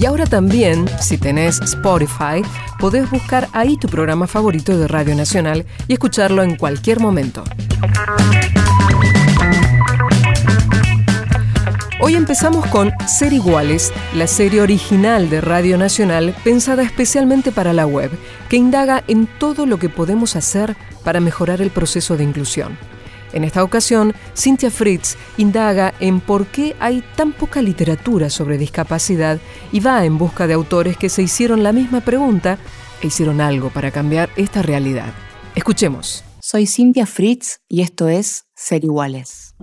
Y 0.00 0.06
ahora 0.06 0.24
también, 0.24 0.88
si 0.98 1.18
tenés 1.18 1.60
Spotify, 1.60 2.40
podés 2.78 3.10
buscar 3.10 3.48
ahí 3.52 3.76
tu 3.76 3.86
programa 3.86 4.26
favorito 4.26 4.78
de 4.78 4.88
Radio 4.88 5.14
Nacional 5.14 5.66
y 5.88 5.92
escucharlo 5.92 6.42
en 6.42 6.56
cualquier 6.56 7.00
momento. 7.00 7.44
Hoy 12.00 12.14
empezamos 12.14 12.64
con 12.68 12.92
Ser 13.06 13.34
Iguales, 13.34 13.92
la 14.14 14.26
serie 14.26 14.62
original 14.62 15.28
de 15.28 15.42
Radio 15.42 15.76
Nacional 15.76 16.34
pensada 16.44 16.82
especialmente 16.82 17.52
para 17.52 17.74
la 17.74 17.86
web, 17.86 18.10
que 18.48 18.56
indaga 18.56 19.04
en 19.06 19.26
todo 19.26 19.66
lo 19.66 19.78
que 19.78 19.90
podemos 19.90 20.34
hacer 20.34 20.76
para 21.04 21.20
mejorar 21.20 21.60
el 21.60 21.68
proceso 21.68 22.16
de 22.16 22.24
inclusión. 22.24 22.78
En 23.32 23.44
esta 23.44 23.62
ocasión, 23.62 24.12
Cynthia 24.34 24.70
Fritz 24.70 25.16
indaga 25.36 25.94
en 26.00 26.20
por 26.20 26.46
qué 26.46 26.74
hay 26.80 27.02
tan 27.16 27.32
poca 27.32 27.62
literatura 27.62 28.30
sobre 28.30 28.58
discapacidad 28.58 29.38
y 29.72 29.80
va 29.80 30.04
en 30.04 30.18
busca 30.18 30.46
de 30.46 30.54
autores 30.54 30.96
que 30.96 31.08
se 31.08 31.22
hicieron 31.22 31.62
la 31.62 31.72
misma 31.72 32.00
pregunta 32.00 32.58
e 33.02 33.06
hicieron 33.06 33.40
algo 33.40 33.70
para 33.70 33.90
cambiar 33.90 34.30
esta 34.36 34.62
realidad. 34.62 35.12
Escuchemos. 35.54 36.24
Soy 36.40 36.66
Cynthia 36.66 37.06
Fritz 37.06 37.60
y 37.68 37.82
esto 37.82 38.08
es 38.08 38.46
Ser 38.54 38.84
Iguales. 38.84 39.54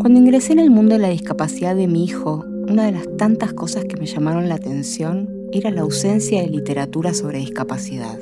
Cuando 0.00 0.18
ingresé 0.18 0.52
en 0.52 0.58
el 0.60 0.70
mundo 0.70 0.94
de 0.94 1.00
la 1.00 1.10
discapacidad 1.10 1.76
de 1.76 1.86
mi 1.86 2.04
hijo, 2.04 2.44
una 2.66 2.84
de 2.84 2.92
las 2.92 3.06
tantas 3.16 3.52
cosas 3.52 3.84
que 3.84 3.96
me 3.96 4.06
llamaron 4.06 4.48
la 4.48 4.54
atención 4.54 5.28
era 5.52 5.70
la 5.70 5.82
ausencia 5.82 6.40
de 6.40 6.48
literatura 6.48 7.14
sobre 7.14 7.38
discapacidad. 7.38 8.18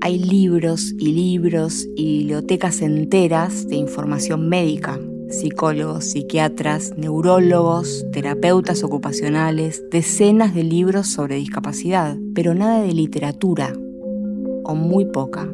Hay 0.00 0.20
libros 0.20 0.94
y 0.96 1.12
libros 1.12 1.88
y 1.96 2.18
bibliotecas 2.18 2.82
enteras 2.82 3.66
de 3.66 3.74
información 3.74 4.48
médica, 4.48 5.00
psicólogos, 5.28 6.04
psiquiatras, 6.04 6.96
neurólogos, 6.96 8.06
terapeutas 8.12 8.84
ocupacionales, 8.84 9.82
decenas 9.90 10.54
de 10.54 10.62
libros 10.62 11.08
sobre 11.08 11.34
discapacidad, 11.34 12.16
pero 12.32 12.54
nada 12.54 12.80
de 12.80 12.92
literatura, 12.92 13.72
o 14.62 14.74
muy 14.76 15.04
poca. 15.06 15.50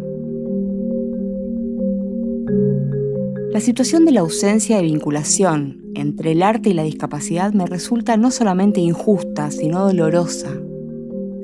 La 3.51 3.61
situación 3.61 4.05
de 4.05 4.13
la 4.13 4.21
ausencia 4.21 4.77
de 4.77 4.83
vinculación 4.83 5.81
entre 5.95 6.33
el 6.33 6.43
arte 6.43 6.71
y 6.71 6.75
la 6.75 6.83
discapacidad 6.83 7.55
me 7.55 7.65
resulta 7.65 8.19
no 8.19 8.31
solamente 8.31 8.81
injusta, 8.81 9.51
sino 9.51 9.87
dolorosa. 9.87 10.51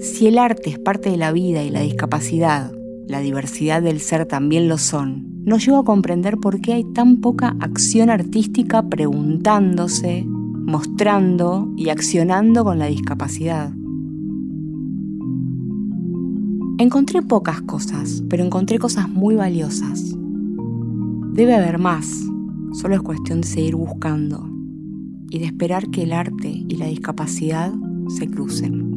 Si 0.01 0.27
el 0.27 0.37
arte 0.37 0.69
es 0.69 0.79
parte 0.79 1.11
de 1.11 1.17
la 1.17 1.33
vida 1.33 1.63
y 1.63 1.71
la 1.71 1.81
discapacidad 1.81 2.73
la 3.11 3.19
diversidad 3.21 3.83
del 3.83 3.99
ser 3.99 4.25
también 4.25 4.69
lo 4.69 4.79
son, 4.79 5.43
nos 5.45 5.67
lleva 5.67 5.81
a 5.81 5.85
comprender 5.85 6.39
por 6.39 6.61
qué 6.61 6.75
hay 6.75 6.85
tan 6.85 7.17
poca 7.17 7.57
acción 7.59 8.09
artística 8.09 8.89
preguntándose, 8.89 10.25
mostrando 10.27 11.73
y 11.77 11.89
accionando 11.89 12.63
con 12.63 12.79
la 12.79 12.87
discapacidad. 12.87 13.73
Encontré 16.79 17.21
pocas 17.21 17.61
cosas, 17.63 18.23
pero 18.31 18.45
encontré 18.45 18.79
cosas 18.79 19.09
muy 19.09 19.35
valiosas. 19.35 20.17
Debe 21.33 21.55
haber 21.57 21.79
más, 21.79 22.25
solo 22.73 22.95
es 22.95 23.03
cuestión 23.03 23.41
de 23.41 23.49
seguir 23.49 23.75
buscando 23.75 24.49
y 25.31 25.41
de 25.41 25.47
esperar 25.47 25.91
que 25.91 26.05
el 26.05 26.13
arte 26.13 26.49
y 26.49 26.77
la 26.77 26.87
discapacidad 26.87 27.73
se 28.09 28.29
crucen. 28.29 28.90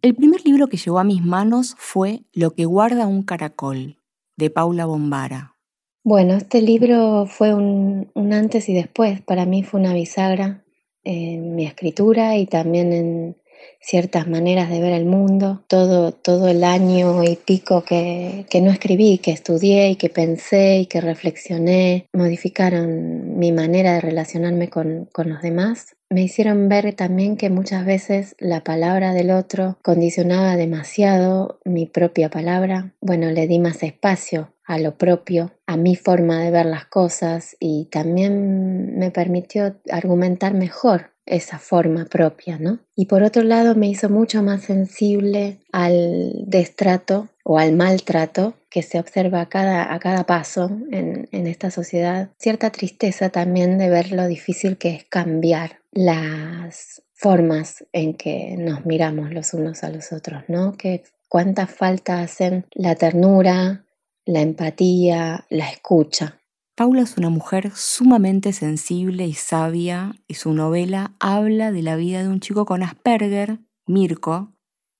El 0.00 0.14
primer 0.14 0.44
libro 0.44 0.68
que 0.68 0.76
llegó 0.76 1.00
a 1.00 1.04
mis 1.04 1.24
manos 1.24 1.74
fue 1.76 2.20
Lo 2.32 2.52
que 2.52 2.66
guarda 2.66 3.08
un 3.08 3.24
caracol, 3.24 3.96
de 4.36 4.48
Paula 4.48 4.86
Bombara. 4.86 5.56
Bueno, 6.04 6.34
este 6.34 6.62
libro 6.62 7.26
fue 7.26 7.52
un, 7.52 8.08
antes 8.32 8.68
y 8.68 8.74
después. 8.74 9.20
Para 9.22 9.44
mí 9.44 9.64
fue 9.64 9.80
una 9.80 9.94
bisagra 9.94 10.64
en 11.02 11.56
mi 11.56 11.66
escritura 11.66 12.36
y 12.36 12.46
también 12.46 12.92
en 12.92 13.36
ciertas 13.80 14.26
maneras 14.26 14.70
de 14.70 14.80
ver 14.80 14.92
el 14.92 15.04
mundo. 15.04 15.64
Todo, 15.68 16.12
todo 16.12 16.48
el 16.48 16.64
año 16.64 17.22
y 17.24 17.36
pico 17.36 17.84
que, 17.84 18.46
que 18.50 18.60
no 18.60 18.70
escribí, 18.70 19.18
que 19.18 19.32
estudié 19.32 19.90
y 19.90 19.96
que 19.96 20.10
pensé 20.10 20.80
y 20.80 20.86
que 20.86 21.00
reflexioné, 21.00 22.08
modificaron 22.12 23.38
mi 23.38 23.52
manera 23.52 23.94
de 23.94 24.00
relacionarme 24.00 24.68
con, 24.68 25.08
con 25.12 25.28
los 25.28 25.42
demás 25.42 25.98
me 26.10 26.22
hicieron 26.22 26.70
ver 26.70 26.94
también 26.94 27.36
que 27.36 27.50
muchas 27.50 27.84
veces 27.84 28.34
la 28.38 28.64
palabra 28.64 29.12
del 29.12 29.30
otro 29.30 29.76
condicionaba 29.82 30.56
demasiado 30.56 31.60
mi 31.64 31.84
propia 31.84 32.30
palabra. 32.30 32.94
Bueno, 33.02 33.30
le 33.30 33.46
di 33.46 33.58
más 33.58 33.82
espacio 33.82 34.54
a 34.64 34.78
lo 34.78 34.96
propio, 34.96 35.52
a 35.66 35.76
mi 35.76 35.96
forma 35.96 36.42
de 36.42 36.50
ver 36.50 36.66
las 36.66 36.86
cosas 36.86 37.56
y 37.60 37.86
también 37.86 38.98
me 38.98 39.10
permitió 39.10 39.76
argumentar 39.90 40.54
mejor 40.54 41.10
esa 41.28 41.58
forma 41.58 42.06
propia, 42.06 42.58
¿no? 42.58 42.80
Y 42.96 43.06
por 43.06 43.22
otro 43.22 43.42
lado 43.42 43.74
me 43.74 43.88
hizo 43.88 44.08
mucho 44.08 44.42
más 44.42 44.62
sensible 44.62 45.58
al 45.72 46.32
destrato 46.46 47.28
o 47.44 47.58
al 47.58 47.72
maltrato 47.74 48.54
que 48.70 48.82
se 48.82 48.98
observa 48.98 49.40
a 49.40 49.48
cada, 49.48 49.92
a 49.92 49.98
cada 49.98 50.24
paso 50.24 50.70
en, 50.90 51.28
en 51.32 51.46
esta 51.46 51.70
sociedad. 51.70 52.30
Cierta 52.38 52.70
tristeza 52.70 53.30
también 53.30 53.78
de 53.78 53.88
ver 53.88 54.12
lo 54.12 54.26
difícil 54.26 54.76
que 54.76 54.94
es 54.94 55.04
cambiar 55.04 55.78
las 55.92 57.02
formas 57.14 57.84
en 57.92 58.14
que 58.14 58.56
nos 58.58 58.86
miramos 58.86 59.32
los 59.32 59.52
unos 59.54 59.82
a 59.82 59.90
los 59.90 60.12
otros, 60.12 60.44
¿no? 60.48 60.76
Que 60.76 61.02
cuánta 61.28 61.66
falta 61.66 62.20
hacen 62.20 62.66
la 62.72 62.94
ternura, 62.94 63.84
la 64.24 64.40
empatía, 64.40 65.46
la 65.48 65.70
escucha. 65.70 66.38
Paula 66.78 67.02
es 67.02 67.16
una 67.16 67.28
mujer 67.28 67.72
sumamente 67.74 68.52
sensible 68.52 69.26
y 69.26 69.32
sabia 69.32 70.14
y 70.28 70.34
su 70.34 70.52
novela 70.52 71.12
habla 71.18 71.72
de 71.72 71.82
la 71.82 71.96
vida 71.96 72.22
de 72.22 72.28
un 72.28 72.38
chico 72.38 72.66
con 72.66 72.84
Asperger, 72.84 73.58
Mirko, 73.88 74.52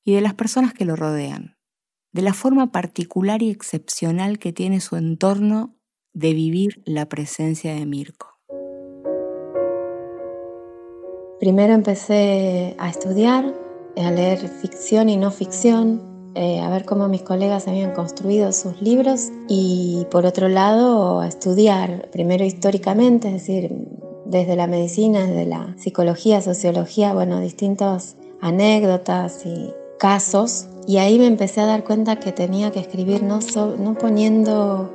y 0.05 0.15
de 0.15 0.21
las 0.21 0.35
personas 0.35 0.75
que 0.75 0.85
lo 0.85 0.97
rodean, 0.97 1.57
de 2.13 2.23
la 2.23 2.35
forma 2.35 2.73
particular 2.73 3.43
y 3.43 3.51
excepcional 3.51 4.41
que 4.41 4.53
tiene 4.53 4.81
su 4.81 4.97
entorno 4.97 5.77
de 6.15 6.35
vivir 6.35 6.83
la 6.85 7.09
presencia 7.09 7.73
de 7.73 7.87
Mirko. 7.87 8.41
Primero 11.39 11.75
empecé 11.75 12.75
a 12.81 12.89
estudiar, 12.89 13.55
a 13.97 14.11
leer 14.11 14.49
ficción 14.49 15.09
y 15.09 15.17
no 15.17 15.31
ficción, 15.31 16.18
eh, 16.41 16.61
a 16.61 16.71
ver 16.71 16.85
cómo 16.85 17.09
mis 17.09 17.23
colegas 17.23 17.67
habían 17.67 17.95
construido 17.95 18.53
sus 18.53 18.81
libros 18.81 19.31
y 19.49 20.07
por 20.09 20.25
otro 20.25 20.49
lado 20.49 21.19
a 21.19 21.27
estudiar, 21.27 22.09
primero 22.13 22.45
históricamente, 22.45 23.27
es 23.27 23.35
decir, 23.35 23.73
desde 24.25 24.55
la 24.55 24.69
medicina, 24.69 25.27
desde 25.27 25.47
la 25.47 25.75
psicología, 25.79 26.41
sociología, 26.41 27.13
bueno, 27.13 27.41
distintas 27.41 28.15
anécdotas 28.41 29.45
y 29.47 29.73
casos. 29.99 30.69
Y 30.87 30.99
ahí 30.99 31.19
me 31.19 31.27
empecé 31.27 31.61
a 31.61 31.67
dar 31.67 31.83
cuenta 31.83 32.21
que 32.21 32.31
tenía 32.31 32.71
que 32.71 32.79
escribir 32.79 33.25
no, 33.25 33.41
no 33.77 33.95
poniendo 33.95 34.93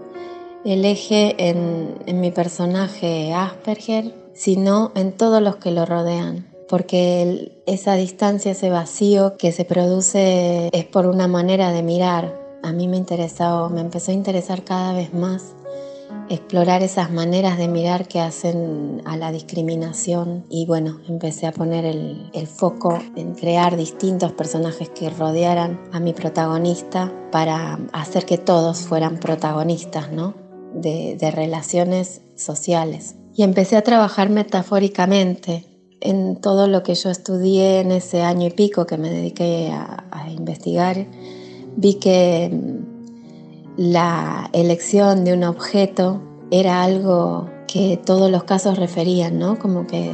el 0.63 0.85
eje 0.85 1.35
en, 1.49 1.97
en 2.05 2.21
mi 2.21 2.31
personaje 2.31 3.33
Asperger, 3.33 4.15
sino 4.33 4.93
en 4.95 5.11
todos 5.11 5.41
los 5.41 5.57
que 5.57 5.71
lo 5.71 5.85
rodean. 5.85 6.52
Porque 6.67 7.61
esa 7.65 7.95
distancia, 7.95 8.51
ese 8.51 8.69
vacío 8.69 9.37
que 9.37 9.51
se 9.51 9.65
produce 9.65 10.69
es 10.71 10.85
por 10.85 11.05
una 11.05 11.27
manera 11.27 11.71
de 11.71 11.83
mirar. 11.83 12.39
A 12.63 12.71
mí 12.71 12.87
me 12.87 12.97
interesó, 12.97 13.69
me 13.69 13.81
empezó 13.81 14.11
a 14.11 14.15
interesar 14.15 14.63
cada 14.63 14.93
vez 14.93 15.13
más 15.13 15.55
explorar 16.29 16.83
esas 16.83 17.11
maneras 17.11 17.57
de 17.57 17.67
mirar 17.67 18.07
que 18.07 18.19
hacen 18.19 19.01
a 19.05 19.17
la 19.17 19.31
discriminación 19.31 20.45
y 20.49 20.65
bueno, 20.65 20.99
empecé 21.07 21.47
a 21.47 21.51
poner 21.51 21.85
el, 21.85 22.47
foco 22.47 22.99
en 23.15 23.33
crear 23.33 23.77
distintos 23.77 24.31
personajes 24.33 24.89
que 24.89 25.09
rodearan 25.09 25.81
a 25.91 25.99
mi 25.99 26.13
protagonista 26.13 27.11
para 27.31 27.79
hacer 27.93 28.25
que 28.25 28.37
todos 28.37 28.79
fueran 28.79 29.17
protagonistas, 29.17 30.11
¿no? 30.11 30.33
de 30.73 31.31
relaciones 31.31 32.21
sociales 32.35 33.15
y 33.35 33.43
empecé 33.43 33.77
a 33.77 33.83
trabajar 33.83 34.29
metafóricamente 34.29 35.65
en 36.03 36.35
todo 36.35 36.67
lo 36.67 36.83
que 36.83 36.95
yo 36.95 37.09
estudié 37.09 37.79
en 37.79 37.91
ese 37.91 38.21
año 38.21 38.47
y 38.47 38.51
pico 38.51 38.85
que 38.85 38.97
me 38.97 39.09
dediqué 39.09 39.71
a, 39.71 40.01
investigar. 40.29 41.05
Vi 41.75 41.95
que 41.95 42.49
mm, 42.51 43.81
la 43.81 44.49
elección 44.53 45.23
de 45.23 45.33
un 45.33 45.43
objeto 45.43 46.21
era 46.51 46.83
algo 46.83 47.49
que 47.67 47.99
todos 48.03 48.29
los 48.29 48.43
casos 48.43 48.77
referían, 48.77 49.39
¿no? 49.39 49.57
Como 49.59 49.87
que 49.87 50.11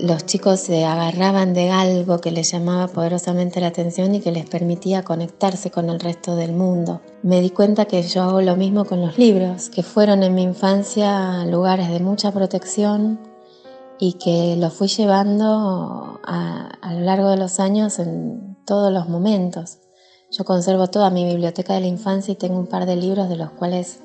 los 0.00 0.26
chicos 0.26 0.60
se 0.60 0.84
agarraban 0.84 1.54
de 1.54 1.70
algo 1.70 2.20
que 2.20 2.30
les 2.30 2.52
llamaba 2.52 2.88
poderosamente 2.88 3.60
la 3.60 3.68
atención 3.68 4.14
y 4.14 4.20
que 4.20 4.32
les 4.32 4.48
permitía 4.48 5.02
conectarse 5.02 5.70
con 5.70 5.90
el 5.90 6.00
resto 6.00 6.36
del 6.36 6.52
mundo. 6.52 7.00
Me 7.22 7.40
di 7.40 7.50
cuenta 7.50 7.84
que 7.86 8.02
yo 8.02 8.22
hago 8.22 8.40
lo 8.40 8.56
mismo 8.56 8.84
con 8.84 9.00
los 9.00 9.18
libros, 9.18 9.70
que 9.70 9.82
fueron 9.82 10.22
en 10.22 10.34
mi 10.34 10.42
infancia 10.42 11.44
lugares 11.46 11.90
de 11.90 12.00
mucha 12.00 12.32
protección 12.32 13.18
y 13.98 14.14
que 14.14 14.56
los 14.56 14.72
fui 14.72 14.88
llevando 14.88 16.20
a, 16.24 16.92
lo 16.92 17.00
largo 17.00 17.30
de 17.30 17.36
los 17.36 17.60
años 17.60 17.98
en 17.98 18.56
todos 18.64 18.92
los 18.92 19.08
momentos. 19.08 19.78
Yo 20.30 20.44
conservo 20.44 20.88
toda 20.88 21.10
mi 21.10 21.24
biblioteca 21.24 21.74
de 21.74 21.80
la 21.80 21.86
infancia 21.86 22.32
y 22.32 22.36
tengo 22.36 22.58
un 22.58 22.66
par 22.66 22.86
de 22.86 22.96
libros 22.96 23.28
de 23.28 23.36
los 23.36 23.50
cuales 23.50 24.00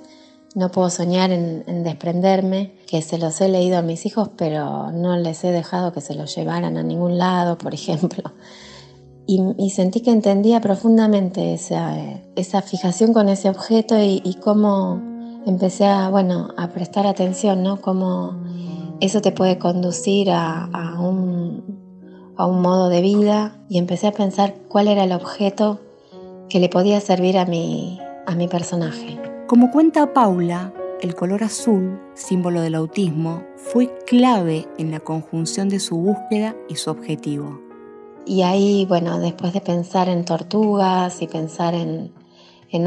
no 0.56 0.70
puedo 0.70 0.90
soñar 0.90 1.32
en, 1.32 1.84
desprenderme, 1.84 2.76
que 2.88 3.02
se 3.02 3.18
los 3.18 3.42
he 3.42 3.50
leído 3.50 3.78
a 3.78 3.82
mis 3.82 4.06
hijos, 4.06 4.30
pero 4.38 4.92
no 4.92 5.16
les 5.18 5.44
he 5.44 5.52
dejado 5.52 5.92
que 5.92 6.02
se 6.02 6.16
los 6.16 6.36
llevaran 6.36 6.78
a 6.78 6.84
ningún 6.84 7.18
lado, 7.18 7.58
por 7.58 7.74
ejemplo. 7.74 8.24
Y, 9.26 9.70
sentí 9.70 10.02
que 10.02 10.12
entendía 10.12 10.60
profundamente 10.60 11.54
esa, 11.54 11.96
esa, 12.36 12.62
fijación 12.62 13.14
con 13.14 13.30
ese 13.30 13.50
objeto 13.50 13.96
y, 13.98 14.38
cómo 14.44 15.02
empecé 15.46 15.86
a, 15.86 16.10
bueno, 16.10 16.50
a 16.58 16.68
prestar 16.70 17.08
atención, 17.08 17.64
¿no? 17.64 17.80
Cómo 17.80 18.44
eso 19.00 19.22
te 19.22 19.32
puede 19.32 19.58
conducir 19.58 20.32
a, 20.32 20.66
a, 20.66 21.00
un, 21.00 22.34
a 22.38 22.46
un 22.46 22.62
modo 22.62 22.90
de 22.90 23.02
vida 23.02 23.60
y 23.70 23.78
empecé 23.78 24.08
a 24.08 24.12
pensar 24.12 24.56
cuál 24.68 24.88
era 24.88 25.04
el 25.04 25.12
objeto 25.12 25.80
que 26.50 26.60
le 26.60 26.70
podía 26.70 27.00
servir 27.02 27.38
a 27.38 27.46
mi, 27.46 28.00
a 28.26 28.36
mi 28.36 28.48
personaje. 28.48 29.20
Como 29.48 29.72
cuenta 29.72 30.14
Paula, 30.14 30.74
el 31.02 31.16
color 31.16 31.44
azul, 31.44 32.00
símbolo 32.14 32.62
del 32.62 32.76
autismo, 32.76 33.44
fue 33.58 33.94
clave 34.06 34.68
en 34.78 34.92
la 34.92 35.00
conjunción 35.00 35.70
de 35.70 35.80
su 35.80 35.98
búsqueda 35.98 36.56
y 36.70 36.76
su 36.76 36.90
objetivo. 36.90 37.60
Y 38.26 38.44
ahí, 38.44 38.86
bueno, 38.88 39.20
después 39.20 39.52
de 39.54 39.60
pensar 39.60 40.08
en 40.08 40.24
tortugas 40.24 41.22
y 41.22 41.28
pensar 41.28 41.74
en, 41.74 42.14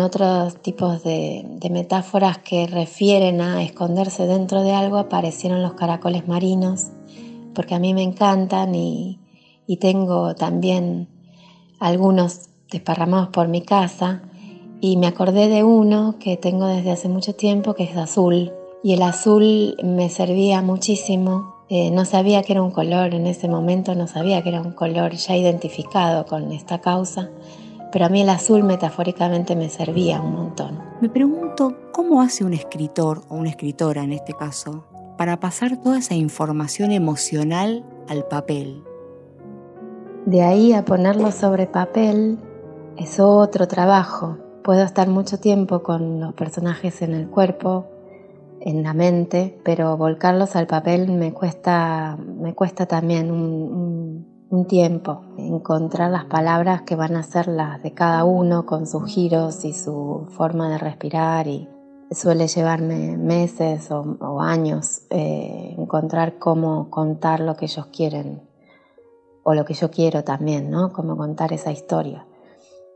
otros 0.00 0.56
tipos 0.62 1.02
de, 1.04 1.44
metáforas 1.70 2.38
que 2.38 2.66
refieren 2.66 3.40
a 3.40 3.62
esconderse 3.62 4.26
dentro 4.26 4.62
de 4.62 4.72
algo, 4.72 4.98
aparecieron 4.98 5.62
los 5.62 5.74
caracoles 5.74 6.26
marinos, 6.26 6.88
porque 7.54 7.74
a 7.74 7.78
mí 7.78 7.94
me 7.94 8.02
encantan 8.02 8.74
y, 8.74 9.20
y 9.66 9.76
tengo 9.76 10.34
también 10.34 11.08
algunos 11.78 12.50
desparramados 12.70 13.28
por 13.28 13.48
mi 13.48 13.62
casa. 13.62 14.22
Y 14.80 14.96
me 14.96 15.06
acordé 15.06 15.48
de 15.48 15.64
uno 15.64 16.16
que 16.18 16.36
tengo 16.36 16.66
desde 16.66 16.90
hace 16.90 17.08
mucho 17.08 17.34
tiempo 17.34 17.74
que 17.74 17.84
es 17.84 17.96
azul. 17.96 18.52
Y 18.82 18.92
el 18.92 19.02
azul 19.02 19.76
me 19.82 20.08
servía 20.10 20.62
muchísimo. 20.62 21.56
Eh, 21.68 21.90
no 21.90 22.04
sabía 22.04 22.42
que 22.42 22.52
era 22.52 22.62
un 22.62 22.70
color 22.70 23.14
en 23.14 23.26
ese 23.26 23.48
momento, 23.48 23.94
no 23.96 24.06
sabía 24.06 24.42
que 24.42 24.50
era 24.50 24.60
un 24.60 24.72
color 24.72 25.12
ya 25.14 25.36
identificado 25.36 26.24
con 26.24 26.52
esta 26.52 26.80
causa, 26.80 27.30
pero 27.96 28.04
a 28.04 28.08
mí 28.10 28.20
el 28.20 28.28
azul 28.28 28.62
metafóricamente 28.62 29.56
me 29.56 29.70
servía 29.70 30.20
un 30.20 30.34
montón. 30.34 30.78
Me 31.00 31.08
pregunto 31.08 31.78
cómo 31.92 32.20
hace 32.20 32.44
un 32.44 32.52
escritor 32.52 33.22
o 33.30 33.36
una 33.36 33.48
escritora 33.48 34.02
en 34.02 34.12
este 34.12 34.34
caso 34.34 34.84
para 35.16 35.40
pasar 35.40 35.78
toda 35.78 35.96
esa 35.96 36.14
información 36.14 36.92
emocional 36.92 37.86
al 38.06 38.26
papel. 38.26 38.84
De 40.26 40.42
ahí 40.42 40.74
a 40.74 40.84
ponerlo 40.84 41.32
sobre 41.32 41.66
papel 41.66 42.38
es 42.98 43.18
otro 43.18 43.66
trabajo 43.66 44.36
Puedo 44.62 44.82
estar 44.82 45.08
mucho 45.08 45.40
tiempo 45.40 45.82
con 45.82 46.20
los 46.20 46.34
personajes 46.34 47.00
en 47.00 47.14
el 47.14 47.30
cuerpo, 47.30 47.86
en 48.60 48.82
la 48.82 48.92
mente, 48.92 49.58
pero 49.64 49.96
volcarlos 49.96 50.54
al 50.54 50.66
papel 50.66 51.10
me 51.12 51.32
cuesta, 51.32 52.18
me 52.18 52.54
cuesta 52.54 52.84
también 52.84 53.30
un, 53.30 53.40
un 53.40 54.35
tiempo, 54.68 55.22
encontrar 55.38 56.10
las 56.10 56.24
palabras 56.26 56.82
que 56.82 56.96
van 56.96 57.16
a 57.16 57.22
ser 57.22 57.48
las 57.48 57.82
de 57.82 57.92
cada 57.92 58.24
uno 58.24 58.64
con 58.64 58.86
sus 58.86 59.04
giros 59.06 59.64
y 59.64 59.72
su 59.72 60.26
forma 60.30 60.70
de 60.70 60.78
respirar 60.78 61.48
y 61.48 61.68
suele 62.12 62.46
llevarme 62.46 63.16
meses 63.16 63.90
o, 63.90 64.40
años 64.40 65.02
eh, 65.10 65.74
encontrar 65.76 66.38
cómo 66.38 66.88
contar 66.90 67.40
lo 67.40 67.56
que 67.56 67.64
ellos 67.64 67.86
quieren 67.86 68.48
o 69.42 69.54
lo 69.54 69.64
que 69.64 69.74
yo 69.74 69.90
quiero 69.90 70.22
también, 70.22 70.70
¿no? 70.70 70.92
Cómo 70.92 71.16
contar 71.16 71.52
esa 71.52 71.72
historia. 71.72 72.26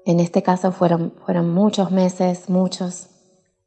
En 0.07 0.21
este 0.21 0.43
caso 0.43 0.73
fueron, 0.73 1.15
fueron 1.25 1.53
muchos 1.53 1.91
meses, 1.91 2.49
muchos, 2.49 3.09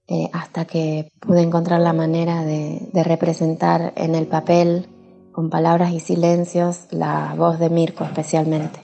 eh, 0.08 0.30
hasta 0.34 0.66
que 0.66 1.10
pude 1.20 1.42
encontrar 1.42 1.80
la 1.80 1.94
manera 1.94 2.44
de 2.44 3.04
representar 3.04 3.94
en 3.96 4.16
el 4.16 4.28
papel 4.28 4.93
con 5.34 5.50
palabras 5.50 5.92
y 5.92 6.00
silencios, 6.00 6.88
la 6.92 7.36
voz 7.36 7.60
de 7.60 7.70
Mirko 7.70 8.06
especialmente. 8.06 8.80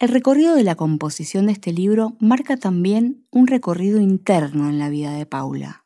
El 0.00 0.08
recorrido 0.08 0.54
de 0.54 0.64
la 0.64 0.74
composición 0.74 1.46
de 1.46 1.52
este 1.52 1.72
libro 1.72 2.16
marca 2.18 2.56
también 2.56 3.26
un 3.30 3.46
recorrido 3.46 4.00
interno 4.00 4.70
en 4.70 4.78
la 4.78 4.88
vida 4.88 5.12
de 5.12 5.26
Paula 5.26 5.84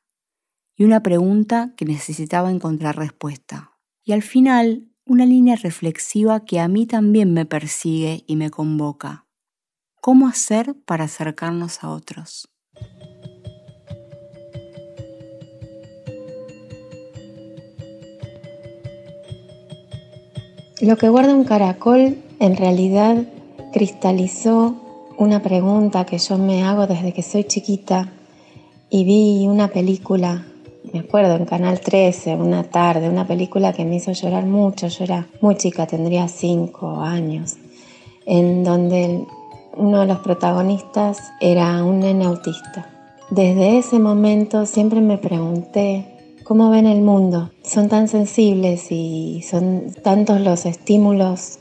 y 0.77 0.85
una 0.85 1.03
pregunta 1.03 1.75
que 1.77 1.85
necesitaba 1.85 2.51
encontrar 2.51 2.97
respuesta. 2.97 3.73
Y 4.05 4.13
al 4.13 4.23
final, 4.23 4.89
una 5.05 5.27
línea 5.27 5.57
reflexiva 5.57 6.45
que 6.45 6.61
a 6.61 6.69
mí 6.69 6.87
también 6.87 7.33
me 7.33 7.47
persigue 7.47 8.25
y 8.27 8.37
me 8.37 8.51
convoca. 8.51 9.27
¿Cómo 10.01 10.29
hacer 10.29 10.77
para 10.85 11.05
acercarnos 11.05 11.83
a 11.83 11.91
otros? 11.91 12.49
Lo 20.83 20.99
que 20.99 21.09
guarda 21.09 21.35
un 21.35 21.45
caracol 21.45 22.19
en 22.39 22.55
realidad 22.55 23.25
cristalizó 23.73 24.75
una 25.17 25.43
pregunta 25.43 26.05
que 26.05 26.19
yo 26.19 26.37
me 26.37 26.65
hago 26.65 26.87
desde 26.87 27.15
que 27.15 27.23
soy 27.23 27.45
chiquita 27.45 28.13
y 28.91 29.05
vi 29.05 29.47
una 29.47 29.69
película, 29.69 30.45
me 30.93 31.01
acuerdo 31.01 31.37
en 31.37 31.47
Canal 31.47 31.81
13, 31.81 32.35
una 32.35 32.65
tarde, 32.65 33.09
una 33.09 33.27
película 33.27 33.73
que 33.73 33.87
me 33.87 33.97
hizo 33.97 34.13
llorar 34.13 34.45
mucho, 34.45 34.89
yo 34.89 35.05
era 35.05 35.27
muy 35.41 35.57
chica, 35.57 35.87
tendría 35.87 36.29
cinco 36.29 37.01
años, 37.01 37.57
en 38.27 38.63
donde 38.63 39.25
uno 39.79 40.01
de 40.01 40.07
los 40.07 40.19
protagonistas 40.19 41.33
era 41.41 41.83
un 41.85 42.01
nene 42.01 42.27
autista. 42.27 42.87
Desde 43.31 43.79
ese 43.79 43.99
momento 43.99 44.67
siempre 44.67 45.01
me 45.01 45.17
pregunté 45.17 46.16
cómo 46.47 46.71
ven 46.71 46.87
el 46.87 47.03
mundo. 47.03 47.51
Son 47.65 47.89
tan 47.89 48.07
sensibles 48.07 48.93
y 48.93 49.43
son 49.43 49.93
tantos 50.05 50.41
los 50.41 50.65
estímulos 50.65 51.59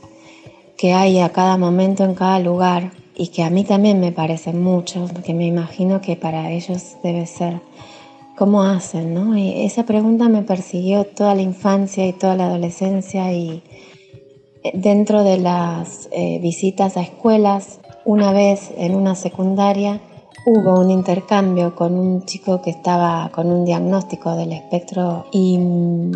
que 0.78 0.92
hay 0.92 1.18
a 1.18 1.30
cada 1.30 1.58
momento 1.58 2.04
en 2.04 2.14
cada 2.14 2.38
lugar 2.38 2.92
y 3.16 3.28
que 3.28 3.42
a 3.42 3.50
mí 3.50 3.64
también 3.64 3.98
me 3.98 4.12
parecen 4.12 4.62
muchos, 4.62 5.10
porque 5.10 5.34
me 5.34 5.46
imagino 5.46 6.00
que 6.00 6.14
para 6.14 6.52
ellos 6.52 6.98
debe 7.02 7.26
ser 7.26 7.60
cómo 8.36 8.62
hacen, 8.62 9.12
¿no? 9.12 9.36
Y 9.36 9.64
esa 9.64 9.84
pregunta 9.84 10.28
me 10.28 10.42
persiguió 10.42 11.04
toda 11.04 11.34
la 11.34 11.42
infancia 11.42 12.06
y 12.06 12.12
toda 12.12 12.36
la 12.36 12.46
adolescencia 12.46 13.32
y 13.32 13.64
eh, 14.62 14.70
dentro 14.74 15.24
de 15.24 15.38
las 15.38 16.08
eh, 16.12 16.38
visitas 16.40 16.96
a 16.96 17.02
escuelas, 17.02 17.80
una 18.04 18.32
vez 18.32 18.70
en 18.76 18.94
una 18.94 19.16
secundaria, 19.16 20.00
hubo 20.48 20.78
un 20.78 20.92
intercambio 20.92 21.74
con 21.74 21.94
un 21.98 22.24
chico 22.24 22.62
que 22.62 22.70
estaba 22.70 23.30
con 23.34 23.50
un 23.50 23.64
diagnóstico 23.64 24.36
del 24.36 24.52
espectro 24.52 25.26
y 25.32 25.58
mm, 25.58 26.12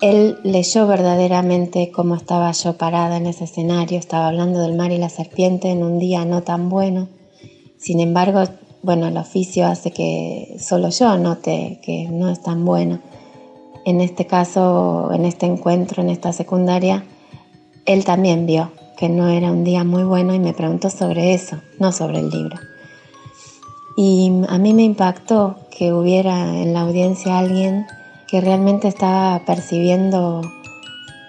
él 0.00 0.38
leyó 0.44 0.86
verdaderamente 0.86 1.90
cómo 1.90 2.14
estaba 2.14 2.52
yo 2.52 2.74
parada 2.74 3.16
en 3.16 3.26
ese 3.26 3.44
escenario, 3.44 3.98
estaba 3.98 4.28
hablando 4.28 4.60
del 4.60 4.76
mar 4.76 4.92
y 4.92 4.98
la 4.98 5.08
serpiente 5.08 5.70
en 5.70 5.82
un 5.82 5.98
día 5.98 6.24
no 6.24 6.44
tan 6.44 6.68
bueno. 6.68 7.08
Sin 7.78 7.98
embargo, 7.98 8.44
bueno, 8.82 9.08
el 9.08 9.16
oficio 9.16 9.66
hace 9.66 9.90
que 9.90 10.56
solo 10.60 10.90
yo 10.90 11.18
note 11.18 11.80
que 11.82 12.08
no 12.08 12.28
es 12.28 12.40
tan 12.40 12.64
bueno. 12.64 13.00
En 13.84 14.00
este 14.00 14.26
caso, 14.28 15.10
en 15.12 15.24
este 15.24 15.46
encuentro, 15.46 16.00
en 16.00 16.10
esta 16.10 16.32
secundaria, 16.32 17.04
él 17.86 18.04
también 18.04 18.46
vio 18.46 18.70
que 18.96 19.08
no 19.08 19.28
era 19.28 19.50
un 19.50 19.64
día 19.64 19.82
muy 19.82 20.04
bueno 20.04 20.32
y 20.32 20.38
me 20.38 20.54
preguntó 20.54 20.90
sobre 20.90 21.34
eso, 21.34 21.56
no 21.80 21.90
sobre 21.90 22.20
el 22.20 22.30
libro. 22.30 22.56
Y 23.96 24.30
a 24.48 24.58
mí 24.58 24.74
me 24.74 24.82
impactó 24.82 25.56
que 25.70 25.92
hubiera 25.92 26.60
en 26.60 26.74
la 26.74 26.82
audiencia 26.82 27.38
alguien 27.38 27.86
que 28.28 28.42
realmente 28.42 28.88
estaba 28.88 29.42
percibiendo 29.46 30.42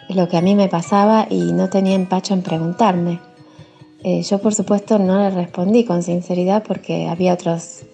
lo 0.09 0.27
que 0.27 0.37
a 0.37 0.41
mí 0.41 0.53
me 0.53 0.67
pasaba 0.67 1.27
y 1.29 1.53
no 1.53 1.69
tenía 1.69 1.95
empacho 1.95 2.33
en 2.33 2.41
preguntarme. 2.41 3.21
Eh, 4.03 4.21
yo 4.21 4.39
por 4.39 4.53
supuesto 4.53 4.99
no 4.99 5.17
le 5.17 5.29
respondí 5.29 5.85
con 5.85 6.03
sinceridad 6.03 6.63
porque 6.63 7.07
había 7.07 7.33
otros, 7.33 7.85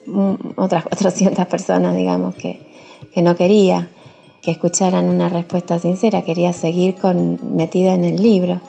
otras 0.56 0.84
400 0.90 1.46
personas, 1.46 1.96
digamos, 1.96 2.36
que, 2.36 2.60
que 3.14 3.22
no 3.22 3.36
quería 3.36 3.90
que 4.42 4.52
escucharan 4.52 5.06
una 5.06 5.30
respuesta 5.30 5.80
sincera, 5.80 6.24
quería 6.24 6.52
seguir 6.52 6.96
con, 6.96 7.56
metida 7.56 7.94
en 7.94 8.04
el 8.04 8.22
libro 8.22 8.60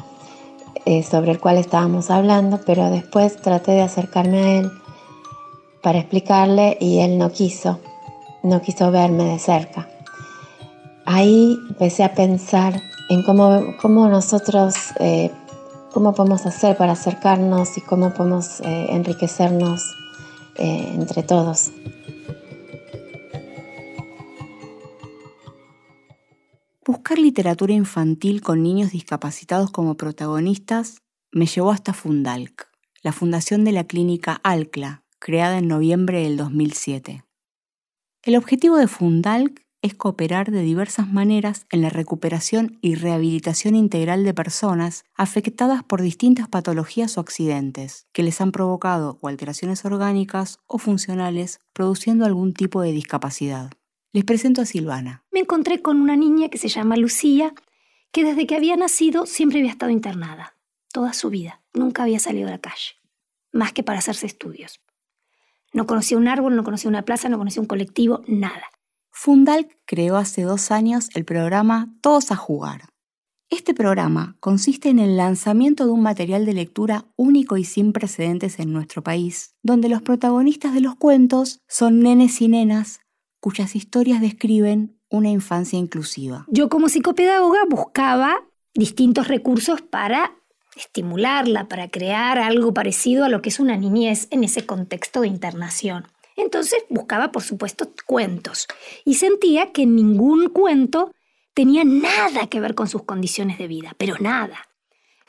eh, 0.85 1.03
sobre 1.03 1.33
el 1.33 1.41
cual 1.41 1.57
estábamos 1.57 2.11
hablando, 2.11 2.61
pero 2.65 2.91
después 2.91 3.37
traté 3.37 3.73
de 3.73 3.83
acercarme 3.83 4.39
a 4.39 4.59
él 4.61 4.71
para 5.85 5.99
explicarle 5.99 6.79
y 6.81 7.01
él 7.01 7.19
no 7.19 7.31
quiso, 7.31 7.79
no 8.43 8.63
quiso 8.63 8.91
verme 8.91 9.25
de 9.25 9.39
cerca. 9.39 9.87
Ahí 11.05 11.59
empecé 11.69 12.03
a 12.03 12.15
pensar 12.15 12.81
en 13.11 13.23
cómo, 13.23 13.77
cómo 13.83 14.09
nosotros, 14.09 14.75
eh, 14.99 15.31
cómo 15.93 16.15
podemos 16.15 16.47
hacer 16.47 16.79
para 16.79 16.93
acercarnos 16.93 17.77
y 17.77 17.83
cómo 17.83 18.15
podemos 18.15 18.61
eh, 18.63 18.87
enriquecernos 18.89 19.95
eh, 20.57 20.91
entre 20.95 21.23
todos. 21.23 21.71
Buscar 26.87 27.19
literatura 27.19 27.75
infantil 27.75 28.41
con 28.41 28.63
niños 28.63 28.93
discapacitados 28.93 29.71
como 29.71 29.97
protagonistas 29.97 31.03
me 31.31 31.45
llevó 31.45 31.73
hasta 31.73 31.93
Fundalc, 31.93 32.69
la 33.03 33.13
fundación 33.13 33.65
de 33.65 33.73
la 33.73 33.85
clínica 33.85 34.41
ALCLA, 34.43 35.04
creada 35.25 35.57
en 35.57 35.69
noviembre 35.69 36.23
del 36.23 36.37
2007. 36.37 37.25
El 38.25 38.37
objetivo 38.37 38.77
de 38.77 38.87
Fundalc 38.87 39.63
es 39.81 39.95
cooperar 39.95 40.51
de 40.51 40.61
diversas 40.61 41.09
maneras 41.11 41.65
en 41.71 41.81
la 41.81 41.89
recuperación 41.89 42.79
y 42.83 42.95
rehabilitación 42.95 43.75
integral 43.75 44.23
de 44.25 44.35
personas 44.35 45.05
afectadas 45.15 45.83
por 45.83 46.03
distintas 46.03 46.47
patologías 46.49 47.17
o 47.17 47.23
accidentes 47.23 48.07
que 48.13 48.23
les 48.23 48.39
han 48.43 48.53
provocado 48.53 49.19
alteraciones 49.23 49.87
orgánicas 49.87 50.59
o 50.67 50.77
funcionales 50.77 51.59
produciendo 51.73 52.27
algún 52.27 52.53
tipo 52.53 52.83
de 52.83 52.93
discapacidad. 52.93 53.71
Les 54.13 54.25
presento 54.25 54.61
a 54.61 54.67
Silvana. 54.67 55.25
Me 55.33 55.41
encontré 55.41 55.81
con 55.81 56.03
una 56.03 56.17
niña 56.17 56.51
que 56.51 56.59
se 56.59 56.69
llama 56.69 56.99
Lucía, 56.99 57.55
que 58.13 58.25
desde 58.25 58.47
que 58.47 58.57
había 58.57 58.77
nacido 58.77 59.25
siempre 59.25 59.61
había 59.61 59.71
estado 59.71 59.91
internada, 59.91 60.59
toda 60.93 61.15
su 61.15 61.31
vida, 61.31 61.63
nunca 61.73 62.03
había 62.03 62.19
salido 62.19 62.49
a 62.49 62.51
la 62.51 62.61
calle, 62.61 62.97
más 63.53 63.73
que 63.73 63.83
para 63.83 64.01
hacerse 64.01 64.27
estudios. 64.27 64.84
No 65.75 65.87
conocía 65.87 66.17
un 66.17 66.29
árbol, 66.29 66.55
no 66.55 66.63
conocía 66.65 66.89
una 66.89 67.03
plaza, 67.03 67.29
no 67.29 67.37
conocía 67.37 67.61
un 67.61 67.67
colectivo, 67.67 68.23
nada. 68.29 68.63
Fundal 69.11 69.69
creó 69.85 70.17
hace 70.17 70.43
dos 70.43 70.71
años 70.71 71.11
el 71.15 71.25
programa 71.25 71.93
Todos 72.01 72.31
a 72.31 72.37
Jugar. 72.37 72.89
Este 73.51 73.75
programa 73.75 74.37
consiste 74.39 74.89
en 74.89 75.01
el 75.01 75.17
lanzamiento 75.17 75.85
de 75.85 75.91
un 75.91 76.03
material 76.03 76.47
de 76.47 76.55
lectura 76.55 77.07
único 77.17 77.57
y 77.57 77.65
sin 77.65 77.93
precedentes 77.93 78.61
en 78.61 78.73
nuestro 78.73 79.03
país, 79.03 79.57
donde 79.63 79.89
los 79.89 80.01
protagonistas 80.01 80.75
de 80.75 80.81
los 80.81 80.95
cuentos 80.95 81.61
son 81.69 82.01
nenes 82.01 82.41
y 82.41 82.49
nenas 82.49 83.01
cuyas 83.41 83.77
historias 83.77 84.21
describen 84.21 84.99
una 85.11 85.31
infancia 85.31 85.79
inclusiva. 85.79 86.47
Yo 86.49 86.69
como 86.69 86.89
psicopedagoga 86.89 87.65
buscaba 87.69 88.37
distintos 88.75 89.29
recursos 89.29 89.83
para 89.83 90.33
estimularla, 90.77 91.69
para 91.69 91.89
crear 91.89 92.39
algo 92.39 92.75
parecido 92.75 93.25
a 93.25 93.29
lo 93.29 93.43
que 93.43 93.49
es 93.49 93.61
una 93.61 93.77
niñez 93.77 94.29
en 94.31 94.45
ese 94.45 94.67
contexto 94.67 95.21
de 95.21 95.29
internación. 95.29 96.07
Entonces 96.37 96.85
buscaba, 96.91 97.31
por 97.31 97.43
supuesto, 97.43 97.91
cuentos 98.07 98.67
y 99.05 99.15
sentía 99.15 99.73
que 99.73 99.87
ningún 99.87 100.49
cuento 100.49 101.13
tenía 101.55 101.85
nada 101.85 102.49
que 102.49 102.61
ver 102.61 102.75
con 102.75 102.89
sus 102.89 103.05
condiciones 103.05 103.59
de 103.59 103.69
vida, 103.69 103.95
pero 103.97 104.17
nada. 104.19 104.69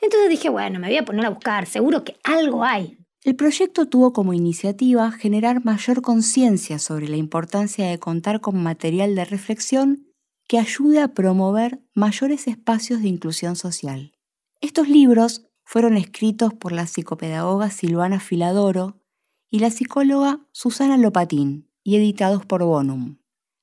Entonces 0.00 0.28
dije, 0.28 0.48
bueno, 0.48 0.78
me 0.78 0.88
voy 0.88 0.96
a 0.96 1.04
poner 1.04 1.26
a 1.26 1.30
buscar, 1.30 1.66
seguro 1.66 2.04
que 2.04 2.16
algo 2.24 2.64
hay. 2.64 2.98
El 3.22 3.34
proyecto 3.34 3.86
tuvo 3.86 4.12
como 4.12 4.34
iniciativa 4.34 5.10
generar 5.10 5.64
mayor 5.64 6.02
conciencia 6.02 6.78
sobre 6.78 7.08
la 7.08 7.16
importancia 7.16 7.88
de 7.88 7.98
contar 7.98 8.40
con 8.40 8.62
material 8.62 9.14
de 9.14 9.24
reflexión 9.24 10.06
que 10.46 10.58
ayude 10.58 11.00
a 11.00 11.08
promover 11.08 11.80
mayores 11.92 12.46
espacios 12.46 13.02
de 13.02 13.08
inclusión 13.08 13.56
social. 13.56 14.12
Estos 14.60 14.88
libros 14.88 15.46
fueron 15.64 15.96
escritos 15.96 16.54
por 16.54 16.72
la 16.72 16.86
psicopedagoga 16.86 17.70
Silvana 17.70 18.20
Filadoro 18.20 19.02
y 19.50 19.58
la 19.58 19.70
psicóloga 19.70 20.40
Susana 20.52 20.96
Lopatín 20.96 21.70
y 21.82 21.96
editados 21.96 22.46
por 22.46 22.64
Bonum. 22.64 23.18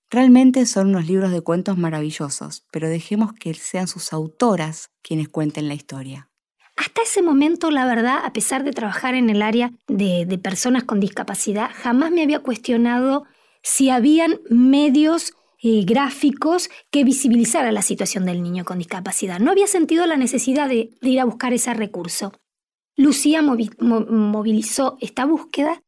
Realmente 0.10 0.66
son 0.68 0.90
unos 0.90 1.08
libros 1.08 1.32
de 1.32 1.42
cuentos 1.42 1.78
maravillosos, 1.78 2.68
pero 2.72 2.88
dejemos 2.88 3.34
que 3.34 3.54
sean 3.56 3.88
sus 3.88 4.14
autoras 4.14 4.92
quienes 5.02 5.30
cuenten 5.30 5.68
la 5.68 5.74
historia. 5.74 6.30
hasta 6.76 7.02
ese 7.02 7.22
momento, 7.22 7.72
la 7.72 7.86
verdad, 7.86 8.20
a 8.24 8.34
pesar 8.34 8.64
de 8.64 8.72
trabajar 8.72 9.16
en 9.16 9.30
el 9.30 9.42
área 9.42 9.72
de, 9.88 10.26
de 10.28 10.38
personas 10.38 10.84
con 10.84 11.00
discapacidad, 11.00 11.72
jamás 11.74 12.12
me 12.12 12.24
había 12.24 12.40
cuestionado 12.40 13.26
si 13.62 13.90
habían 13.90 14.40
medios 14.50 15.34
eh, 15.66 15.86
gráficos 15.86 16.70
que 16.92 17.06
visibilizaran 17.06 17.74
la 17.74 17.82
situación 17.82 18.26
del 18.26 18.44
niño 18.44 18.66
con 18.66 18.80
discapacidad. 18.80 19.40
No 19.40 19.52
había 19.52 19.68
sentido 19.68 20.06
la 20.06 20.18
necesidad 20.18 20.68
de, 20.68 20.90
ir 21.02 21.20
a 21.22 21.26
buscar 21.26 21.54
ese 21.54 21.74
recurso. 21.74 22.34
Lucía 22.98 23.42
movilizó 23.42 24.98
esta 25.00 25.24
búsqueda 25.24 25.82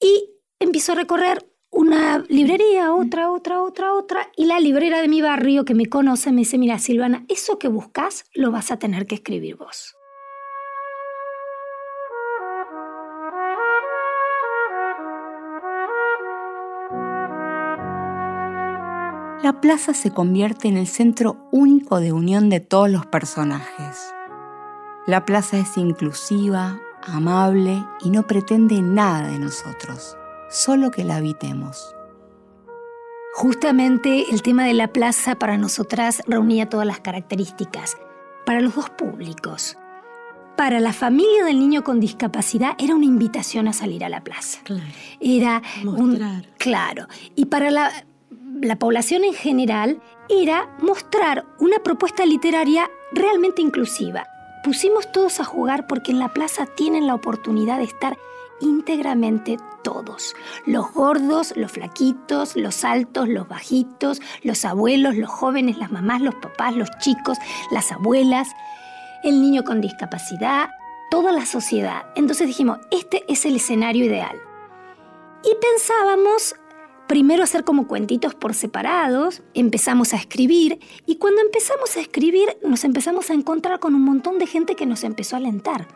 y 0.00 0.30
empezó 0.60 0.92
a 0.92 0.94
recorrer 0.94 1.44
una 1.72 2.24
librería, 2.28 2.94
otra, 2.94 3.32
otra, 3.32 3.62
otra, 3.62 3.94
otra, 3.94 4.30
y 4.36 4.44
la 4.44 4.60
librera 4.60 5.02
de 5.02 5.08
mi 5.08 5.22
barrio 5.22 5.64
que 5.64 5.74
me 5.74 5.86
conoce 5.86 6.30
me 6.30 6.42
dice, 6.42 6.56
mira 6.56 6.78
Silvana, 6.78 7.26
eso 7.28 7.58
que 7.58 7.66
buscas 7.66 8.26
lo 8.32 8.52
vas 8.52 8.70
a 8.70 8.78
tener 8.78 9.06
que 9.06 9.16
escribir 9.16 9.56
vos. 9.56 9.95
La 19.46 19.60
plaza 19.60 19.94
se 19.94 20.10
convierte 20.10 20.66
en 20.66 20.76
el 20.76 20.88
centro 20.88 21.36
único 21.52 22.00
de 22.00 22.10
unión 22.10 22.50
de 22.50 22.58
todos 22.58 22.90
los 22.90 23.06
personajes. 23.06 24.12
La 25.06 25.24
plaza 25.24 25.56
es 25.56 25.76
inclusiva, 25.76 26.80
amable 27.04 27.86
y 28.02 28.10
no 28.10 28.26
pretende 28.26 28.82
nada 28.82 29.28
de 29.28 29.38
nosotros, 29.38 30.16
solo 30.50 30.90
que 30.90 31.04
la 31.04 31.18
habitemos. 31.18 31.94
Justamente 33.34 34.24
el 34.32 34.42
tema 34.42 34.64
de 34.64 34.74
la 34.74 34.88
plaza 34.88 35.36
para 35.36 35.56
nosotras 35.56 36.24
reunía 36.26 36.68
todas 36.68 36.88
las 36.88 36.98
características, 36.98 37.96
para 38.46 38.60
los 38.60 38.74
dos 38.74 38.90
públicos. 38.90 39.78
Para 40.56 40.80
la 40.80 40.92
familia 40.92 41.44
del 41.44 41.60
niño 41.60 41.84
con 41.84 42.00
discapacidad 42.00 42.74
era 42.78 42.96
una 42.96 43.04
invitación 43.04 43.68
a 43.68 43.72
salir 43.72 44.04
a 44.04 44.08
la 44.08 44.24
plaza. 44.24 44.58
Era 45.20 45.62
Mostrar. 45.84 46.48
claro. 46.58 47.06
Y 47.36 47.44
para 47.44 47.70
la 47.70 47.92
la 48.60 48.76
población 48.76 49.24
en 49.24 49.34
general 49.34 50.00
era 50.28 50.68
mostrar 50.80 51.44
una 51.58 51.78
propuesta 51.78 52.24
literaria 52.26 52.90
realmente 53.12 53.62
inclusiva. 53.62 54.26
Pusimos 54.64 55.10
todos 55.12 55.40
a 55.40 55.44
jugar 55.44 55.86
porque 55.86 56.12
en 56.12 56.18
la 56.18 56.32
plaza 56.32 56.66
tienen 56.66 57.06
la 57.06 57.14
oportunidad 57.14 57.78
de 57.78 57.84
estar 57.84 58.16
íntegramente 58.60 59.58
todos. 59.82 60.34
Los 60.66 60.92
gordos, 60.92 61.52
los 61.56 61.72
flaquitos, 61.72 62.56
los 62.56 62.84
altos, 62.84 63.28
los 63.28 63.46
bajitos, 63.46 64.20
los 64.42 64.64
abuelos, 64.64 65.16
los 65.16 65.30
jóvenes, 65.30 65.78
las 65.78 65.92
mamás, 65.92 66.20
los 66.20 66.34
papás, 66.34 66.74
los 66.74 66.90
chicos, 66.98 67.38
las 67.70 67.92
abuelas, 67.92 68.48
el 69.22 69.40
niño 69.40 69.62
con 69.64 69.80
discapacidad, 69.80 70.70
toda 71.10 71.32
la 71.32 71.46
sociedad. 71.46 72.06
Entonces 72.16 72.46
dijimos, 72.46 72.78
este 72.90 73.24
es 73.28 73.44
el 73.44 73.56
escenario 73.56 74.04
ideal. 74.04 74.40
Y 75.44 75.54
pensábamos 75.60 76.56
primero 77.06 77.42
hacer 77.42 77.64
como 77.64 77.86
cuentitos 77.86 78.34
por 78.34 78.54
separados, 78.54 79.42
empezamos 79.54 80.12
a 80.12 80.16
escribir 80.16 80.78
y 81.06 81.16
cuando 81.16 81.40
empezamos 81.40 81.96
a 81.96 82.00
escribir 82.00 82.56
nos 82.66 82.84
empezamos 82.84 83.30
a 83.30 83.34
encontrar 83.34 83.78
con 83.78 83.94
un 83.94 84.02
montón 84.02 84.38
de 84.38 84.46
gente 84.46 84.74
que 84.74 84.86
nos 84.86 85.04
empezó 85.04 85.36
a 85.36 85.38
alentar. 85.38 85.88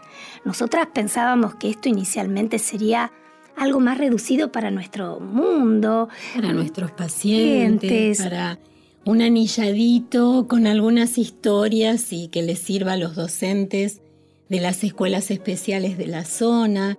Nosotras 0.44 0.88
pensábamos 0.92 1.54
que 1.56 1.70
esto 1.70 1.88
inicialmente 1.88 2.58
sería 2.58 3.12
algo 3.56 3.80
más 3.80 3.98
reducido 3.98 4.52
para 4.52 4.70
nuestro 4.70 5.20
mundo, 5.20 6.08
para 6.34 6.52
nuestros 6.52 6.92
pacientes, 6.92 8.22
para 8.22 8.58
un 9.04 9.22
anilladito 9.22 10.46
con 10.48 10.66
algunas 10.66 11.18
historias 11.18 12.12
y 12.12 12.28
que 12.28 12.42
les 12.42 12.58
sirva 12.58 12.92
a 12.92 12.96
los 12.96 13.16
docentes 13.16 14.00
de 14.48 14.60
las 14.60 14.82
escuelas 14.84 15.30
especiales 15.30 15.98
de 15.98 16.06
la 16.06 16.24
zona 16.24 16.98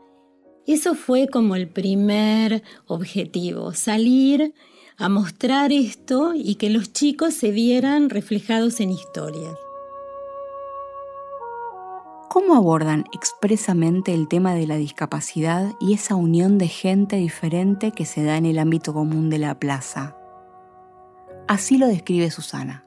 eso 0.68 0.95
fue 0.95 1.28
como 1.28 1.55
el 1.55 1.68
primer 1.68 2.64
objetivo, 2.88 3.74
salir 3.74 4.53
a 4.97 5.09
mostrar 5.09 5.72
esto 5.72 6.34
y 6.36 6.55
que 6.55 6.70
los 6.70 6.93
chicos 6.93 7.34
se 7.34 7.51
vieran 7.51 8.09
reflejados 8.09 8.80
en 8.80 8.91
historias. 8.91 9.55
¿Cómo 12.30 12.55
abordan 12.55 13.03
expresamente 13.12 14.14
el 14.14 14.28
tema 14.30 14.53
de 14.53 14.66
la 14.66 14.78
discapacidad 14.78 15.74
y 15.82 15.93
esa 15.93 16.16
unión 16.16 16.57
de 16.57 16.70
gente 16.70 17.18
diferente 17.18 17.91
que 17.91 18.05
se 18.05 18.24
da 18.24 18.38
en 18.38 18.45
el 18.45 18.59
ámbito 18.59 18.93
común 18.93 19.30
de 19.30 19.39
la 19.39 19.59
plaza? 19.59 20.16
Así 21.47 21.78
lo 21.78 21.88
describe 21.88 22.32
Susana. 22.32 22.86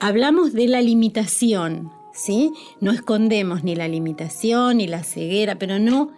Hablamos 0.00 0.52
de 0.52 0.66
la 0.66 0.80
limitación, 0.80 1.92
¿sí? 2.12 2.52
No 2.80 2.90
escondemos 2.90 3.62
ni 3.62 3.76
la 3.76 3.86
limitación 3.86 4.78
ni 4.78 4.88
la 4.88 5.04
ceguera, 5.04 5.56
pero 5.56 5.78
no 5.78 6.10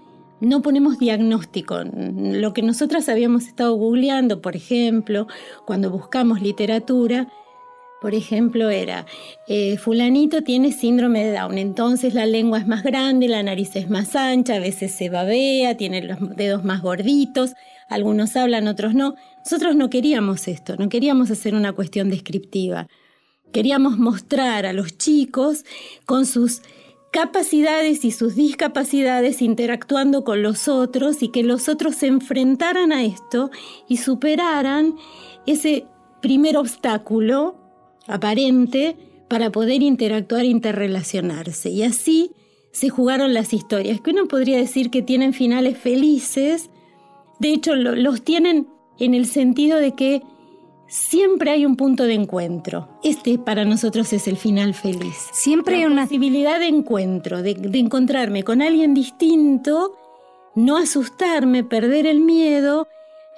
no 0.43 0.61
ponemos 0.61 0.99
diagnóstico. 0.99 1.79
Lo 1.85 2.53
que 2.53 2.63
nosotras 2.63 3.09
habíamos 3.09 3.47
estado 3.47 3.75
googleando, 3.77 4.43
por 4.43 4.57
ejemplo, 4.57 5.29
cuando 5.65 5.89
buscamos 5.89 6.43
literatura, 6.43 7.29
por 8.01 8.15
ejemplo, 8.17 8.69
era, 8.69 9.07
eh, 9.47 9.77
fulanito 9.79 10.43
tiene 10.43 10.73
síndrome 10.73 11.25
de 11.25 11.39
Down, 11.39 11.59
entonces 11.59 12.15
la 12.15 12.27
lengua 12.27 12.59
es 12.59 12.67
más 12.67 12.83
grande, 12.83 13.29
la 13.29 13.45
nariz 13.45 13.77
es 13.77 13.89
más 13.89 14.17
ancha, 14.17 14.57
a 14.57 14.59
veces 14.59 14.91
se 14.93 15.09
babea, 15.09 15.77
tiene 15.77 16.03
los 16.03 16.19
dedos 16.37 16.65
más 16.65 16.83
gorditos, 16.83 17.53
algunos 17.89 18.35
hablan, 18.35 18.67
otros 18.67 18.95
no. 18.95 19.15
Nosotros 19.45 19.77
no 19.77 19.91
queríamos 19.91 20.49
esto, 20.49 20.75
no 20.77 20.89
queríamos 20.89 21.31
hacer 21.31 21.55
una 21.55 21.73
cuestión 21.73 22.11
descriptiva. 22.11 22.89
Queríamos 23.53 23.97
mostrar 23.97 24.67
a 24.67 24.73
los 24.73 24.99
chicos 24.99 25.65
con 26.05 26.27
sus 26.27 26.63
capacidades 27.13 28.07
y 28.07 28.11
sus 28.11 28.35
discapacidades 28.35 29.43
interactuando 29.43 30.25
con 30.25 30.43
los 30.43 30.67
otros 30.67 31.23
y 31.23 31.29
que 31.29 31.43
los 31.43 31.69
otros 31.69 31.95
se 31.95 32.07
enfrentaran 32.07 32.91
a 32.91 33.05
esto 33.05 33.51
y 33.87 33.99
superaran 33.99 34.95
ese 35.47 35.87
primer 36.23 36.57
obstáculo 36.57 37.55
aparente 38.07 38.97
para 39.29 39.53
poder 39.53 39.83
interactuar 39.83 40.45
e 40.45 40.49
interrelacionarse. 40.49 41.69
Y 41.69 41.83
así 41.83 42.33
se 42.71 42.89
jugaron 42.89 43.35
las 43.35 43.53
historias, 43.53 44.01
que 44.01 44.11
uno 44.11 44.27
podría 44.27 44.57
decir 44.57 44.89
que 44.89 45.03
tienen 45.03 45.35
finales 45.35 45.77
felices, 45.77 46.71
de 47.39 47.53
hecho 47.53 47.75
los 47.75 48.23
tienen 48.23 48.69
en 48.99 49.13
el 49.13 49.27
sentido 49.27 49.79
de 49.79 49.95
que 49.95 50.23
siempre 50.93 51.51
hay 51.51 51.65
un 51.65 51.77
punto 51.77 52.05
de 52.05 52.13
encuentro. 52.13 52.87
Este 53.03 53.39
para 53.39 53.65
nosotros 53.65 54.13
es 54.13 54.29
el 54.29 54.37
final 54.37 54.75
feliz. 54.75 55.17
Siempre 55.33 55.77
hay 55.77 55.85
una 55.87 56.03
posibilidad 56.03 56.61
de 56.61 56.69
encuentro, 56.69 57.43
de, 57.43 57.57
encontrarme 57.73 58.45
con 58.45 58.61
alguien 58.61 58.93
distinto, 58.93 59.93
no 60.55 60.77
asustarme, 60.77 61.65
perder 61.65 62.07
el 62.07 62.21
miedo, 62.21 62.89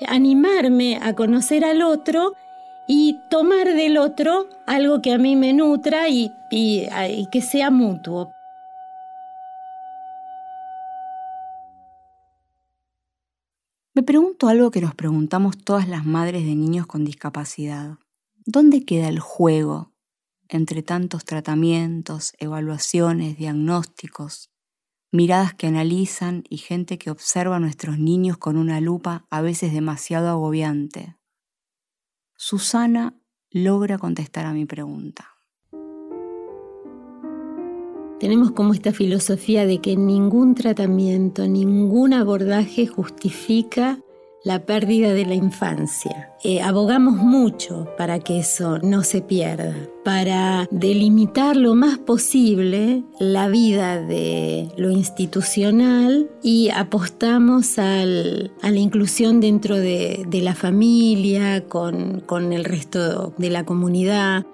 animarme 0.09 0.99
a 1.01 1.15
conocer 1.15 1.65
al 1.65 1.83
otro 1.83 2.35
y 2.89 3.21
tomar 3.31 3.73
del 3.73 3.99
otro 3.99 4.49
algo 4.67 5.01
que 5.01 5.13
a 5.13 5.19
mí 5.19 5.37
me 5.37 5.53
nutra 5.53 6.09
y 6.09 6.33
que 6.51 7.41
sea 7.41 7.71
mutuo. 7.71 8.34
Me 13.97 14.03
pregunto 14.03 14.49
algo 14.49 14.73
que 14.73 14.81
nos 14.81 14.93
preguntamos 14.97 15.57
todas 15.57 15.89
las 15.89 16.05
madres 16.05 16.45
de 16.45 16.57
niños 16.57 16.85
con 16.85 17.05
discapacidad. 17.05 17.99
¿Dónde 18.45 18.85
queda 18.85 19.09
el 19.09 19.21
juego 19.21 19.93
entre 20.49 20.83
tantos 20.83 21.25
tratamientos, 21.25 22.33
evaluaciones, 22.39 23.39
diagnósticos, 23.39 24.51
miradas 25.13 25.55
que 25.55 25.69
analizan 25.69 26.43
y 26.51 26.57
gente 26.57 26.99
que 26.99 27.13
observa 27.13 27.55
a 27.57 27.61
nuestros 27.61 28.01
niños 28.01 28.37
con 28.37 28.57
una 28.57 28.81
lupa 28.81 29.27
a 29.31 29.41
veces 29.43 29.73
demasiado 29.73 30.29
agobiante? 30.29 31.17
Susana 32.37 33.17
logra 33.53 33.99
contestar 33.99 34.45
a 34.45 34.53
mi 34.53 34.67
pregunta. 34.67 35.34
Tenemos 38.25 38.53
como 38.53 38.73
esta 38.73 38.95
filosofía 38.95 39.67
de 39.67 39.83
que 39.83 39.99
ningún 39.99 40.55
tratamiento, 40.55 41.47
ningún 41.47 42.15
abordaje 42.15 42.87
justifica 42.87 43.99
la 44.43 44.65
pérdida 44.65 45.13
de 45.13 45.27
la 45.27 45.35
infancia. 45.35 46.31
Eh, 46.43 46.63
abogamos 46.63 47.17
mucho 47.17 47.87
para 47.99 48.21
que 48.21 48.39
eso 48.39 48.79
no 48.79 49.03
se 49.03 49.21
pierda, 49.21 49.75
para 50.07 50.67
delimitar 50.71 51.55
lo 51.55 51.75
más 51.75 51.99
posible 51.99 53.05
la 53.21 53.49
vida 53.49 54.01
de 54.01 54.71
lo 54.79 54.91
institucional 54.91 56.31
y 56.43 56.71
apostamos 56.71 57.79
a 57.79 58.07
la 58.07 58.49
inclusión 58.79 59.41
dentro 59.41 59.77
de, 59.77 60.27
la 60.33 60.55
familia, 60.55 61.69
con, 61.69 62.21
con 62.21 62.55
el 62.55 62.65
resto 62.65 63.35
de 63.37 63.51
la 63.51 63.67
comunidad. 63.67 64.47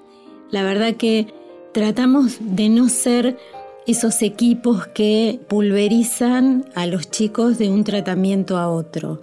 La 0.51 0.65
verdad 0.65 0.97
que 0.97 1.33
tratamos 1.73 2.39
de 2.41 2.69
no 2.69 2.89
ser 2.89 3.39
esos 3.87 4.23
equipos 4.23 4.87
que 4.89 5.41
pulverizan 5.49 6.65
a 6.75 6.87
los 6.87 7.11
chicos 7.11 7.59
de 7.59 7.71
un 7.71 7.85
tratamiento 7.85 8.57
a 8.57 8.69
otro. 8.69 9.23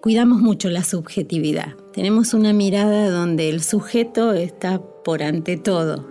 Cuidamos 0.00 0.40
mucho 0.40 0.70
la 0.70 0.84
subjetividad. 0.84 1.74
Tenemos 1.92 2.34
una 2.34 2.52
mirada 2.52 3.10
donde 3.10 3.48
el 3.48 3.62
sujeto 3.62 4.32
está 4.32 4.80
por 5.04 5.22
ante 5.22 5.56
todo. 5.56 6.06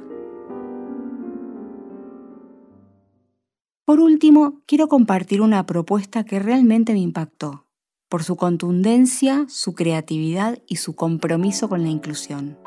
Por 3.86 4.02
último, 4.02 4.62
quiero 4.66 4.90
compartir 4.90 5.42
una 5.42 5.66
propuesta 5.66 6.26
que 6.26 6.40
realmente 6.40 6.92
me 6.92 7.00
impactó, 7.00 7.66
por 8.10 8.24
su 8.24 8.36
contundencia, 8.36 9.46
su 9.48 9.76
creatividad 9.76 10.60
y 10.68 10.76
su 10.76 10.94
compromiso 10.94 11.70
con 11.70 11.84
la 11.84 11.90
inclusión. 11.90 12.58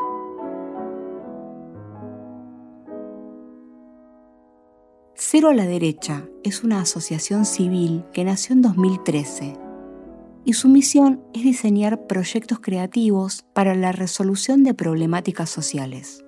Cero 5.22 5.50
a 5.50 5.54
la 5.54 5.66
Derecha 5.66 6.24
es 6.44 6.64
una 6.64 6.80
asociación 6.80 7.44
civil 7.44 8.04
que 8.14 8.24
nació 8.24 8.54
en 8.54 8.62
2013 8.62 9.52
y 10.46 10.54
su 10.54 10.66
misión 10.70 11.22
es 11.34 11.42
diseñar 11.42 12.06
proyectos 12.06 12.58
creativos 12.58 13.44
para 13.52 13.74
la 13.74 13.92
resolución 13.92 14.64
de 14.64 14.72
problemáticas 14.72 15.50
sociales. 15.50 16.24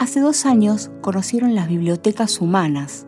Hace 0.00 0.18
dos 0.18 0.44
años 0.44 0.90
conocieron 1.02 1.54
las 1.54 1.68
bibliotecas 1.68 2.40
humanas, 2.40 3.06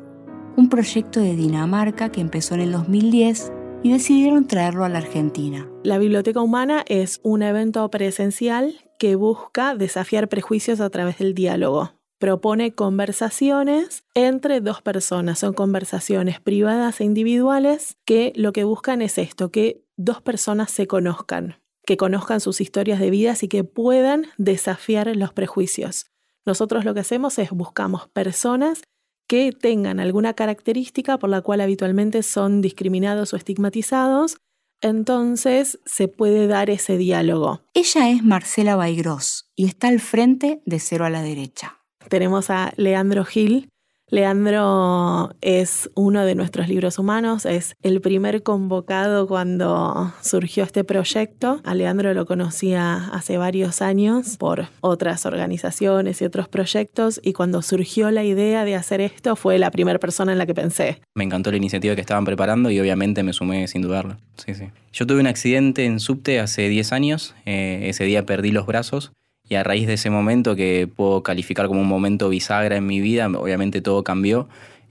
un 0.56 0.68
proyecto 0.68 1.18
de 1.18 1.34
Dinamarca 1.34 2.12
que 2.12 2.20
empezó 2.20 2.54
en 2.54 2.60
el 2.60 2.70
2010 2.70 3.52
y 3.82 3.90
decidieron 3.92 4.46
traerlo 4.46 4.84
a 4.84 4.88
la 4.88 4.98
Argentina. 4.98 5.68
La 5.82 5.98
Biblioteca 5.98 6.40
Humana 6.40 6.84
es 6.86 7.18
un 7.24 7.42
evento 7.42 7.90
presencial 7.90 8.88
que 9.00 9.16
busca 9.16 9.74
desafiar 9.74 10.28
prejuicios 10.28 10.80
a 10.80 10.90
través 10.90 11.18
del 11.18 11.34
diálogo 11.34 11.96
propone 12.18 12.74
conversaciones 12.74 14.04
entre 14.14 14.60
dos 14.60 14.82
personas. 14.82 15.38
Son 15.38 15.52
conversaciones 15.52 16.40
privadas 16.40 17.00
e 17.00 17.04
individuales 17.04 17.96
que 18.04 18.32
lo 18.36 18.52
que 18.52 18.64
buscan 18.64 19.02
es 19.02 19.18
esto, 19.18 19.50
que 19.50 19.84
dos 19.96 20.22
personas 20.22 20.70
se 20.70 20.86
conozcan, 20.86 21.60
que 21.84 21.96
conozcan 21.96 22.40
sus 22.40 22.60
historias 22.60 23.00
de 23.00 23.10
vidas 23.10 23.42
y 23.42 23.48
que 23.48 23.64
puedan 23.64 24.26
desafiar 24.38 25.14
los 25.16 25.32
prejuicios. 25.32 26.06
Nosotros 26.44 26.84
lo 26.84 26.94
que 26.94 27.00
hacemos 27.00 27.38
es 27.38 27.50
buscamos 27.50 28.08
personas 28.08 28.82
que 29.28 29.52
tengan 29.52 29.98
alguna 29.98 30.34
característica 30.34 31.18
por 31.18 31.28
la 31.28 31.42
cual 31.42 31.60
habitualmente 31.60 32.22
son 32.22 32.60
discriminados 32.60 33.32
o 33.32 33.36
estigmatizados, 33.36 34.36
entonces 34.80 35.80
se 35.84 36.06
puede 36.06 36.46
dar 36.46 36.70
ese 36.70 36.96
diálogo. 36.96 37.62
Ella 37.74 38.10
es 38.10 38.22
Marcela 38.22 38.76
Baigros 38.76 39.50
y 39.56 39.66
está 39.66 39.88
al 39.88 39.98
frente 39.98 40.62
de 40.64 40.78
Cero 40.78 41.06
a 41.06 41.10
la 41.10 41.22
Derecha 41.22 41.75
tenemos 42.08 42.50
a 42.50 42.72
Leandro 42.76 43.24
Gil. 43.24 43.68
Leandro 44.08 45.34
es 45.40 45.90
uno 45.96 46.24
de 46.24 46.36
nuestros 46.36 46.68
libros 46.68 47.00
humanos, 47.00 47.44
es 47.44 47.74
el 47.82 48.00
primer 48.00 48.44
convocado 48.44 49.26
cuando 49.26 50.14
surgió 50.22 50.62
este 50.62 50.84
proyecto. 50.84 51.60
A 51.64 51.74
Leandro 51.74 52.14
lo 52.14 52.24
conocía 52.24 53.08
hace 53.08 53.36
varios 53.36 53.82
años 53.82 54.36
por 54.36 54.68
otras 54.80 55.26
organizaciones 55.26 56.22
y 56.22 56.24
otros 56.24 56.48
proyectos 56.48 57.20
y 57.20 57.32
cuando 57.32 57.62
surgió 57.62 58.12
la 58.12 58.22
idea 58.22 58.64
de 58.64 58.76
hacer 58.76 59.00
esto 59.00 59.34
fue 59.34 59.58
la 59.58 59.72
primera 59.72 59.98
persona 59.98 60.30
en 60.30 60.38
la 60.38 60.46
que 60.46 60.54
pensé. 60.54 61.00
Me 61.16 61.24
encantó 61.24 61.50
la 61.50 61.56
iniciativa 61.56 61.96
que 61.96 62.00
estaban 62.00 62.24
preparando 62.24 62.70
y 62.70 62.78
obviamente 62.78 63.24
me 63.24 63.32
sumé 63.32 63.66
sin 63.66 63.82
dudarlo. 63.82 64.18
Sí, 64.36 64.54
sí. 64.54 64.70
Yo 64.92 65.08
tuve 65.08 65.18
un 65.18 65.26
accidente 65.26 65.84
en 65.84 65.98
subte 65.98 66.38
hace 66.38 66.68
10 66.68 66.92
años, 66.92 67.34
eh, 67.44 67.80
ese 67.88 68.04
día 68.04 68.24
perdí 68.24 68.52
los 68.52 68.66
brazos 68.66 69.10
y 69.48 69.54
a 69.54 69.62
raíz 69.62 69.86
de 69.86 69.94
ese 69.94 70.10
momento 70.10 70.56
que 70.56 70.88
puedo 70.94 71.22
calificar 71.22 71.66
como 71.68 71.80
un 71.80 71.88
momento 71.88 72.28
bisagra 72.28 72.76
en 72.76 72.86
mi 72.86 73.00
vida, 73.00 73.28
obviamente 73.28 73.80
todo 73.80 74.02
cambió 74.04 74.48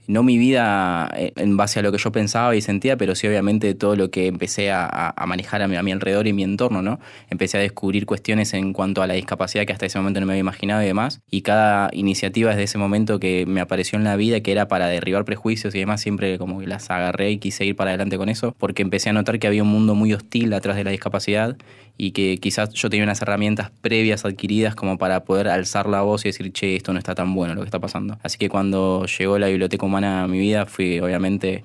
no 0.08 0.22
mi 0.22 0.38
vida 0.38 1.10
eh, 1.16 1.32
en 1.36 1.56
base 1.56 1.80
a 1.80 1.82
lo 1.82 1.92
que 1.92 1.98
yo 1.98 2.12
pensaba 2.12 2.54
y 2.54 2.60
sentía, 2.60 2.96
pero 2.96 3.14
sí 3.14 3.26
obviamente 3.26 3.74
todo 3.74 3.96
lo 3.96 4.10
que 4.10 4.26
empecé 4.26 4.70
a, 4.70 5.14
manejar 5.26 5.62
a 5.62 5.68
mi, 5.68 5.92
alrededor 5.92 6.26
y 6.26 6.32
mi 6.32 6.44
entorno, 6.44 6.82
¿no? 6.82 7.00
Empecé 7.30 7.58
a 7.58 7.60
descubrir 7.60 8.06
cuestiones 8.06 8.54
en 8.54 8.72
cuanto 8.72 9.02
a 9.02 9.06
la 9.06 9.14
discapacidad 9.14 9.64
que 9.66 9.72
hasta 9.72 9.86
ese 9.86 9.98
momento 9.98 10.20
no 10.20 10.26
me 10.26 10.34
había 10.34 10.40
imaginado 10.40 10.82
y 10.82 10.86
demás. 10.86 11.20
Y 11.30 11.42
cada 11.42 11.90
iniciativa 11.92 12.50
desde 12.50 12.64
ese 12.64 12.78
momento 12.78 13.18
que 13.18 13.44
me 13.46 13.60
apareció 13.60 13.98
en 13.98 14.04
la 14.04 14.16
vida, 14.16 14.40
que 14.40 14.52
era 14.52 14.68
para 14.68 14.86
derribar 14.86 15.24
prejuicios 15.24 15.74
y 15.74 15.80
demás, 15.80 16.00
siempre 16.00 16.38
como 16.38 16.60
que 16.60 16.66
las 16.66 16.90
agarré 16.90 17.32
y 17.32 17.38
quise 17.38 17.64
ir 17.64 17.74
para 17.76 17.90
adelante 17.90 18.16
con 18.16 18.28
eso, 18.28 18.54
porque 18.58 18.82
empecé 18.82 19.10
a 19.10 19.12
notar 19.12 19.38
que 19.38 19.46
había 19.46 19.62
un 19.62 19.68
mundo 19.68 19.94
muy 19.94 20.12
hostil 20.12 20.52
atrás 20.52 20.76
de 20.76 20.84
la 20.84 20.90
discapacidad 20.90 21.56
y 21.98 22.12
que 22.12 22.36
quizás 22.38 22.72
yo 22.74 22.90
tenía 22.90 23.04
unas 23.04 23.22
herramientas 23.22 23.70
previas 23.80 24.24
adquiridas 24.24 24.74
como 24.74 24.98
para 24.98 25.24
poder 25.24 25.48
alzar 25.48 25.86
la 25.88 26.02
voz 26.02 26.24
y 26.24 26.28
decir, 26.28 26.52
che, 26.52 26.76
esto 26.76 26.92
no 26.92 26.98
está 26.98 27.14
tan 27.14 27.34
bueno 27.34 27.54
lo 27.54 27.62
que 27.62 27.66
está 27.66 27.80
pasando. 27.80 28.18
Así 28.22 28.38
que 28.38 28.48
cuando 28.48 29.06
llegó 29.06 29.38
la 29.38 29.48
biblioteca 29.48 29.86
humana 29.86 30.24
a 30.24 30.28
mi 30.28 30.38
vida 30.38 30.66
fui 30.66 31.00
obviamente 31.00 31.64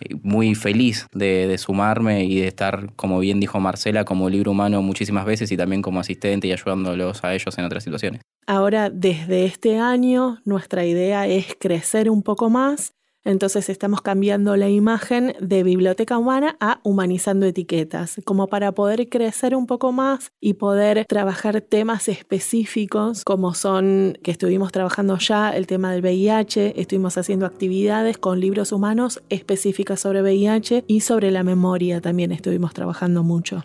eh, 0.00 0.14
muy 0.22 0.54
feliz 0.54 1.06
de, 1.12 1.56
sumarme 1.58 2.24
y 2.24 2.40
de 2.40 2.48
estar, 2.48 2.92
como 2.96 3.18
bien 3.20 3.40
dijo 3.40 3.60
Marcela, 3.60 4.04
como 4.04 4.28
libro 4.28 4.52
humano 4.52 4.82
muchísimas 4.82 5.24
veces 5.24 5.50
y 5.52 5.56
también 5.56 5.82
como 5.82 6.00
asistente 6.00 6.46
y 6.48 6.52
ayudándolos 6.52 7.24
a 7.24 7.34
ellos 7.34 7.56
en 7.58 7.64
otras 7.64 7.84
situaciones. 7.84 8.22
Ahora, 8.46 8.90
desde 8.90 9.44
este 9.44 9.78
año, 9.78 10.40
nuestra 10.44 10.84
idea 10.84 11.26
es 11.26 11.54
crecer 11.58 12.10
un 12.10 12.22
poco 12.22 12.50
más 12.50 12.94
entonces 13.24 13.68
estamos 13.68 14.00
cambiando 14.00 14.56
la 14.56 14.68
imagen 14.68 15.34
de 15.40 15.62
biblioteca 15.62 16.18
humana 16.18 16.56
a 16.60 16.80
humanizando 16.84 17.46
etiquetas, 17.46 18.20
como 18.24 18.46
para 18.46 18.72
poder 18.72 19.08
crecer 19.08 19.54
un 19.54 19.66
poco 19.66 19.92
más 19.92 20.32
y 20.40 20.54
poder 20.54 21.04
trabajar 21.06 21.60
temas 21.60 22.08
específicos 22.08 23.24
como 23.24 23.54
son 23.54 24.18
que 24.22 24.30
estuvimos 24.30 24.72
trabajando 24.72 25.18
ya 25.18 25.50
el 25.50 25.66
tema 25.66 25.92
del 25.92 26.02
VIH, 26.02 26.80
estuvimos 26.80 27.18
haciendo 27.18 27.46
actividades 27.46 28.18
con 28.18 28.40
libros 28.40 28.72
humanos 28.72 29.22
específicas 29.28 30.00
sobre 30.00 30.22
VIH 30.22 30.84
y 30.86 31.00
sobre 31.00 31.30
la 31.30 31.42
memoria 31.42 32.00
también 32.00 32.32
estuvimos 32.32 32.74
trabajando 32.74 33.22
mucho. 33.22 33.64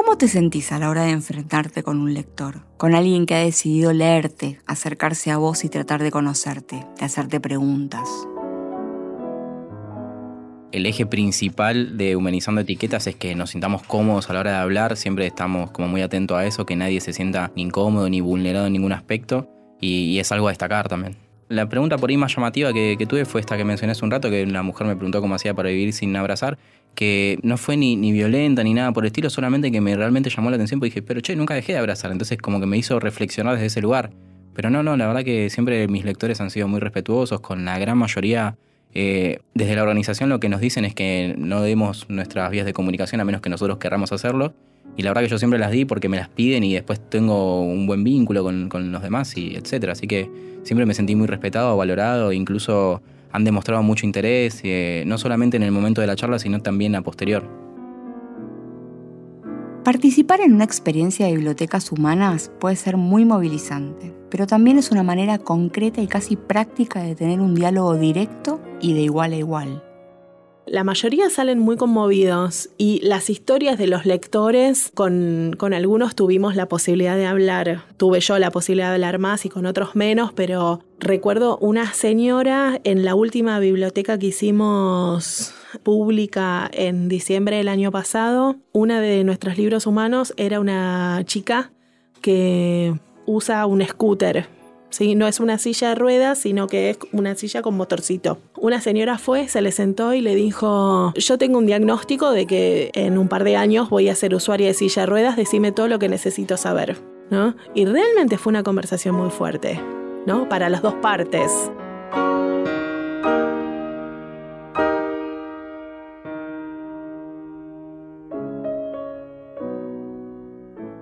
¿Cómo 0.00 0.16
te 0.16 0.28
sentís 0.28 0.70
a 0.70 0.78
la 0.78 0.90
hora 0.90 1.02
de 1.02 1.10
enfrentarte 1.10 1.82
con 1.82 1.98
un 2.00 2.14
lector? 2.14 2.60
Con 2.76 2.94
alguien 2.94 3.26
que 3.26 3.34
ha 3.34 3.40
decidido 3.40 3.92
leerte, 3.92 4.60
acercarse 4.64 5.32
a 5.32 5.38
vos 5.38 5.64
y 5.64 5.68
tratar 5.68 6.04
de 6.04 6.12
conocerte, 6.12 6.86
de 6.96 7.04
hacerte 7.04 7.40
preguntas. 7.40 8.08
El 10.70 10.86
eje 10.86 11.04
principal 11.04 11.98
de 11.98 12.14
Humanizando 12.14 12.60
Etiquetas 12.60 13.08
es 13.08 13.16
que 13.16 13.34
nos 13.34 13.50
sintamos 13.50 13.82
cómodos 13.82 14.30
a 14.30 14.34
la 14.34 14.40
hora 14.40 14.52
de 14.52 14.58
hablar, 14.58 14.96
siempre 14.96 15.26
estamos 15.26 15.72
como 15.72 15.88
muy 15.88 16.02
atentos 16.02 16.38
a 16.38 16.46
eso, 16.46 16.64
que 16.64 16.76
nadie 16.76 17.00
se 17.00 17.12
sienta 17.12 17.50
ni 17.56 17.62
incómodo 17.62 18.08
ni 18.08 18.20
vulnerado 18.20 18.68
en 18.68 18.74
ningún 18.74 18.92
aspecto 18.92 19.48
y, 19.80 20.20
es 20.20 20.30
algo 20.30 20.46
a 20.46 20.52
destacar 20.52 20.88
también. 20.88 21.27
La 21.48 21.68
pregunta 21.68 21.96
por 21.96 22.10
ahí 22.10 22.16
más 22.16 22.34
llamativa 22.34 22.72
que, 22.72 23.06
tuve 23.08 23.24
fue 23.24 23.40
esta 23.40 23.56
que 23.56 23.64
mencioné 23.64 23.92
hace 23.92 24.04
un 24.04 24.10
rato, 24.10 24.28
que 24.30 24.42
una 24.42 24.62
mujer 24.62 24.86
me 24.86 24.94
preguntó 24.96 25.20
cómo 25.20 25.34
hacía 25.34 25.54
para 25.54 25.70
vivir 25.70 25.92
sin 25.92 26.14
abrazar 26.16 26.58
que 26.98 27.38
no 27.44 27.56
fue 27.56 27.76
ni, 27.76 27.94
ni, 27.94 28.10
violenta 28.10 28.64
ni 28.64 28.74
nada 28.74 28.90
por 28.90 29.04
el 29.04 29.08
estilo, 29.08 29.30
solamente 29.30 29.70
que 29.70 29.80
me 29.80 29.94
realmente 29.94 30.30
llamó 30.30 30.50
la 30.50 30.56
atención 30.56 30.80
porque 30.80 30.90
dije, 30.90 31.02
pero 31.02 31.20
che, 31.20 31.36
nunca 31.36 31.54
dejé 31.54 31.74
de 31.74 31.78
abrazar. 31.78 32.10
Entonces 32.10 32.38
como 32.38 32.58
que 32.58 32.66
me 32.66 32.76
hizo 32.76 32.98
reflexionar 32.98 33.54
desde 33.54 33.66
ese 33.66 33.80
lugar. 33.80 34.10
Pero 34.52 34.68
no, 34.68 34.82
no, 34.82 34.96
la 34.96 35.06
verdad 35.06 35.22
que 35.22 35.48
siempre 35.48 35.86
mis 35.86 36.04
lectores 36.04 36.40
han 36.40 36.50
sido 36.50 36.66
muy 36.66 36.80
respetuosos, 36.80 37.40
con 37.40 37.64
la 37.64 37.78
gran 37.78 37.98
mayoría. 37.98 38.56
Eh, 38.94 39.38
desde 39.54 39.76
la 39.76 39.82
organización 39.82 40.28
lo 40.28 40.40
que 40.40 40.48
nos 40.48 40.60
dicen 40.60 40.84
es 40.84 40.92
que 40.92 41.36
no 41.38 41.62
demos 41.62 42.08
nuestras 42.08 42.50
vías 42.50 42.66
de 42.66 42.72
comunicación 42.72 43.20
a 43.20 43.24
menos 43.24 43.42
que 43.42 43.48
nosotros 43.48 43.78
querramos 43.78 44.10
hacerlo. 44.10 44.54
Y 44.96 45.02
la 45.02 45.10
verdad 45.10 45.22
que 45.22 45.28
yo 45.28 45.38
siempre 45.38 45.58
las 45.58 45.70
di 45.70 45.84
porque 45.84 46.08
me 46.08 46.16
las 46.16 46.28
piden 46.28 46.64
y 46.64 46.74
después 46.74 47.00
tengo 47.08 47.62
un 47.62 47.86
buen 47.86 48.02
vínculo 48.02 48.42
con, 48.42 48.68
con 48.68 48.90
los 48.90 49.02
demás 49.02 49.36
y 49.36 49.54
etcétera. 49.54 49.92
Así 49.92 50.06
que 50.06 50.28
siempre 50.64 50.86
me 50.86 50.94
sentí 50.94 51.14
muy 51.14 51.26
respetado, 51.26 51.76
valorado, 51.76 52.32
incluso 52.32 53.00
han 53.32 53.44
demostrado 53.44 53.82
mucho 53.82 54.06
interés, 54.06 54.60
eh, 54.64 55.04
no 55.06 55.18
solamente 55.18 55.56
en 55.56 55.62
el 55.62 55.72
momento 55.72 56.00
de 56.00 56.06
la 56.06 56.16
charla, 56.16 56.38
sino 56.38 56.60
también 56.60 56.94
a 56.94 57.02
posterior. 57.02 57.44
Participar 59.84 60.40
en 60.40 60.52
una 60.52 60.64
experiencia 60.64 61.26
de 61.26 61.32
bibliotecas 61.32 61.92
humanas 61.92 62.50
puede 62.58 62.76
ser 62.76 62.96
muy 62.96 63.24
movilizante, 63.24 64.14
pero 64.30 64.46
también 64.46 64.78
es 64.78 64.90
una 64.90 65.02
manera 65.02 65.38
concreta 65.38 66.02
y 66.02 66.06
casi 66.06 66.36
práctica 66.36 67.02
de 67.02 67.14
tener 67.14 67.40
un 67.40 67.54
diálogo 67.54 67.96
directo 67.96 68.60
y 68.80 68.92
de 68.92 69.00
igual 69.00 69.32
a 69.32 69.36
igual 69.36 69.82
la 70.70 70.84
mayoría 70.84 71.30
salen 71.30 71.58
muy 71.58 71.76
conmovidos 71.76 72.70
y 72.78 73.00
las 73.02 73.30
historias 73.30 73.78
de 73.78 73.86
los 73.86 74.06
lectores, 74.06 74.90
con, 74.94 75.56
algunos 75.60 76.14
tuvimos 76.14 76.56
la 76.56 76.66
posibilidad 76.66 77.16
de 77.16 77.26
hablar, 77.26 77.84
tuve 77.96 78.20
yo 78.20 78.38
la 78.38 78.50
posibilidad 78.50 78.88
de 78.88 78.94
hablar 78.94 79.18
más 79.18 79.44
y 79.44 79.48
con 79.48 79.66
otros 79.66 79.96
menos, 79.96 80.32
pero 80.32 80.80
recuerdo 80.98 81.58
una 81.58 81.92
señora 81.92 82.80
en 82.84 83.04
la 83.04 83.14
última 83.14 83.58
biblioteca 83.60 84.18
que 84.18 84.26
hicimos 84.26 85.54
pública 85.82 86.70
en 86.72 87.08
diciembre 87.08 87.56
del 87.56 87.68
año 87.68 87.90
pasado, 87.90 88.56
una 88.72 89.00
de 89.00 89.24
nuestros 89.24 89.58
libros 89.58 89.86
humanos 89.86 90.34
era 90.36 90.60
una 90.60 91.22
chica 91.24 91.72
que 92.20 92.94
usa 93.26 93.66
un 93.66 93.84
scooter 93.86 94.57
¿sí? 94.90 95.14
No 95.14 95.26
es 95.26 95.40
una 95.40 95.58
silla 95.58 95.90
de 95.90 95.94
ruedas, 95.94 96.38
sino 96.38 96.66
que 96.66 96.90
es 96.90 96.98
una 97.12 97.34
silla 97.34 97.62
con 97.62 97.76
motorcito. 97.76 98.38
Una 98.56 98.80
señora 98.80 99.18
fue, 99.18 99.48
se 99.48 99.60
le 99.60 99.72
sentó 99.72 100.14
y 100.14 100.20
le 100.20 100.34
dijo, 100.34 101.12
yo 101.14 101.38
tengo 101.38 101.58
un 101.58 101.66
diagnóstico 101.66 102.30
de 102.30 102.46
que 102.46 102.90
en 102.94 103.18
un 103.18 103.28
par 103.28 103.44
de 103.44 103.56
años 103.56 103.90
voy 103.90 104.08
a 104.08 104.14
ser 104.14 104.34
usuaria 104.34 104.68
de 104.68 104.74
silla 104.74 105.02
de 105.02 105.06
ruedas, 105.06 105.36
decime 105.36 105.72
todo 105.72 105.88
lo 105.88 105.98
que 105.98 106.08
necesito 106.08 106.56
saber. 106.56 106.96
¿no? 107.30 107.54
Y 107.74 107.84
realmente 107.84 108.38
fue 108.38 108.50
una 108.50 108.62
conversación 108.62 109.14
muy 109.14 109.30
fuerte, 109.30 109.80
¿no? 110.26 110.48
Para 110.48 110.68
las 110.68 110.82
dos 110.82 110.94
partes. 110.94 111.52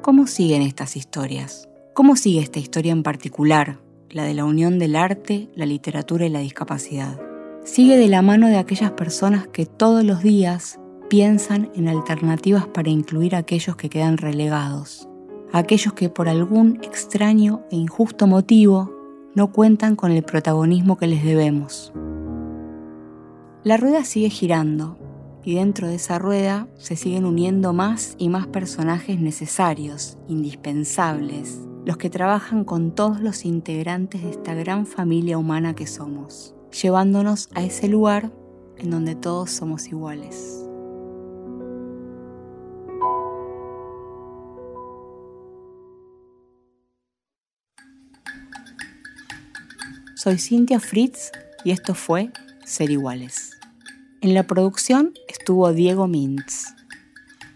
¿Cómo 0.02 0.26
siguen 0.28 0.62
estas 0.62 0.96
historias? 0.96 1.68
¿Cómo 1.96 2.14
sigue 2.14 2.40
esta 2.40 2.58
historia 2.58 2.92
en 2.92 3.02
particular? 3.02 3.78
la 4.10 4.24
de 4.24 4.34
la 4.34 4.44
unión 4.44 4.78
del 4.78 4.96
arte, 4.96 5.48
la 5.56 5.64
literatura 5.64 6.26
y 6.26 6.28
la 6.28 6.40
discapacidad. 6.40 7.18
Sigue 7.64 7.96
de 7.96 8.08
la 8.08 8.20
mano 8.20 8.48
de 8.48 8.58
aquellas 8.58 8.90
personas 8.90 9.46
que 9.48 9.64
todos 9.64 10.04
los 10.04 10.22
días 10.22 10.78
piensan 11.08 11.70
en 11.74 11.88
alternativas 11.88 12.66
para 12.66 12.90
incluir 12.90 13.34
a 13.34 13.38
aquellos 13.38 13.76
que 13.76 13.88
quedan 13.88 14.18
relegados, 14.18 15.08
aquellos 15.54 15.94
que 15.94 16.10
por 16.10 16.28
algún 16.28 16.80
extraño 16.82 17.62
e 17.70 17.76
injusto 17.76 18.26
motivo 18.26 18.92
no 19.34 19.50
cuentan 19.50 19.96
con 19.96 20.12
el 20.12 20.22
protagonismo 20.22 20.98
que 20.98 21.06
les 21.06 21.24
debemos. 21.24 21.94
La 23.64 23.78
rueda 23.78 24.04
sigue 24.04 24.28
girando 24.28 24.98
y 25.44 25.54
dentro 25.54 25.88
de 25.88 25.94
esa 25.94 26.18
rueda 26.18 26.68
se 26.76 26.94
siguen 26.94 27.24
uniendo 27.24 27.72
más 27.72 28.16
y 28.18 28.28
más 28.28 28.46
personajes 28.46 29.18
necesarios, 29.18 30.18
indispensables, 30.28 31.58
los 31.86 31.98
que 31.98 32.10
trabajan 32.10 32.64
con 32.64 32.96
todos 32.96 33.20
los 33.20 33.44
integrantes 33.44 34.24
de 34.24 34.30
esta 34.30 34.54
gran 34.54 34.86
familia 34.86 35.38
humana 35.38 35.76
que 35.76 35.86
somos, 35.86 36.52
llevándonos 36.82 37.48
a 37.54 37.62
ese 37.62 37.86
lugar 37.86 38.32
en 38.76 38.90
donde 38.90 39.14
todos 39.14 39.52
somos 39.52 39.86
iguales. 39.86 40.66
Soy 50.16 50.38
Cintia 50.38 50.80
Fritz 50.80 51.30
y 51.64 51.70
esto 51.70 51.94
fue 51.94 52.32
Ser 52.64 52.90
Iguales. 52.90 53.52
En 54.22 54.34
la 54.34 54.44
producción 54.48 55.14
estuvo 55.28 55.72
Diego 55.72 56.08
Mintz. 56.08 56.74